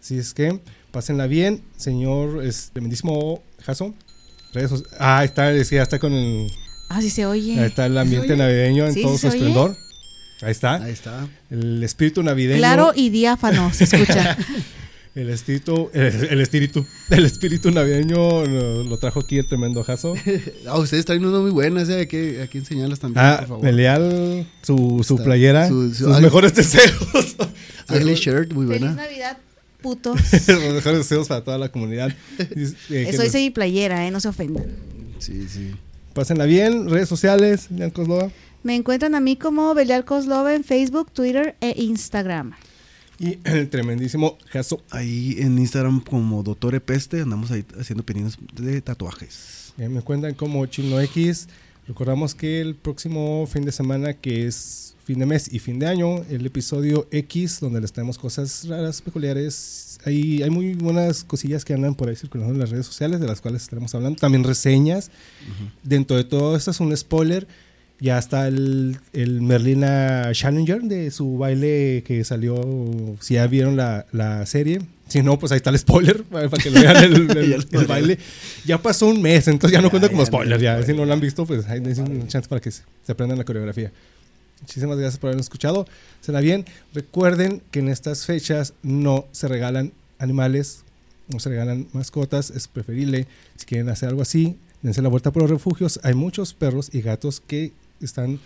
Así 0.00 0.18
es 0.18 0.32
que 0.32 0.60
pásenla 0.90 1.26
bien, 1.26 1.62
señor 1.76 2.44
es 2.44 2.70
tremendísimo 2.72 3.42
Jason. 3.64 3.94
Ah, 4.98 5.18
ahí 5.18 5.26
está, 5.26 5.44
decía, 5.52 5.82
está 5.82 5.98
con 5.98 6.12
el, 6.12 6.50
Ah, 6.88 7.00
sí 7.00 7.10
se 7.10 7.24
oye. 7.26 7.58
ahí 7.60 7.66
está 7.66 7.86
el 7.86 7.96
ambiente 7.96 8.36
navideño 8.36 8.86
en 8.86 8.94
Sí, 8.94 9.02
todo 9.02 9.16
su 9.16 9.28
esplendor. 9.28 9.76
Ahí 10.42 10.50
está, 10.52 10.76
Ahí 10.82 10.92
está. 10.92 11.28
el 11.50 11.82
espíritu 11.84 12.22
navideño. 12.22 12.58
Claro 12.58 12.92
y 12.96 13.10
diáfano, 13.10 13.72
se 13.74 13.84
escucha. 13.84 14.36
El 15.12 15.28
espíritu, 15.28 15.90
el, 15.92 16.04
el 16.30 16.40
espíritu, 16.40 16.86
el 17.10 17.24
espíritu 17.24 17.70
navideño 17.72 18.46
lo, 18.46 18.84
lo 18.84 18.96
trajo 18.98 19.20
aquí 19.20 19.38
el 19.38 19.46
tremendo 19.46 19.82
Jaso. 19.82 20.14
Ah, 20.68 20.78
ustedes 20.78 21.04
traen 21.04 21.24
unas 21.24 21.40
muy 21.40 21.50
buenas, 21.50 21.88
¿eh? 21.88 21.96
Hay 22.00 22.06
que, 22.06 22.40
hay 22.42 22.48
que 22.48 22.58
enseñarlas 22.58 23.00
también, 23.00 23.24
Ah, 23.26 23.36
por 23.40 23.48
favor. 23.48 23.64
Melial, 23.64 24.46
su, 24.62 25.02
su 25.04 25.14
Está- 25.14 25.24
playera, 25.24 25.66
su- 25.68 25.88
su- 25.92 26.04
sus 26.04 26.14
ay. 26.16 26.22
mejores 26.22 26.54
deseos. 26.54 27.36
Ugly 27.90 28.14
shirt, 28.14 28.52
muy 28.52 28.66
Feliz 28.68 28.80
buena. 28.82 28.94
Navidad, 28.94 29.38
puto. 29.82 30.14
Los 30.46 30.74
mejores 30.74 30.98
deseos 30.98 31.26
para 31.26 31.42
toda 31.42 31.58
la 31.58 31.70
comunidad. 31.70 32.12
Eh, 32.38 33.06
Eso 33.08 33.22
dice 33.22 33.38
mi 33.38 33.50
playera, 33.50 34.06
eh, 34.06 34.12
no 34.12 34.20
se 34.20 34.28
ofendan. 34.28 34.64
Sí, 35.18 35.46
sí. 35.48 35.72
Pásenla 36.14 36.44
bien, 36.44 36.88
redes 36.88 37.08
sociales, 37.08 37.66
Lean 37.70 37.90
Coslova. 37.90 38.30
Me 38.62 38.76
encuentran 38.76 39.16
a 39.16 39.20
mí 39.20 39.34
como 39.36 39.74
Belial 39.74 40.04
Coslova 40.04 40.54
en 40.54 40.62
Facebook, 40.62 41.10
Twitter 41.12 41.56
e 41.60 41.74
Instagram. 41.82 42.52
Y 43.20 43.38
el 43.44 43.68
tremendísimo 43.68 44.38
Jaso. 44.46 44.82
Ahí 44.90 45.36
en 45.38 45.58
Instagram 45.58 46.00
como 46.00 46.42
Doctor 46.42 46.74
Epeste 46.74 47.20
andamos 47.20 47.50
ahí 47.50 47.64
haciendo 47.78 48.02
opiniones 48.02 48.38
de 48.54 48.80
tatuajes. 48.80 49.74
Eh, 49.78 49.88
me 49.88 50.00
cuentan 50.00 50.34
como 50.34 50.64
Chino 50.66 50.98
X. 51.00 51.46
Recordamos 51.86 52.34
que 52.34 52.60
el 52.60 52.74
próximo 52.74 53.46
fin 53.46 53.64
de 53.64 53.72
semana, 53.72 54.14
que 54.14 54.46
es 54.46 54.94
fin 55.04 55.18
de 55.18 55.26
mes 55.26 55.52
y 55.52 55.58
fin 55.58 55.78
de 55.78 55.86
año, 55.86 56.22
el 56.30 56.46
episodio 56.46 57.06
X, 57.10 57.58
donde 57.60 57.80
les 57.80 57.92
traemos 57.92 58.16
cosas 58.16 58.66
raras, 58.68 59.02
peculiares. 59.02 59.98
Hay, 60.04 60.42
hay 60.42 60.50
muy 60.50 60.74
buenas 60.74 61.24
cosillas 61.24 61.64
que 61.64 61.74
andan 61.74 61.94
por 61.94 62.08
ahí 62.08 62.16
circulando 62.16 62.54
en 62.54 62.60
las 62.60 62.70
redes 62.70 62.86
sociales, 62.86 63.20
de 63.20 63.26
las 63.26 63.40
cuales 63.40 63.62
estaremos 63.62 63.94
hablando. 63.94 64.18
También 64.18 64.44
reseñas. 64.44 65.10
Dentro 65.82 66.16
de 66.16 66.24
todo 66.24 66.56
esto 66.56 66.70
es 66.70 66.80
un 66.80 66.96
spoiler. 66.96 67.46
Ya 68.00 68.18
está 68.18 68.48
el, 68.48 68.96
el 69.12 69.42
Merlina 69.42 70.30
Challenger 70.32 70.80
de 70.82 71.10
su 71.10 71.36
baile 71.36 72.02
que 72.06 72.24
salió. 72.24 72.58
Si 73.20 73.34
ya 73.34 73.46
vieron 73.46 73.76
la, 73.76 74.06
la 74.12 74.46
serie. 74.46 74.80
Si 75.08 75.22
no, 75.22 75.38
pues 75.38 75.52
ahí 75.52 75.56
está 75.56 75.70
el 75.70 75.78
spoiler 75.78 76.22
para 76.30 76.48
que 76.48 76.70
lo 76.70 76.80
vean 76.80 76.96
el, 77.04 77.30
el- 77.36 77.66
el 77.70 77.86
baile. 77.86 78.18
Ya 78.64 78.78
pasó 78.80 79.06
un 79.08 79.20
mes, 79.20 79.48
entonces 79.48 79.76
ya 79.76 79.82
no 79.82 79.90
cuenta 79.90 80.08
como 80.08 80.24
spoiler. 80.24 80.58
Ya, 80.60 80.82
si 80.82 80.92
no 80.94 81.04
lo 81.04 81.12
han 81.12 81.20
visto, 81.20 81.44
pues 81.44 81.66
ahí 81.66 81.80
dense 81.80 82.00
un 82.02 82.26
chance 82.28 82.48
para 82.48 82.60
que 82.60 82.70
se, 82.70 82.84
se 83.04 83.12
aprendan 83.12 83.36
la 83.36 83.44
coreografía. 83.44 83.92
Muchísimas 84.62 84.96
gracias 84.98 85.18
por 85.18 85.28
habernos 85.28 85.46
escuchado. 85.46 85.86
Será 86.20 86.40
bien. 86.40 86.64
Recuerden 86.94 87.60
que 87.70 87.80
en 87.80 87.88
estas 87.88 88.24
fechas 88.24 88.72
no 88.82 89.26
se 89.32 89.48
regalan 89.48 89.92
animales, 90.18 90.84
no 91.28 91.38
se 91.40 91.48
regalan 91.50 91.86
mascotas. 91.92 92.50
Es 92.50 92.68
preferible, 92.68 93.26
si 93.56 93.66
quieren 93.66 93.88
hacer 93.88 94.08
algo 94.10 94.22
así, 94.22 94.56
dense 94.82 95.02
la 95.02 95.08
vuelta 95.08 95.32
por 95.32 95.42
los 95.42 95.50
refugios. 95.50 95.98
Hay 96.02 96.14
muchos 96.14 96.54
perros 96.54 96.88
y 96.92 97.00
gatos 97.02 97.40
que 97.46 97.72
están 98.00 98.38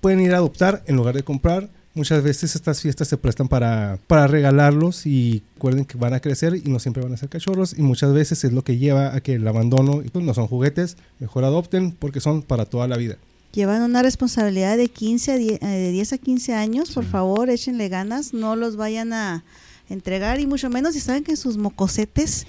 pueden 0.00 0.20
ir 0.20 0.32
a 0.34 0.38
adoptar 0.38 0.82
en 0.86 0.96
lugar 0.96 1.14
de 1.14 1.22
comprar. 1.22 1.68
Muchas 1.94 2.22
veces 2.22 2.54
estas 2.54 2.80
fiestas 2.80 3.08
se 3.08 3.16
prestan 3.16 3.48
para, 3.48 3.98
para 4.06 4.28
regalarlos 4.28 5.04
y 5.06 5.42
recuerden 5.54 5.84
que 5.84 5.98
van 5.98 6.14
a 6.14 6.20
crecer 6.20 6.54
y 6.54 6.70
no 6.70 6.78
siempre 6.78 7.02
van 7.02 7.12
a 7.12 7.16
ser 7.16 7.28
cachorros 7.28 7.76
y 7.76 7.82
muchas 7.82 8.12
veces 8.12 8.44
es 8.44 8.52
lo 8.52 8.62
que 8.62 8.78
lleva 8.78 9.14
a 9.14 9.20
que 9.20 9.34
el 9.34 9.48
abandono 9.48 10.02
y 10.04 10.08
pues 10.08 10.24
no 10.24 10.32
son 10.32 10.46
juguetes, 10.46 10.96
mejor 11.18 11.44
adopten 11.44 11.90
porque 11.90 12.20
son 12.20 12.42
para 12.42 12.66
toda 12.66 12.86
la 12.86 12.96
vida. 12.96 13.16
Llevan 13.52 13.82
una 13.82 14.02
responsabilidad 14.02 14.76
de 14.76 14.88
15 14.88 15.32
a 15.32 15.36
10, 15.36 15.62
eh, 15.62 15.66
de 15.66 15.90
10 15.90 16.12
a 16.12 16.18
15 16.18 16.54
años, 16.54 16.90
por 16.92 17.04
favor, 17.04 17.50
échenle 17.50 17.88
ganas, 17.88 18.32
no 18.32 18.54
los 18.54 18.76
vayan 18.76 19.12
a 19.12 19.42
entregar 19.88 20.40
y 20.40 20.46
mucho 20.46 20.70
menos 20.70 20.94
si 20.94 21.00
saben 21.00 21.24
que 21.24 21.36
sus 21.36 21.56
mocosetes 21.56 22.46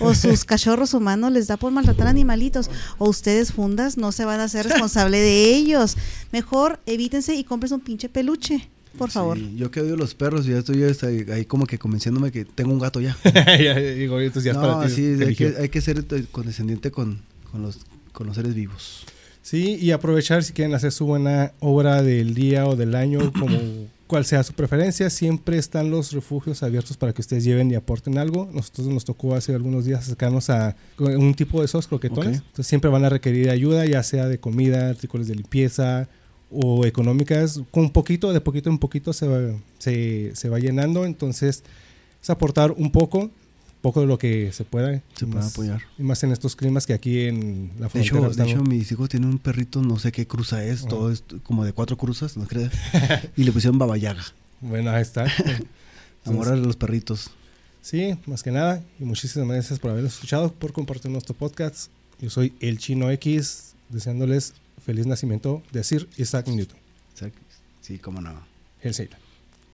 o 0.00 0.14
sus 0.14 0.44
cachorros 0.46 0.94
humanos 0.94 1.32
les 1.32 1.46
da 1.46 1.56
por 1.56 1.72
maltratar 1.72 2.06
animalitos 2.06 2.70
o 2.98 3.08
ustedes 3.08 3.52
fundas 3.52 3.96
no 3.96 4.12
se 4.12 4.24
van 4.24 4.40
a 4.40 4.44
hacer 4.44 4.66
responsable 4.66 5.18
de 5.18 5.44
ellos. 5.54 5.96
Mejor 6.32 6.80
evítense 6.86 7.34
y 7.34 7.44
compres 7.44 7.72
un 7.72 7.80
pinche 7.80 8.08
peluche, 8.08 8.68
por 8.98 9.10
favor. 9.10 9.38
Sí, 9.38 9.54
yo 9.56 9.70
que 9.70 9.80
odio 9.80 9.96
los 9.96 10.14
perros 10.14 10.46
y 10.46 10.50
ya 10.50 10.58
estoy 10.58 10.82
ahí, 10.82 11.26
ahí 11.32 11.44
como 11.44 11.66
que 11.66 11.78
convenciéndome 11.78 12.30
que 12.30 12.44
tengo 12.44 12.72
un 12.72 12.78
gato 12.78 13.00
ya. 13.00 13.16
Ya 13.24 13.74
digo, 13.74 14.20
entonces 14.20 14.44
ya 14.44 14.52
es 14.52 14.56
no, 14.56 14.62
para 14.62 14.86
ti, 14.86 14.94
sí, 14.94 15.16
hay 15.22 15.34
que, 15.34 15.54
hay 15.58 15.68
que 15.68 15.80
ser 15.80 16.04
eh, 16.10 16.24
condescendiente 16.30 16.90
con, 16.90 17.22
con, 17.50 17.62
los, 17.62 17.78
con 18.12 18.26
los 18.26 18.36
seres 18.36 18.54
vivos. 18.54 19.04
Sí, 19.42 19.76
y 19.80 19.90
aprovechar 19.90 20.44
si 20.44 20.52
quieren 20.52 20.74
hacer 20.74 20.92
su 20.92 21.04
buena 21.04 21.52
obra 21.58 22.02
del 22.02 22.34
día 22.34 22.66
o 22.66 22.76
del 22.76 22.94
año, 22.94 23.32
como 23.32 23.58
cual 24.12 24.26
sea 24.26 24.42
su 24.42 24.52
preferencia, 24.52 25.08
siempre 25.08 25.56
están 25.56 25.90
los 25.90 26.12
refugios 26.12 26.62
abiertos 26.62 26.98
para 26.98 27.14
que 27.14 27.22
ustedes 27.22 27.44
lleven 27.44 27.70
y 27.70 27.76
aporten 27.76 28.18
algo. 28.18 28.46
Nosotros 28.52 28.86
nos 28.88 29.06
tocó 29.06 29.34
hace 29.34 29.54
algunos 29.54 29.86
días 29.86 30.00
acercarnos 30.00 30.50
a 30.50 30.76
un 30.98 31.32
tipo 31.32 31.60
de 31.60 31.64
esos 31.64 31.88
croquetones. 31.88 32.36
Entonces 32.40 32.66
siempre 32.66 32.90
van 32.90 33.06
a 33.06 33.08
requerir 33.08 33.48
ayuda, 33.48 33.86
ya 33.86 34.02
sea 34.02 34.28
de 34.28 34.38
comida, 34.38 34.90
artículos 34.90 35.28
de 35.28 35.36
limpieza 35.36 36.10
o 36.50 36.84
económicas. 36.84 37.62
Con 37.70 37.88
poquito, 37.88 38.34
de 38.34 38.42
poquito 38.42 38.68
en 38.68 38.76
poquito 38.76 39.14
se 39.14 39.26
va, 39.26 39.58
se, 39.78 40.32
se 40.34 40.50
va 40.50 40.58
llenando. 40.58 41.06
Entonces 41.06 41.64
es 42.22 42.28
aportar 42.28 42.72
un 42.72 42.92
poco, 42.92 43.30
poco 43.82 44.00
de 44.00 44.06
lo 44.06 44.18
que 44.18 44.50
se 44.52 44.64
pueda. 44.64 45.02
Se 45.14 45.26
puede 45.26 45.40
más- 45.42 45.52
apoyar. 45.52 45.82
Y 45.98 46.02
más 46.02 46.22
en 46.22 46.32
estos 46.32 46.56
climas 46.56 46.86
que 46.86 46.94
aquí 46.94 47.26
en 47.26 47.72
la 47.78 47.86
De 47.86 47.90
frontera. 47.90 48.18
hecho, 48.28 48.30
de 48.44 48.50
hecho, 48.50 48.62
mis 48.62 48.90
hijos 48.92 49.08
tienen 49.10 49.28
un 49.28 49.38
perrito, 49.38 49.82
no 49.82 49.98
sé 49.98 50.12
qué 50.12 50.26
cruza 50.26 50.64
es, 50.64 50.86
todo 50.86 51.10
es 51.10 51.24
como 51.42 51.64
de 51.64 51.72
cuatro 51.72 51.98
cruzas, 51.98 52.36
¿no 52.36 52.46
crees? 52.46 52.70
y 53.36 53.44
le 53.44 53.52
pusieron 53.52 53.78
babayaga. 53.78 54.22
Bueno, 54.60 54.90
ahí 54.90 55.02
está. 55.02 55.26
Amor 56.24 56.48
a 56.48 56.56
los 56.56 56.76
perritos. 56.76 57.30
Sí, 57.82 58.16
más 58.26 58.42
que 58.44 58.52
nada. 58.52 58.80
Y 59.00 59.04
muchísimas 59.04 59.48
gracias 59.48 59.78
por 59.80 59.90
habernos 59.90 60.14
escuchado, 60.14 60.52
por 60.52 60.72
compartir 60.72 61.10
nuestro 61.10 61.34
podcast. 61.34 61.90
Yo 62.20 62.30
soy 62.30 62.54
el 62.60 62.78
Chino 62.78 63.10
X, 63.10 63.74
deseándoles 63.88 64.54
feliz 64.86 65.06
nacimiento 65.06 65.62
de 65.72 65.82
Sir 65.82 66.08
Isaac 66.16 66.46
Newton. 66.46 66.78
Sea, 67.14 67.30
sí, 67.80 67.98
cómo 67.98 68.20
no. 68.20 68.32
El 68.80 68.94
Seila. 68.94 69.18